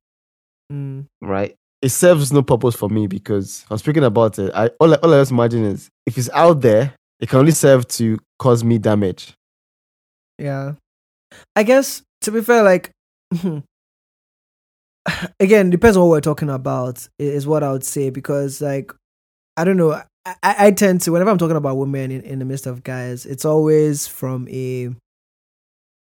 Mm, 0.72 1.05
right? 1.22 1.55
it 1.86 1.89
serves 1.89 2.34
no 2.34 2.41
purpose 2.41 2.76
for 2.76 2.89
me 2.89 3.05
because 3.05 3.63
I'm 3.70 3.78
speaking 3.78 4.03
about 4.03 4.39
it. 4.39 4.51
I 4.55 4.72
all 4.80 4.91
I, 4.91 4.97
all 4.97 5.13
I 5.13 5.20
just 5.22 5.30
imagine 5.30 5.66
is 5.66 5.91
if 6.07 6.18
it's 6.18 6.32
out 6.34 6.61
there, 6.61 6.95
it 7.20 7.30
can 7.30 7.38
only 7.38 7.51
serve 7.51 7.88
to 7.89 8.18
cause 8.39 8.63
me 8.63 8.80
damage. 8.80 9.36
Yeah. 10.39 10.74
I 11.55 11.61
guess 11.61 12.01
to 12.22 12.32
be 12.32 12.41
fair, 12.41 12.63
like 12.63 12.89
again, 15.39 15.70
depends 15.70 15.95
on 15.95 16.01
what 16.03 16.09
we're 16.09 16.22
talking 16.22 16.49
about, 16.49 17.07
is 17.20 17.45
what 17.45 17.61
I 17.61 17.72
would 17.72 17.84
say. 17.84 18.09
Because 18.09 18.61
like 18.61 18.91
I 19.55 19.63
don't 19.63 19.78
know. 19.78 20.01
I, 20.26 20.36
I 20.41 20.72
tend 20.72 21.01
to 21.01 21.11
whenever 21.11 21.30
I'm 21.30 21.38
talking 21.38 21.55
about 21.55 21.78
women 21.78 22.09
in, 22.09 22.22
in 22.22 22.39
the 22.39 22.45
midst 22.45 22.66
of 22.66 22.82
guys, 22.82 23.28
it's 23.28 23.45
always 23.45 24.07
from 24.07 24.47
a 24.49 24.89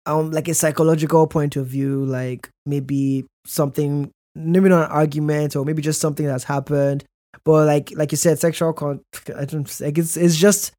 um 0.06 0.32
like 0.32 0.48
a 0.48 0.54
psychological 0.54 1.28
point 1.28 1.58
of 1.58 1.68
view, 1.68 2.06
like 2.06 2.50
maybe 2.66 3.26
something 3.46 4.12
maybe 4.38 4.70
not 4.70 4.86
an 4.86 4.92
argument 4.92 5.56
or 5.56 5.66
maybe 5.66 5.82
just 5.82 6.02
something 6.02 6.26
that's 6.26 6.44
happened. 6.44 7.04
But 7.44 7.66
like 7.66 7.92
like 7.96 8.12
you 8.12 8.18
said, 8.18 8.40
sexual 8.40 8.74
con 8.74 9.02
I 9.36 9.46
don't 9.46 9.82
like 9.82 9.98
it's 9.98 10.18
it's 10.18 10.38
just 10.38 10.74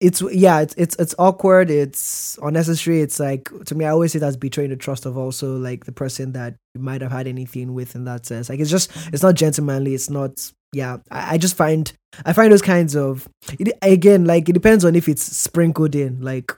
it's 0.00 0.20
yeah, 0.32 0.60
it's 0.60 0.74
it's 0.74 0.96
it's 0.96 1.14
awkward, 1.18 1.70
it's 1.70 2.38
unnecessary. 2.42 3.00
It's 3.00 3.20
like 3.20 3.48
to 3.66 3.74
me 3.74 3.84
I 3.84 3.90
always 3.90 4.14
it 4.14 4.22
as 4.22 4.36
betraying 4.36 4.70
the 4.70 4.76
trust 4.76 5.06
of 5.06 5.16
also 5.16 5.56
like 5.56 5.84
the 5.84 5.92
person 5.92 6.32
that 6.32 6.56
you 6.74 6.80
might 6.80 7.00
have 7.02 7.12
had 7.12 7.28
anything 7.28 7.72
with 7.72 7.94
in 7.94 8.04
that 8.04 8.26
sense. 8.26 8.48
Like 8.48 8.58
it's 8.58 8.70
just 8.70 8.90
it's 9.12 9.22
not 9.22 9.36
gentlemanly, 9.36 9.94
it's 9.94 10.10
not 10.10 10.52
yeah. 10.72 10.98
I, 11.10 11.34
I 11.34 11.38
just 11.38 11.56
find 11.56 11.92
I 12.24 12.32
find 12.32 12.52
those 12.52 12.62
kinds 12.62 12.96
of 12.96 13.28
it, 13.58 13.78
again, 13.80 14.24
like 14.24 14.48
it 14.48 14.54
depends 14.54 14.84
on 14.84 14.96
if 14.96 15.08
it's 15.08 15.22
sprinkled 15.22 15.94
in, 15.94 16.20
like 16.20 16.52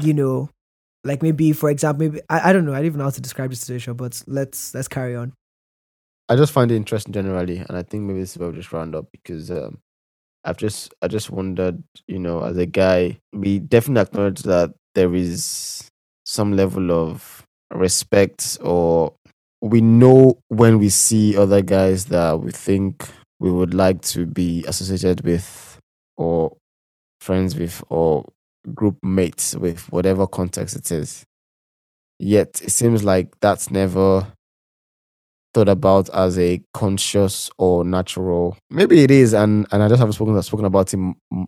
you 0.00 0.12
know, 0.12 0.50
like 1.06 1.22
maybe 1.22 1.52
for 1.52 1.70
example, 1.70 2.06
maybe 2.06 2.20
I, 2.28 2.50
I 2.50 2.52
don't 2.52 2.66
know, 2.66 2.72
I 2.72 2.76
don't 2.76 2.86
even 2.86 2.98
know 2.98 3.04
how 3.04 3.10
to 3.10 3.20
describe 3.20 3.50
the 3.50 3.56
situation, 3.56 3.94
but 3.94 4.22
let's 4.26 4.74
let's 4.74 4.88
carry 4.88 5.16
on. 5.16 5.32
I 6.28 6.36
just 6.36 6.52
find 6.52 6.70
it 6.70 6.76
interesting 6.76 7.12
generally, 7.12 7.58
and 7.58 7.76
I 7.76 7.82
think 7.82 8.04
maybe 8.04 8.20
this 8.20 8.32
is 8.32 8.38
where 8.38 8.50
we 8.50 8.56
just 8.56 8.72
round 8.72 8.94
up 8.96 9.06
because 9.12 9.50
um, 9.50 9.78
I've 10.44 10.56
just 10.56 10.92
I 11.00 11.08
just 11.08 11.30
wondered, 11.30 11.82
you 12.06 12.18
know, 12.18 12.42
as 12.42 12.56
a 12.56 12.66
guy, 12.66 13.18
we 13.32 13.60
definitely 13.60 14.02
acknowledge 14.02 14.42
that 14.42 14.74
there 14.94 15.14
is 15.14 15.88
some 16.24 16.56
level 16.56 16.90
of 16.90 17.44
respect, 17.72 18.58
or 18.60 19.14
we 19.60 19.80
know 19.80 20.38
when 20.48 20.78
we 20.78 20.88
see 20.88 21.36
other 21.36 21.62
guys 21.62 22.06
that 22.06 22.40
we 22.40 22.50
think 22.50 23.08
we 23.38 23.50
would 23.50 23.74
like 23.74 24.00
to 24.02 24.26
be 24.26 24.64
associated 24.66 25.24
with, 25.24 25.78
or 26.16 26.56
friends 27.20 27.56
with, 27.56 27.82
or 27.88 28.24
group 28.74 28.96
mates 29.02 29.54
with, 29.56 29.90
whatever 29.92 30.26
context 30.26 30.76
it 30.76 30.90
is. 30.90 31.24
Yet 32.18 32.60
it 32.62 32.70
seems 32.70 33.04
like 33.04 33.28
that's 33.40 33.70
never 33.70 34.26
thought 35.54 35.68
about 35.68 36.08
as 36.10 36.38
a 36.38 36.60
conscious 36.74 37.50
or 37.58 37.84
natural. 37.84 38.56
Maybe 38.70 39.02
it 39.04 39.10
is, 39.10 39.34
and 39.34 39.66
and 39.72 39.82
I 39.82 39.88
just 39.88 39.98
haven't 39.98 40.14
spoken 40.14 40.40
spoken 40.42 40.66
about 40.66 40.92
it 40.92 40.96
m- 40.98 41.46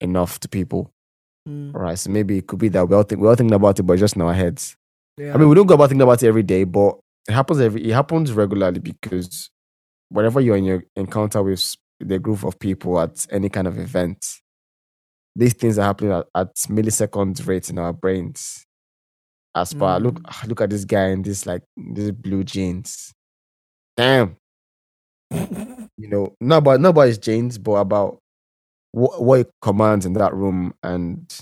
enough 0.00 0.38
to 0.40 0.48
people. 0.48 0.90
Mm, 1.48 1.74
Right, 1.74 1.98
so 1.98 2.10
maybe 2.10 2.38
it 2.38 2.46
could 2.46 2.58
be 2.58 2.68
that 2.68 2.86
we 2.88 2.94
all 2.94 3.02
think 3.02 3.20
we're 3.20 3.28
all 3.30 3.34
thinking 3.34 3.54
about 3.54 3.78
it, 3.78 3.84
but 3.84 3.98
just 3.98 4.14
in 4.14 4.22
our 4.22 4.34
heads. 4.34 4.76
yeah. 5.16 5.32
I 5.34 5.38
mean, 5.38 5.48
we 5.48 5.54
don't 5.54 5.66
go 5.66 5.74
about 5.74 5.88
thinking 5.88 6.02
about 6.02 6.22
it 6.22 6.28
every 6.28 6.42
day, 6.42 6.64
but 6.64 6.98
it 7.28 7.32
happens 7.32 7.60
every 7.60 7.82
it 7.88 7.92
happens 7.92 8.32
regularly 8.32 8.80
because 8.80 9.48
whenever 10.10 10.40
you're 10.40 10.56
in 10.56 10.64
your 10.64 10.84
encounter 10.96 11.42
with 11.42 11.76
the 12.00 12.18
group 12.18 12.44
of 12.44 12.58
people 12.58 13.00
at 13.00 13.26
any 13.30 13.48
kind 13.48 13.66
of 13.66 13.78
event, 13.78 14.39
these 15.36 15.54
things 15.54 15.78
are 15.78 15.84
happening 15.86 16.12
at, 16.12 16.26
at 16.34 16.54
millisecond 16.68 17.46
rates 17.46 17.70
in 17.70 17.78
our 17.78 17.92
brains. 17.92 18.64
As 19.54 19.72
far 19.72 19.98
look 20.00 20.16
Mm. 20.20 20.26
ah, 20.26 20.44
look 20.48 20.60
at 20.60 20.70
this 20.70 20.84
guy 20.84 21.08
in 21.08 21.22
this 21.22 21.46
like 21.46 21.62
these 21.76 22.12
blue 22.12 22.44
jeans. 22.44 23.12
Damn. 23.96 24.36
you 25.96 26.08
know, 26.08 26.34
not 26.40 26.58
about 26.58 26.80
not 26.80 26.90
about 26.90 27.08
his 27.08 27.18
jeans, 27.18 27.58
but 27.58 27.72
about 27.74 28.18
what 28.92 29.22
what 29.22 29.38
he 29.40 29.44
commands 29.62 30.06
in 30.06 30.14
that 30.14 30.34
room 30.34 30.74
and 30.82 31.32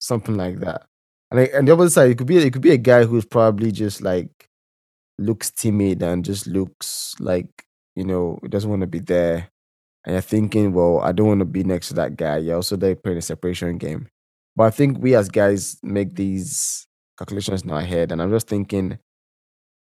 something 0.00 0.36
like 0.36 0.60
that. 0.60 0.86
And 1.30 1.40
like, 1.40 1.52
and 1.54 1.68
the 1.68 1.72
other 1.72 1.90
side, 1.90 2.10
it 2.10 2.18
could 2.18 2.26
be 2.26 2.38
it 2.38 2.52
could 2.52 2.62
be 2.62 2.72
a 2.72 2.78
guy 2.78 3.04
who's 3.04 3.24
probably 3.26 3.72
just 3.72 4.02
like 4.02 4.30
looks 5.18 5.50
timid 5.50 6.02
and 6.02 6.24
just 6.24 6.46
looks 6.46 7.14
like 7.20 7.48
you 7.96 8.04
know 8.04 8.38
he 8.42 8.48
doesn't 8.48 8.70
want 8.70 8.82
to 8.82 8.86
be 8.88 9.00
there. 9.00 9.48
And 10.08 10.14
you're 10.14 10.22
thinking, 10.22 10.72
well, 10.72 11.00
I 11.00 11.12
don't 11.12 11.26
want 11.26 11.40
to 11.40 11.44
be 11.44 11.62
next 11.62 11.88
to 11.88 11.94
that 11.96 12.16
guy. 12.16 12.38
You're 12.38 12.56
also 12.56 12.76
there 12.76 12.96
playing 12.96 13.18
a 13.18 13.22
separation 13.22 13.76
game. 13.76 14.08
But 14.56 14.64
I 14.64 14.70
think 14.70 15.02
we 15.02 15.14
as 15.14 15.28
guys 15.28 15.76
make 15.82 16.14
these 16.14 16.86
calculations 17.18 17.60
in 17.60 17.70
our 17.70 17.82
head, 17.82 18.10
and 18.10 18.22
I'm 18.22 18.30
just 18.30 18.48
thinking 18.48 18.98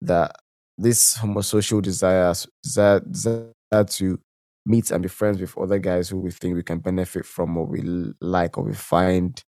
that 0.00 0.34
this 0.76 1.16
homosocial 1.16 1.80
desire, 1.80 2.34
desire, 2.64 3.44
to 3.70 4.18
meet 4.66 4.90
and 4.90 5.00
be 5.00 5.08
friends 5.08 5.40
with 5.40 5.56
other 5.56 5.78
guys 5.78 6.08
who 6.08 6.18
we 6.18 6.32
think 6.32 6.56
we 6.56 6.62
can 6.64 6.80
benefit 6.80 7.24
from 7.24 7.56
or 7.56 7.64
we 7.64 7.82
like 8.20 8.58
or 8.58 8.64
we 8.64 8.74
find 8.74 9.44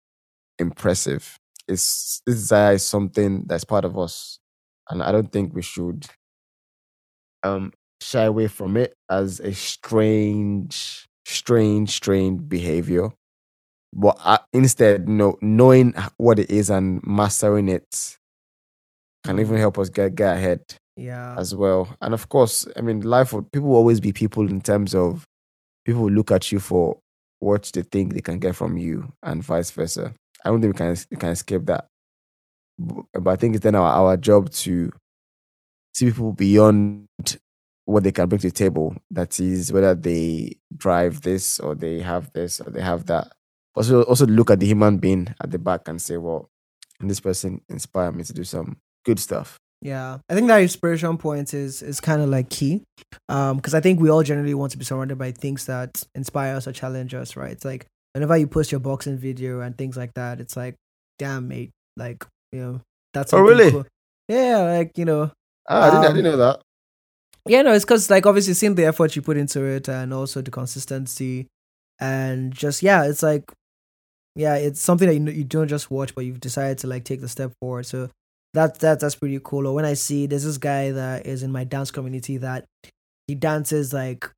impressive 0.59 1.39
is 1.69 2.21
this 2.26 2.36
desire 2.36 2.73
is 2.73 2.84
something 2.84 3.43
that's 3.47 3.63
part 3.63 3.86
of 3.86 3.97
us 3.97 4.39
and 4.89 5.01
i 5.01 5.11
don't 5.11 5.32
think 5.32 5.53
we 5.53 5.61
should 5.61 6.05
um 7.43 7.71
shy 8.06 8.24
away 8.24 8.47
from 8.47 8.78
it 8.78 8.93
as 9.10 9.39
a 9.39 9.53
strange 9.53 11.08
strange 11.26 11.89
strange 11.89 12.47
behavior 12.47 13.10
but 13.93 14.18
uh, 14.24 14.38
instead 14.53 15.08
no 15.08 15.38
knowing 15.41 15.93
what 16.18 16.39
it 16.39 16.49
is 16.49 16.70
and 16.70 17.01
mastering 17.06 17.68
it 17.68 18.18
can 19.24 19.39
even 19.39 19.58
help 19.58 19.80
us 19.80 19.89
get 19.89 20.16
get 20.16 20.38
ahead 20.38 20.62
yeah. 20.95 21.36
as 21.38 21.53
well. 21.56 21.95
And 22.01 22.14
of 22.14 22.30
course, 22.30 22.68
I 22.76 22.82
mean, 22.82 23.01
life 23.01 23.34
will 23.34 23.43
people 23.43 23.70
will 23.70 23.78
always 23.78 23.99
be 23.99 24.14
people 24.14 24.47
in 24.49 24.62
terms 24.62 24.95
of 24.95 25.26
people 25.84 26.10
look 26.10 26.32
at 26.32 26.51
you 26.51 26.60
for 26.60 26.97
what 27.39 27.70
they 27.74 27.82
think 27.82 28.14
they 28.14 28.22
can 28.22 28.39
get 28.39 28.56
from 28.56 28.78
you, 28.78 29.12
and 29.24 29.43
vice 29.43 29.72
versa. 29.72 30.14
I 30.43 30.49
don't 30.49 30.62
think 30.62 30.74
we 30.74 30.78
can 30.78 30.97
we 31.12 31.18
can 31.18 31.30
escape 31.30 31.66
that. 31.66 31.88
But 32.78 33.32
I 33.32 33.36
think 33.36 33.56
it's 33.56 33.64
then 33.64 33.76
our, 33.76 33.89
our 33.89 34.18
job 34.18 34.49
to 34.51 34.91
see 35.93 36.06
people 36.08 36.34
beyond 36.34 37.08
what 37.86 38.04
they 38.04 38.12
can 38.12 38.28
bring 38.28 38.40
to 38.40 38.48
the 38.48 38.54
table. 38.54 38.96
That 39.12 39.40
is 39.40 39.72
whether 39.72 39.96
they 39.96 40.58
drive 40.76 41.22
this 41.22 41.60
or 41.60 41.76
they 41.76 42.00
have 42.02 42.32
this 42.34 42.60
or 42.60 42.70
they 42.72 42.82
have 42.82 43.06
that. 43.08 43.32
Also, 43.76 44.04
also 44.04 44.26
look 44.26 44.50
at 44.52 44.60
the 44.60 44.66
human 44.68 44.98
being 44.98 45.34
at 45.42 45.52
the 45.52 45.60
back 45.60 45.88
and 45.88 46.02
say, 46.02 46.18
well, 46.18 46.50
this 47.00 47.20
person 47.20 47.62
inspired 47.70 48.16
me 48.16 48.24
to 48.24 48.34
do 48.34 48.44
some 48.44 48.78
good 49.06 49.20
stuff? 49.20 49.58
Yeah, 49.82 50.18
I 50.30 50.34
think 50.34 50.48
that 50.48 50.62
inspiration 50.62 51.18
point 51.18 51.54
is 51.54 51.84
is 51.84 52.00
kind 52.00 52.22
of 52.22 52.30
like 52.30 52.50
key, 52.50 52.82
um, 53.30 53.58
because 53.58 53.76
I 53.76 53.82
think 53.82 54.00
we 54.00 54.10
all 54.10 54.24
generally 54.24 54.54
want 54.56 54.72
to 54.72 54.78
be 54.78 54.86
surrounded 54.86 55.18
by 55.18 55.32
things 55.32 55.66
that 55.66 56.02
inspire 56.16 56.56
us 56.56 56.68
or 56.68 56.72
challenge 56.72 57.14
us, 57.14 57.36
right? 57.36 57.52
It's 57.52 57.66
like 57.66 57.86
whenever 58.14 58.36
you 58.38 58.48
post 58.48 58.72
your 58.72 58.80
boxing 58.80 59.18
video 59.18 59.60
and 59.60 59.78
things 59.78 59.96
like 59.98 60.14
that, 60.16 60.40
it's 60.40 60.56
like, 60.58 60.76
damn, 61.20 61.48
mate, 61.50 61.70
like 61.98 62.26
you 62.52 62.60
know, 62.62 62.82
that's 63.14 63.34
Oh, 63.34 63.42
really? 63.42 63.70
cool. 63.70 63.86
Yeah, 64.30 64.62
like 64.62 64.98
you 64.98 65.06
know, 65.06 65.32
Ah, 65.70 65.82
I, 65.84 65.90
didn't, 65.92 66.04
I 66.06 66.08
didn't 66.14 66.26
Um, 66.26 66.32
know 66.32 66.38
that. 66.38 66.62
Yeah, 67.48 67.62
no, 67.62 67.74
it's 67.74 67.86
because 67.86 68.10
like 68.10 68.26
obviously 68.26 68.54
seeing 68.54 68.76
the 68.76 68.86
effort 68.86 69.16
you 69.16 69.22
put 69.22 69.38
into 69.38 69.64
it 69.64 69.88
and 69.88 70.14
also 70.14 70.41
the 70.41 70.52
consistency, 70.52 71.48
and 72.00 72.52
just 72.54 72.82
yeah, 72.82 73.04
it's 73.06 73.24
like 73.24 73.52
yeah, 74.36 74.56
it's 74.56 74.82
something 74.82 75.08
that 75.08 75.16
you 75.16 75.32
you 75.32 75.43
don't 75.43 75.68
just 75.68 75.89
watch, 75.91 76.14
but 76.16 76.26
you've 76.26 76.39
decided 76.39 76.78
to 76.80 76.88
like 76.88 77.04
take 77.04 77.22
the 77.22 77.30
step 77.30 77.54
forward. 77.62 77.86
So 77.86 78.10
that 78.54 78.80
that 78.80 79.00
that's 79.00 79.16
pretty 79.16 79.39
cool. 79.43 79.68
Or 79.68 79.74
when 79.74 79.86
I 79.86 79.93
see 79.93 80.26
there's 80.26 80.43
this 80.43 80.58
guy 80.58 80.91
that 80.91 81.26
is 81.26 81.43
in 81.43 81.52
my 81.52 81.64
dance 81.64 81.91
community 81.91 82.38
that 82.38 82.66
he 83.28 83.36
dances 83.36 83.93
like 83.93 84.30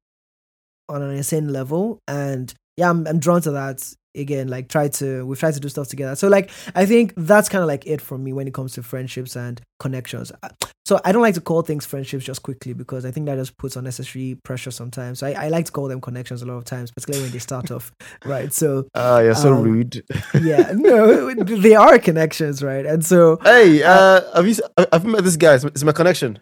on 0.89 1.01
an 1.01 1.15
insane 1.15 1.51
level, 1.51 1.99
and 2.07 2.53
yeah, 2.75 2.89
I'm 2.89 3.07
I'm 3.07 3.19
drawn 3.19 3.41
to 3.43 3.51
that 3.51 3.93
again. 4.17 4.47
Like 4.47 4.67
try 4.69 4.87
to 4.89 5.25
we've 5.25 5.39
tried 5.39 5.53
to 5.53 5.59
do 5.59 5.69
stuff 5.69 5.87
together. 5.87 6.15
So 6.15 6.27
like 6.27 6.49
I 6.75 6.85
think 6.85 7.13
that's 7.17 7.49
kind 7.49 7.61
of 7.61 7.67
like 7.67 7.85
it 7.85 8.01
for 8.01 8.17
me 8.17 8.33
when 8.33 8.47
it 8.47 8.53
comes 8.53 8.73
to 8.73 8.83
friendships 8.83 9.35
and 9.35 9.61
connections. 9.79 10.31
Uh, 10.43 10.49
So 10.87 10.99
I 11.03 11.11
don't 11.11 11.21
like 11.21 11.35
to 11.35 11.41
call 11.41 11.63
things 11.63 11.85
friendships 11.85 12.23
just 12.23 12.43
quickly 12.43 12.71
because 12.73 13.03
I 13.05 13.11
think 13.11 13.25
that 13.25 13.35
just 13.37 13.57
puts 13.57 13.75
unnecessary 13.75 14.37
pressure 14.45 14.71
sometimes. 14.71 15.21
I, 15.21 15.31
I 15.33 15.49
like 15.49 15.65
to 15.65 15.71
call 15.73 15.89
them 15.89 15.99
connections 15.99 16.41
a 16.41 16.45
lot 16.45 16.55
of 16.57 16.63
times, 16.63 16.91
particularly 16.91 17.23
when 17.25 17.31
they 17.33 17.39
start 17.39 17.71
off, 17.71 17.91
right? 18.25 18.53
So 18.53 18.87
Ah, 18.95 19.19
you're 19.19 19.35
so 19.35 19.51
Um, 19.53 19.63
rude. 19.63 20.01
yeah, 20.41 20.71
no, 20.75 21.33
they 21.33 21.75
are 21.75 21.99
connections, 21.99 22.63
right? 22.63 22.85
And 22.85 23.03
so, 23.05 23.37
hey, 23.43 23.83
uh, 23.83 24.21
have 24.33 24.47
you? 24.47 24.55
I've 24.93 25.03
met 25.05 25.23
this 25.25 25.35
guy. 25.35 25.55
It's 25.55 25.83
my 25.83 25.91
connection. 25.91 26.39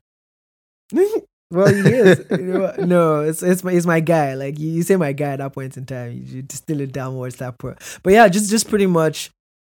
well, 1.52 1.68
he 1.74 1.90
is. 1.90 2.26
You 2.32 2.38
know, 2.38 2.74
no, 2.80 3.20
it's 3.22 3.42
it's 3.44 3.64
my 3.64 3.72
it's 3.72 3.86
my 3.86 4.00
guy. 4.00 4.34
Like 4.36 4.60
you, 4.60 4.70
you 4.70 4.84
say 4.84 4.96
my 4.96 5.12
guy 5.14 5.32
at 5.34 5.40
that 5.40 5.54
point 5.54 5.78
in 5.78 5.86
time, 5.86 6.12
you 6.26 6.42
distill 6.42 6.82
it 6.82 6.92
downwards 6.92 7.38
that. 7.38 7.56
But 7.58 7.78
yeah, 8.06 8.28
just 8.28 8.50
just 8.50 8.70
pretty 8.70 8.88
much, 8.88 9.30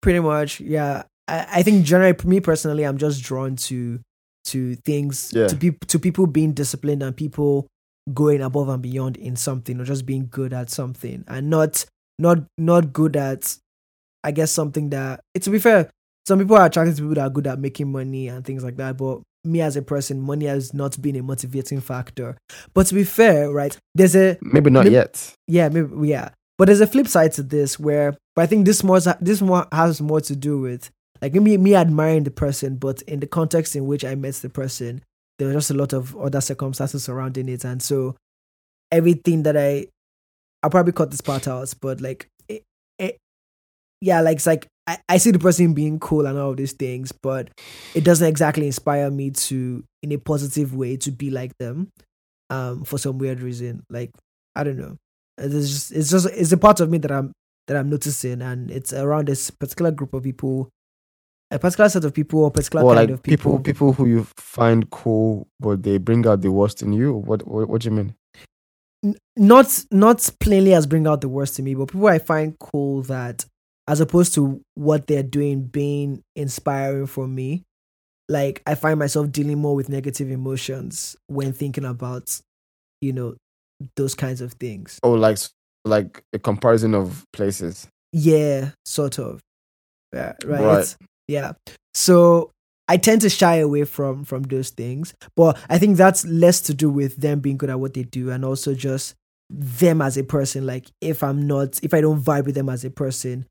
pretty 0.02 0.20
much, 0.20 0.60
yeah. 0.60 1.04
I, 1.28 1.46
I 1.54 1.62
think 1.62 1.84
generally, 1.84 2.16
me 2.24 2.40
personally, 2.40 2.84
I'm 2.84 2.98
just 2.98 3.22
drawn 3.22 3.56
to 3.56 4.00
to 4.46 4.76
things 4.84 5.32
Yeah. 5.34 5.48
to 5.48 5.56
people 5.56 5.86
to 5.88 5.98
people 5.98 6.26
being 6.28 6.52
disciplined 6.52 7.02
and 7.02 7.16
people 7.16 7.66
going 8.14 8.40
above 8.42 8.68
and 8.68 8.80
beyond 8.80 9.16
in 9.16 9.34
something 9.34 9.80
or 9.80 9.84
just 9.84 10.06
being 10.06 10.28
good 10.30 10.52
at 10.52 10.70
something 10.70 11.24
and 11.26 11.50
not 11.50 11.84
not 12.20 12.38
not 12.56 12.92
good 12.92 13.16
at 13.16 13.56
I 14.22 14.30
guess 14.30 14.52
something 14.52 14.90
that 14.90 15.20
to 15.40 15.50
be 15.50 15.58
fair, 15.58 15.90
some 16.28 16.38
people 16.38 16.56
are 16.56 16.66
attracted 16.66 16.94
to 16.96 17.02
people 17.02 17.16
that 17.16 17.22
are 17.26 17.30
good 17.30 17.46
at 17.48 17.58
making 17.58 17.90
money 17.90 18.28
and 18.28 18.44
things 18.44 18.62
like 18.62 18.76
that. 18.76 18.96
But 18.96 19.20
me 19.46 19.60
as 19.60 19.76
a 19.76 19.82
person, 19.82 20.20
money 20.20 20.46
has 20.46 20.74
not 20.74 21.00
been 21.00 21.16
a 21.16 21.22
motivating 21.22 21.80
factor. 21.80 22.36
But 22.74 22.86
to 22.88 22.94
be 22.94 23.04
fair, 23.04 23.50
right, 23.50 23.76
there's 23.94 24.16
a 24.16 24.36
Maybe 24.42 24.70
not 24.70 24.84
Maybe- 24.84 24.94
yet. 24.94 25.34
yeah, 25.46 25.68
maybe 25.68 26.08
yeah. 26.08 26.30
But 26.58 26.66
there's 26.66 26.80
a 26.80 26.86
flip 26.86 27.06
side 27.06 27.32
to 27.32 27.42
this 27.42 27.78
where, 27.78 28.16
but 28.34 28.42
I 28.42 28.46
think 28.46 28.64
this 28.66 28.82
more 28.82 28.98
this 29.20 29.40
more 29.42 29.66
has 29.72 30.00
more 30.00 30.20
to 30.22 30.34
do 30.34 30.58
with 30.58 30.90
like 31.22 31.34
me 31.34 31.56
me 31.58 31.74
admiring 31.74 32.24
the 32.24 32.30
person, 32.30 32.76
but 32.76 33.02
in 33.02 33.20
the 33.20 33.26
context 33.26 33.76
in 33.76 33.86
which 33.86 34.04
I 34.04 34.14
met 34.14 34.34
the 34.36 34.48
person, 34.48 35.02
there 35.38 35.48
was 35.48 35.54
just 35.56 35.70
a 35.70 35.74
lot 35.74 35.92
of 35.92 36.16
other 36.16 36.40
circumstances 36.40 37.04
surrounding 37.04 37.48
it, 37.48 37.64
and 37.64 37.82
so 37.82 38.16
everything 38.90 39.42
that 39.42 39.56
I 39.56 39.86
I'll 40.62 40.70
probably 40.70 40.92
cut 40.92 41.10
this 41.10 41.20
part 41.20 41.46
out, 41.46 41.72
but 41.80 42.00
like 42.00 42.26
it, 42.48 42.62
it 42.98 43.18
yeah, 44.00 44.20
like 44.22 44.36
it's 44.36 44.46
like 44.46 44.66
I, 44.86 44.98
I 45.08 45.16
see 45.16 45.30
the 45.32 45.38
person 45.38 45.74
being 45.74 45.98
cool 45.98 46.26
and 46.26 46.38
all 46.38 46.50
of 46.50 46.56
these 46.56 46.72
things, 46.72 47.10
but 47.12 47.50
it 47.94 48.04
doesn't 48.04 48.26
exactly 48.28 48.66
inspire 48.66 49.10
me 49.10 49.30
to 49.30 49.82
in 50.02 50.12
a 50.12 50.16
positive 50.18 50.74
way 50.74 50.96
to 50.98 51.10
be 51.10 51.30
like 51.30 51.56
them. 51.58 51.88
Um, 52.48 52.84
for 52.84 52.96
some 52.96 53.18
weird 53.18 53.40
reason. 53.40 53.82
Like 53.90 54.10
I 54.54 54.62
don't 54.62 54.78
know. 54.78 54.96
It's 55.38 55.68
just 55.68 55.92
it's 55.92 56.10
just 56.10 56.26
it's 56.32 56.52
a 56.52 56.56
part 56.56 56.78
of 56.80 56.88
me 56.88 56.98
that 56.98 57.10
I'm 57.10 57.32
that 57.66 57.76
I'm 57.76 57.90
noticing 57.90 58.40
and 58.40 58.70
it's 58.70 58.92
around 58.92 59.26
this 59.26 59.50
particular 59.50 59.90
group 59.90 60.14
of 60.14 60.22
people 60.22 60.68
a 61.50 61.58
particular 61.58 61.88
set 61.88 62.04
of 62.04 62.14
people 62.14 62.44
or 62.44 62.50
particular 62.50 62.84
Or 62.84 62.94
kind 62.94 63.08
like 63.08 63.14
of 63.14 63.22
people. 63.22 63.58
people, 63.58 63.64
people 63.64 63.92
who 63.92 64.06
you 64.06 64.26
find 64.36 64.88
cool, 64.90 65.46
but 65.60 65.82
they 65.82 65.98
bring 65.98 66.26
out 66.26 66.40
the 66.42 66.50
worst 66.50 66.82
in 66.82 66.92
you. 66.92 67.14
What, 67.14 67.46
what, 67.46 67.68
what 67.68 67.82
do 67.82 67.86
you 67.88 67.94
mean? 67.94 68.14
N- 69.04 69.16
not 69.36 69.84
not 69.90 70.28
plainly 70.40 70.74
as 70.74 70.86
bring 70.86 71.06
out 71.06 71.20
the 71.20 71.28
worst 71.28 71.58
in 71.58 71.64
me, 71.64 71.74
but 71.74 71.86
people 71.88 72.06
I 72.08 72.18
find 72.18 72.58
cool 72.58 73.02
that 73.02 73.44
as 73.88 74.00
opposed 74.00 74.34
to 74.34 74.60
what 74.74 75.06
they're 75.06 75.22
doing 75.22 75.62
being 75.62 76.22
inspiring 76.34 77.06
for 77.06 77.26
me, 77.26 77.62
like 78.28 78.62
I 78.66 78.74
find 78.74 78.98
myself 78.98 79.30
dealing 79.30 79.58
more 79.58 79.74
with 79.74 79.88
negative 79.88 80.30
emotions 80.30 81.16
when 81.28 81.52
thinking 81.52 81.84
about, 81.84 82.40
you 83.00 83.12
know, 83.12 83.36
those 83.96 84.14
kinds 84.14 84.40
of 84.40 84.54
things. 84.54 84.98
Oh, 85.02 85.12
like 85.12 85.38
like 85.84 86.22
a 86.32 86.38
comparison 86.38 86.94
of 86.94 87.24
places. 87.32 87.86
Yeah, 88.12 88.70
sort 88.84 89.18
of. 89.18 89.40
Yeah, 90.12 90.32
right. 90.44 90.60
Right. 90.60 90.96
Yeah. 91.28 91.52
So 91.94 92.50
I 92.88 92.96
tend 92.96 93.20
to 93.22 93.28
shy 93.28 93.56
away 93.56 93.84
from 93.84 94.24
from 94.24 94.42
those 94.44 94.70
things, 94.70 95.14
but 95.36 95.58
I 95.68 95.78
think 95.78 95.96
that's 95.96 96.24
less 96.24 96.60
to 96.62 96.74
do 96.74 96.90
with 96.90 97.16
them 97.16 97.40
being 97.40 97.56
good 97.56 97.70
at 97.70 97.80
what 97.80 97.94
they 97.94 98.04
do, 98.04 98.30
and 98.30 98.44
also 98.44 98.74
just 98.74 99.14
them 99.48 100.02
as 100.02 100.16
a 100.16 100.24
person. 100.24 100.66
Like 100.66 100.90
if 101.00 101.22
I'm 101.22 101.46
not, 101.46 101.78
if 101.82 101.94
I 101.94 102.00
don't 102.00 102.22
vibe 102.22 102.46
with 102.46 102.54
them 102.54 102.68
as 102.68 102.84
a 102.84 102.90
person, 102.90 103.46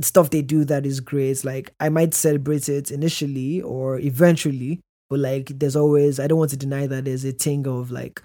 stuff 0.00 0.30
they 0.30 0.42
do 0.42 0.64
that 0.64 0.84
is 0.86 1.00
great. 1.00 1.44
Like 1.44 1.72
I 1.80 1.88
might 1.88 2.14
celebrate 2.14 2.68
it 2.68 2.90
initially 2.90 3.62
or 3.62 3.98
eventually, 3.98 4.80
but 5.08 5.20
like 5.20 5.58
there's 5.58 5.76
always 5.76 6.20
I 6.20 6.26
don't 6.26 6.38
want 6.38 6.50
to 6.50 6.56
deny 6.56 6.86
that 6.86 7.04
there's 7.04 7.24
a 7.24 7.32
thing 7.32 7.66
of 7.66 7.90
like, 7.90 8.22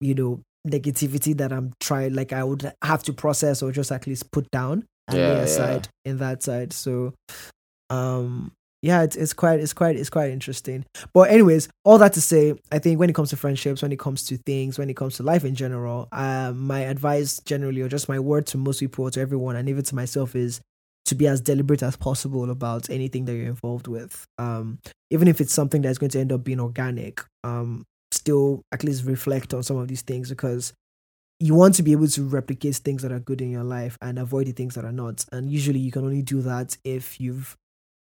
you 0.00 0.14
know, 0.14 0.40
negativity 0.66 1.36
that 1.38 1.52
I'm 1.52 1.72
trying 1.80 2.14
like 2.14 2.32
I 2.32 2.44
would 2.44 2.72
have 2.82 3.02
to 3.04 3.12
process 3.12 3.62
or 3.62 3.72
just 3.72 3.92
at 3.92 4.06
least 4.06 4.30
put 4.32 4.50
down 4.50 4.84
and 5.08 5.18
Yeah, 5.18 5.26
lay 5.26 5.36
yeah. 5.36 5.42
aside 5.42 5.88
in 6.04 6.18
that 6.18 6.42
side. 6.42 6.72
So 6.72 7.14
um 7.90 8.52
yeah, 8.84 9.02
it's 9.02 9.14
it's 9.14 9.32
quite 9.32 9.60
it's 9.60 9.72
quite 9.72 9.94
it's 9.94 10.10
quite 10.10 10.30
interesting. 10.32 10.84
But 11.14 11.30
anyways, 11.30 11.68
all 11.84 11.98
that 11.98 12.14
to 12.14 12.20
say, 12.20 12.54
I 12.72 12.80
think 12.80 12.98
when 12.98 13.08
it 13.08 13.14
comes 13.14 13.30
to 13.30 13.36
friendships, 13.36 13.80
when 13.80 13.92
it 13.92 14.00
comes 14.00 14.24
to 14.26 14.36
things, 14.38 14.76
when 14.76 14.90
it 14.90 14.96
comes 14.96 15.16
to 15.16 15.22
life 15.22 15.44
in 15.44 15.54
general, 15.54 16.08
um, 16.10 16.58
my 16.66 16.80
advice 16.80 17.38
generally, 17.44 17.80
or 17.80 17.88
just 17.88 18.08
my 18.08 18.18
word 18.18 18.44
to 18.48 18.58
most 18.58 18.80
people, 18.80 19.08
to 19.08 19.20
everyone, 19.20 19.54
and 19.54 19.68
even 19.68 19.84
to 19.84 19.94
myself, 19.94 20.34
is 20.34 20.60
to 21.06 21.14
be 21.14 21.26
as 21.26 21.40
deliberate 21.40 21.82
as 21.82 21.96
possible 21.96 22.50
about 22.50 22.88
anything 22.90 23.24
that 23.24 23.34
you're 23.34 23.46
involved 23.46 23.88
with. 23.88 24.24
Um, 24.38 24.78
even 25.10 25.28
if 25.28 25.40
it's 25.40 25.52
something 25.52 25.82
that's 25.82 25.98
going 25.98 26.10
to 26.10 26.20
end 26.20 26.32
up 26.32 26.44
being 26.44 26.60
organic, 26.60 27.20
um, 27.44 27.84
still 28.12 28.62
at 28.72 28.84
least 28.84 29.04
reflect 29.04 29.52
on 29.52 29.62
some 29.62 29.76
of 29.76 29.88
these 29.88 30.02
things 30.02 30.28
because 30.28 30.72
you 31.40 31.54
want 31.54 31.74
to 31.74 31.82
be 31.82 31.92
able 31.92 32.06
to 32.06 32.22
replicate 32.22 32.76
things 32.76 33.02
that 33.02 33.10
are 33.10 33.18
good 33.18 33.40
in 33.40 33.50
your 33.50 33.64
life 33.64 33.98
and 34.00 34.18
avoid 34.18 34.46
the 34.46 34.52
things 34.52 34.76
that 34.76 34.84
are 34.84 34.92
not. 34.92 35.24
And 35.32 35.50
usually 35.50 35.80
you 35.80 35.90
can 35.90 36.04
only 36.04 36.22
do 36.22 36.40
that 36.42 36.76
if 36.84 37.20
you've, 37.20 37.56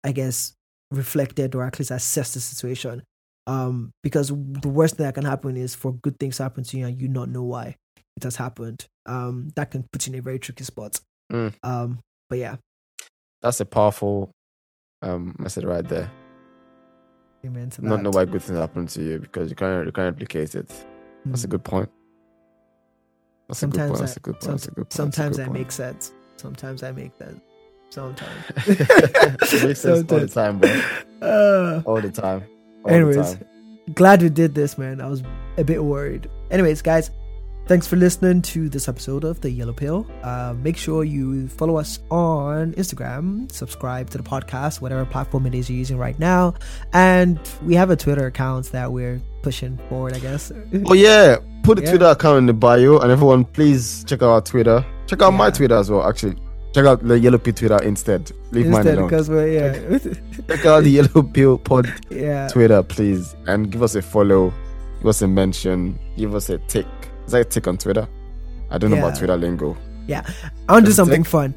I 0.03 0.11
guess, 0.11 0.53
reflected 0.91 1.55
or 1.55 1.65
at 1.65 1.79
least 1.79 1.91
assessed 1.91 2.35
the 2.35 2.39
situation. 2.39 3.03
Um, 3.47 3.91
because 4.03 4.29
the 4.29 4.69
worst 4.69 4.97
thing 4.97 5.05
that 5.05 5.15
can 5.15 5.25
happen 5.25 5.57
is 5.57 5.73
for 5.75 5.93
good 5.93 6.19
things 6.19 6.37
to 6.37 6.43
happen 6.43 6.63
to 6.63 6.77
you 6.77 6.85
and 6.85 6.99
you 6.99 7.07
not 7.07 7.29
know 7.29 7.43
why 7.43 7.75
it 8.15 8.23
has 8.23 8.35
happened. 8.35 8.85
Um, 9.05 9.49
that 9.55 9.71
can 9.71 9.85
put 9.91 10.05
you 10.05 10.13
in 10.13 10.19
a 10.19 10.21
very 10.21 10.39
tricky 10.39 10.63
spot. 10.63 10.99
Mm. 11.31 11.53
Um, 11.63 11.99
but 12.29 12.39
yeah, 12.39 12.55
That's 13.45 13.59
a 13.59 13.65
powerful 13.65 14.31
um 15.03 15.35
message 15.37 15.65
right 15.65 15.87
there. 15.87 16.09
amen 17.45 17.69
to. 17.69 17.85
Not 17.85 18.01
know 18.01 18.09
why 18.09 18.25
good 18.25 18.41
things 18.41 18.57
happen 18.57 18.87
to 18.87 19.03
you 19.03 19.19
because 19.19 19.51
you 19.51 19.55
can't 19.55 19.85
you 19.85 19.91
can't 19.91 20.13
replicate 20.15 20.55
it. 20.55 20.67
That's 21.25 21.43
a 21.43 21.47
Mm. 21.47 21.51
good 21.51 21.63
point. 21.63 21.89
That's 23.47 23.59
a 23.59 23.61
Sometimes 23.61 23.91
good 23.91 23.91
point. 23.91 24.01
I- 24.01 24.05
That's 24.05 24.17
a 24.17 24.19
good 24.19 24.39
point. 24.39 24.51
That's 24.51 24.65
a 24.65 24.71
good 24.71 24.75
point. 24.89 24.93
Sometimes 24.93 25.39
I 25.39 25.43
point. 25.45 25.59
make 25.59 25.71
sense. 25.71 26.11
Sometimes 26.37 26.81
I 26.81 26.91
make 26.91 27.15
that. 27.19 27.35
Sometimes. 27.91 28.31
It 29.53 29.63
makes 29.63 29.79
sense 29.81 30.11
all 30.11 30.19
the 30.19 30.27
time, 30.27 30.57
bro. 30.57 30.81
Uh, 31.21 31.81
All 31.85 32.01
the 32.01 32.09
time. 32.11 32.41
All 32.83 32.89
the 32.89 32.93
Anyways, 32.95 33.35
time. 33.35 33.45
glad 33.93 34.23
we 34.23 34.29
did 34.29 34.55
this, 34.55 34.75
man. 34.79 34.99
I 35.01 35.07
was 35.07 35.21
a 35.57 35.63
bit 35.63 35.83
worried. 35.83 36.27
Anyways, 36.49 36.81
guys, 36.81 37.11
thanks 37.67 37.87
for 37.87 37.95
listening 37.95 38.41
to 38.41 38.69
this 38.69 38.87
episode 38.87 39.23
of 39.23 39.41
The 39.41 39.49
Yellow 39.49 39.73
Pill. 39.73 40.05
Uh, 40.23 40.53
make 40.61 40.77
sure 40.77 41.03
you 41.03 41.47
follow 41.47 41.77
us 41.77 41.99
on 42.11 42.73
Instagram, 42.73 43.51
subscribe 43.51 44.09
to 44.11 44.17
the 44.17 44.23
podcast, 44.23 44.81
whatever 44.81 45.05
platform 45.05 45.45
it 45.47 45.55
is 45.55 45.69
you're 45.69 45.77
using 45.77 45.97
right 45.97 46.17
now. 46.19 46.53
And 46.93 47.39
we 47.63 47.75
have 47.75 47.89
a 47.89 47.95
Twitter 47.95 48.27
account 48.27 48.71
that 48.71 48.91
we're 48.91 49.21
pushing 49.41 49.77
forward, 49.89 50.13
I 50.13 50.19
guess. 50.19 50.51
Oh 50.85 50.93
yeah, 50.93 51.37
put 51.63 51.77
the 51.77 51.83
Yeah. 51.83 51.89
Twitter 51.91 52.05
account 52.05 52.37
in 52.39 52.45
the 52.45 52.53
bio, 52.53 52.99
and 52.99 53.11
everyone 53.11 53.45
please 53.45 54.03
check 54.05 54.21
out 54.21 54.29
our 54.29 54.41
Twitter. 54.41 54.85
Check 55.07 55.21
out 55.21 55.31
my 55.31 55.49
Twitter 55.51 55.75
as 55.75 55.89
well. 55.91 56.07
Actually, 56.07 56.35
check 56.73 56.85
out 56.85 57.03
the 57.07 57.17
Yellow 57.19 57.37
Pill 57.37 57.53
Twitter 57.53 57.81
instead. 57.83 58.31
Leave 58.51 58.67
mine 58.67 58.77
Instead, 58.81 58.97
alone. 58.97 59.09
because 59.09 59.29
we're, 59.29 59.47
yeah. 59.47 59.97
Check 60.47 60.65
out 60.65 60.83
the 60.83 60.89
Yellow 60.89 61.23
Pill 61.23 61.57
Pod 61.57 61.91
yeah. 62.09 62.47
Twitter, 62.47 62.81
please, 62.83 63.35
and 63.47 63.71
give 63.71 63.81
us 63.83 63.95
a 63.95 64.01
follow, 64.01 64.51
give 64.99 65.07
us 65.07 65.21
a 65.21 65.27
mention, 65.27 65.99
give 66.17 66.33
us 66.35 66.49
a 66.49 66.57
tick. 66.59 66.85
Is 67.25 67.31
that 67.31 67.41
a 67.41 67.45
tick 67.45 67.67
on 67.67 67.77
Twitter? 67.77 68.07
I 68.69 68.77
don't 68.77 68.91
know 68.91 68.97
about 68.97 69.17
Twitter 69.17 69.35
lingo. 69.37 69.77
Yeah. 70.07 70.23
I 70.69 70.73
want 70.73 70.85
to 70.85 70.91
do 70.91 70.93
something 70.95 71.23
tick. 71.23 71.31
fun. 71.31 71.55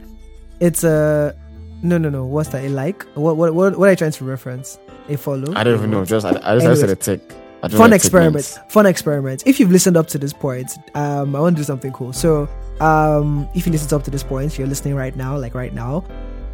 It's 0.61 0.85
a. 0.85 1.35
no, 1.83 1.99
no, 1.99 2.09
no. 2.11 2.25
What's 2.27 2.49
that? 2.51 2.65
A 2.65 2.69
like? 2.69 3.05
What, 3.15 3.37
what, 3.37 3.55
what, 3.55 3.79
what 3.79 3.89
are 3.89 3.93
you 3.93 3.97
trying 3.97 4.13
to 4.13 4.25
reference? 4.25 4.79
A 5.09 5.17
follow? 5.17 5.55
I 5.55 5.65
don't 5.65 5.75
even 5.75 5.91
know. 5.91 6.05
Just 6.05 6.27
I, 6.27 6.31
I 6.43 6.55
just 6.59 6.67
I 6.67 6.75
said 6.75 6.91
a 6.91 6.97
tick. 6.97 7.21
I 7.63 7.67
don't 7.69 7.73
know 7.73 7.79
fun 7.79 7.91
what 7.91 7.97
tick 7.97 8.05
experiments 8.05 8.57
means. 8.57 8.73
fun 8.73 8.87
experiment. 8.87 9.43
if 9.47 9.59
you've 9.59 9.73
listened 9.73 9.97
up 9.97 10.07
to 10.09 10.19
this 10.19 10.33
point 10.33 10.71
um 10.95 11.35
i 11.35 11.41
want 11.41 11.57
to 11.57 11.61
do 11.61 11.65
something 11.65 11.91
cool 11.93 12.13
so 12.13 12.49
um 12.81 13.49
if 13.53 13.67
you 13.67 13.73
listened 13.73 13.93
up 13.93 14.05
to 14.05 14.13
this 14.13 14.23
point 14.23 14.57
you're 14.57 14.69
listening 14.69 14.95
right 14.95 15.17
now 15.17 15.37
like 15.37 15.57
right 15.57 15.75
now 15.75 16.05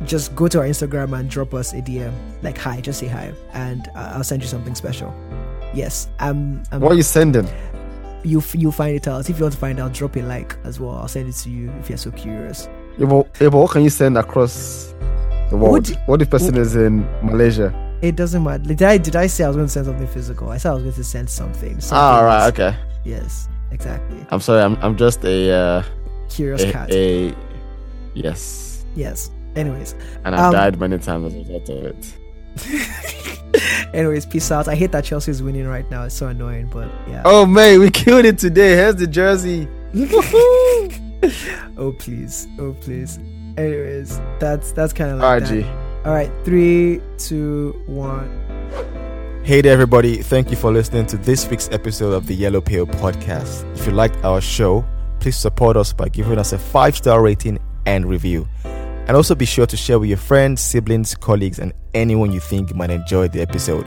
just 0.06 0.34
go 0.34 0.48
to 0.48 0.60
our 0.60 0.64
instagram 0.64 1.12
and 1.18 1.28
drop 1.28 1.52
us 1.52 1.74
a 1.74 1.82
dm 1.82 2.10
like 2.42 2.56
hi 2.56 2.80
just 2.80 3.00
say 3.00 3.06
hi 3.06 3.30
and 3.52 3.90
uh, 3.94 4.12
i'll 4.14 4.24
send 4.24 4.40
you 4.40 4.48
something 4.48 4.74
special 4.74 5.12
yes 5.74 6.08
um, 6.20 6.62
um 6.72 6.80
What 6.80 6.92
are 6.92 6.96
you 6.96 7.02
sending? 7.02 7.46
You 8.24 8.38
f- 8.38 8.54
you 8.54 8.70
find 8.72 8.96
it 8.96 9.06
out 9.06 9.28
if 9.28 9.36
you 9.38 9.42
want 9.44 9.52
to 9.54 9.60
find 9.60 9.78
out 9.78 9.92
drop 9.92 10.16
a 10.16 10.20
like 10.22 10.56
as 10.64 10.80
well 10.80 10.96
i'll 10.96 11.08
send 11.08 11.28
it 11.28 11.34
to 11.34 11.50
you 11.50 11.70
if 11.80 11.88
you're 11.88 11.98
so 11.98 12.10
curious 12.12 12.68
Yeah, 12.98 13.06
but, 13.06 13.26
yeah, 13.40 13.48
but 13.50 13.58
what 13.58 13.70
can 13.72 13.82
you 13.82 13.90
send 13.90 14.16
across 14.16 14.94
the 15.50 15.56
world? 15.56 15.72
Would- 15.88 15.98
what 16.06 16.22
if 16.22 16.30
person 16.30 16.56
is 16.56 16.74
in 16.76 17.06
Malaysia? 17.22 17.72
it 18.02 18.16
doesn't 18.16 18.42
matter 18.42 18.62
did 18.64 18.82
i 18.82 18.98
did 18.98 19.16
i 19.16 19.26
say 19.26 19.44
i 19.44 19.48
was 19.48 19.56
going 19.56 19.66
to 19.66 19.72
send 19.72 19.86
something 19.86 20.06
physical 20.08 20.48
i 20.50 20.56
said 20.58 20.70
i 20.70 20.74
was 20.74 20.82
going 20.82 20.94
to 20.94 21.04
send 21.04 21.28
something, 21.30 21.80
something 21.80 21.96
Ah, 21.98 22.20
right, 22.20 22.48
okay. 22.52 22.76
yes 23.04 23.48
exactly 23.70 24.18
I'm 24.30 24.40
sorry. 24.40 24.62
I'm 24.62 24.76
I'm 24.84 24.96
just 24.96 25.24
a 25.24 25.50
uh, 25.50 25.82
curious 26.28 26.62
a, 26.62 26.72
cat 26.72 26.90
a 26.92 27.34
yes, 28.14 28.84
yes 28.94 29.30
anyways 29.56 29.94
and 30.24 30.34
I've 30.34 30.46
Um, 30.46 30.52
died 30.52 30.78
many 30.80 30.98
times 30.98 31.26
as 31.26 31.34
a 31.34 31.38
result 31.38 31.68
of 31.68 31.84
it. 31.92 32.02
Anyways, 33.94 34.26
peace 34.26 34.50
out. 34.50 34.68
I 34.68 34.74
hate 34.74 34.92
that 34.92 35.04
Chelsea 35.04 35.30
is 35.30 35.42
winning 35.42 35.66
right 35.66 35.88
now. 35.90 36.04
It's 36.04 36.14
so 36.14 36.28
annoying, 36.28 36.68
but 36.72 36.88
yeah. 37.08 37.22
Oh 37.24 37.44
man, 37.46 37.80
we 37.80 37.90
killed 37.90 38.24
it 38.24 38.38
today. 38.38 38.76
Here's 38.76 38.96
the 38.96 39.06
jersey. 39.06 39.68
oh 41.76 41.94
please, 41.98 42.46
oh 42.58 42.74
please. 42.80 43.18
Anyways, 43.56 44.20
that's 44.40 44.72
that's 44.72 44.92
kind 44.92 45.12
of 45.12 45.18
like 45.20 45.42
RG. 45.44 45.62
that. 45.62 46.06
All 46.06 46.12
right, 46.12 46.30
three, 46.44 47.00
two, 47.18 47.80
one. 47.86 48.28
Hey 49.44 49.60
there, 49.60 49.72
everybody. 49.72 50.22
Thank 50.22 50.50
you 50.50 50.56
for 50.56 50.72
listening 50.72 51.06
to 51.06 51.16
this 51.18 51.48
week's 51.48 51.68
episode 51.70 52.12
of 52.12 52.26
the 52.26 52.34
Yellow 52.34 52.60
Pill 52.60 52.86
Podcast. 52.86 53.70
If 53.78 53.86
you 53.86 53.92
liked 53.92 54.24
our 54.24 54.40
show, 54.40 54.84
please 55.20 55.36
support 55.36 55.76
us 55.76 55.92
by 55.92 56.08
giving 56.08 56.38
us 56.38 56.52
a 56.52 56.58
five 56.58 56.96
star 56.96 57.22
rating 57.22 57.58
and 57.86 58.06
review. 58.06 58.48
And 59.06 59.16
also 59.16 59.34
be 59.34 59.44
sure 59.44 59.66
to 59.66 59.76
share 59.76 59.98
with 59.98 60.08
your 60.08 60.18
friends, 60.18 60.62
siblings, 60.62 61.14
colleagues, 61.14 61.58
and 61.58 61.72
anyone 61.92 62.32
you 62.32 62.40
think 62.40 62.74
might 62.74 62.90
enjoy 62.90 63.28
the 63.28 63.40
episode. 63.42 63.86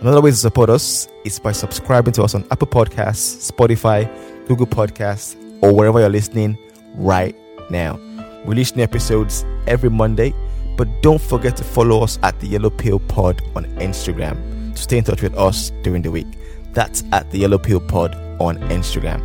Another 0.00 0.20
way 0.20 0.30
to 0.30 0.36
support 0.36 0.70
us 0.70 1.06
is 1.24 1.38
by 1.38 1.52
subscribing 1.52 2.12
to 2.14 2.22
us 2.22 2.34
on 2.34 2.44
Apple 2.50 2.66
Podcasts, 2.66 3.50
Spotify, 3.50 4.08
Google 4.48 4.66
Podcasts, 4.66 5.36
or 5.62 5.72
wherever 5.72 6.00
you're 6.00 6.08
listening 6.08 6.58
right 6.94 7.36
now. 7.70 7.98
We 8.44 8.50
release 8.50 8.74
new 8.74 8.82
episodes 8.82 9.44
every 9.66 9.90
Monday, 9.90 10.34
but 10.76 10.88
don't 11.02 11.20
forget 11.20 11.56
to 11.58 11.64
follow 11.64 12.02
us 12.02 12.18
at 12.22 12.38
the 12.40 12.48
Yellow 12.48 12.70
Pill 12.70 12.98
Pod 12.98 13.42
on 13.54 13.64
Instagram. 13.76 14.74
to 14.74 14.82
stay 14.82 14.98
in 14.98 15.04
touch 15.04 15.22
with 15.22 15.34
us 15.36 15.70
during 15.82 16.02
the 16.02 16.10
week. 16.10 16.26
That's 16.72 17.04
at 17.12 17.30
the 17.30 17.38
Yellow 17.38 17.58
Pill 17.58 17.80
Pod 17.80 18.14
on 18.40 18.58
Instagram. 18.70 19.22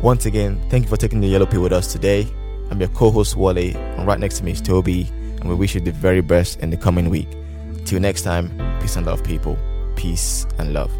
Once 0.00 0.26
again, 0.26 0.60
thank 0.70 0.84
you 0.84 0.88
for 0.88 0.96
taking 0.96 1.20
the 1.20 1.28
Yellow 1.28 1.46
Pill 1.46 1.62
with 1.62 1.72
us 1.72 1.92
today. 1.92 2.26
I'm 2.72 2.80
your 2.80 2.88
co-host 2.88 3.36
Wale, 3.36 3.76
and 3.76 4.06
right 4.06 4.18
next 4.18 4.38
to 4.38 4.44
me 4.44 4.52
is 4.52 4.62
Toby, 4.62 5.06
and 5.12 5.44
we 5.44 5.54
wish 5.54 5.74
you 5.74 5.82
the 5.82 5.92
very 5.92 6.22
best 6.22 6.60
in 6.60 6.70
the 6.70 6.76
coming 6.78 7.10
week. 7.10 7.28
Till 7.84 8.00
next 8.00 8.22
time, 8.22 8.48
peace 8.80 8.96
and 8.96 9.04
love, 9.04 9.22
people. 9.22 9.58
Peace 9.94 10.46
and 10.56 10.72
love. 10.72 10.90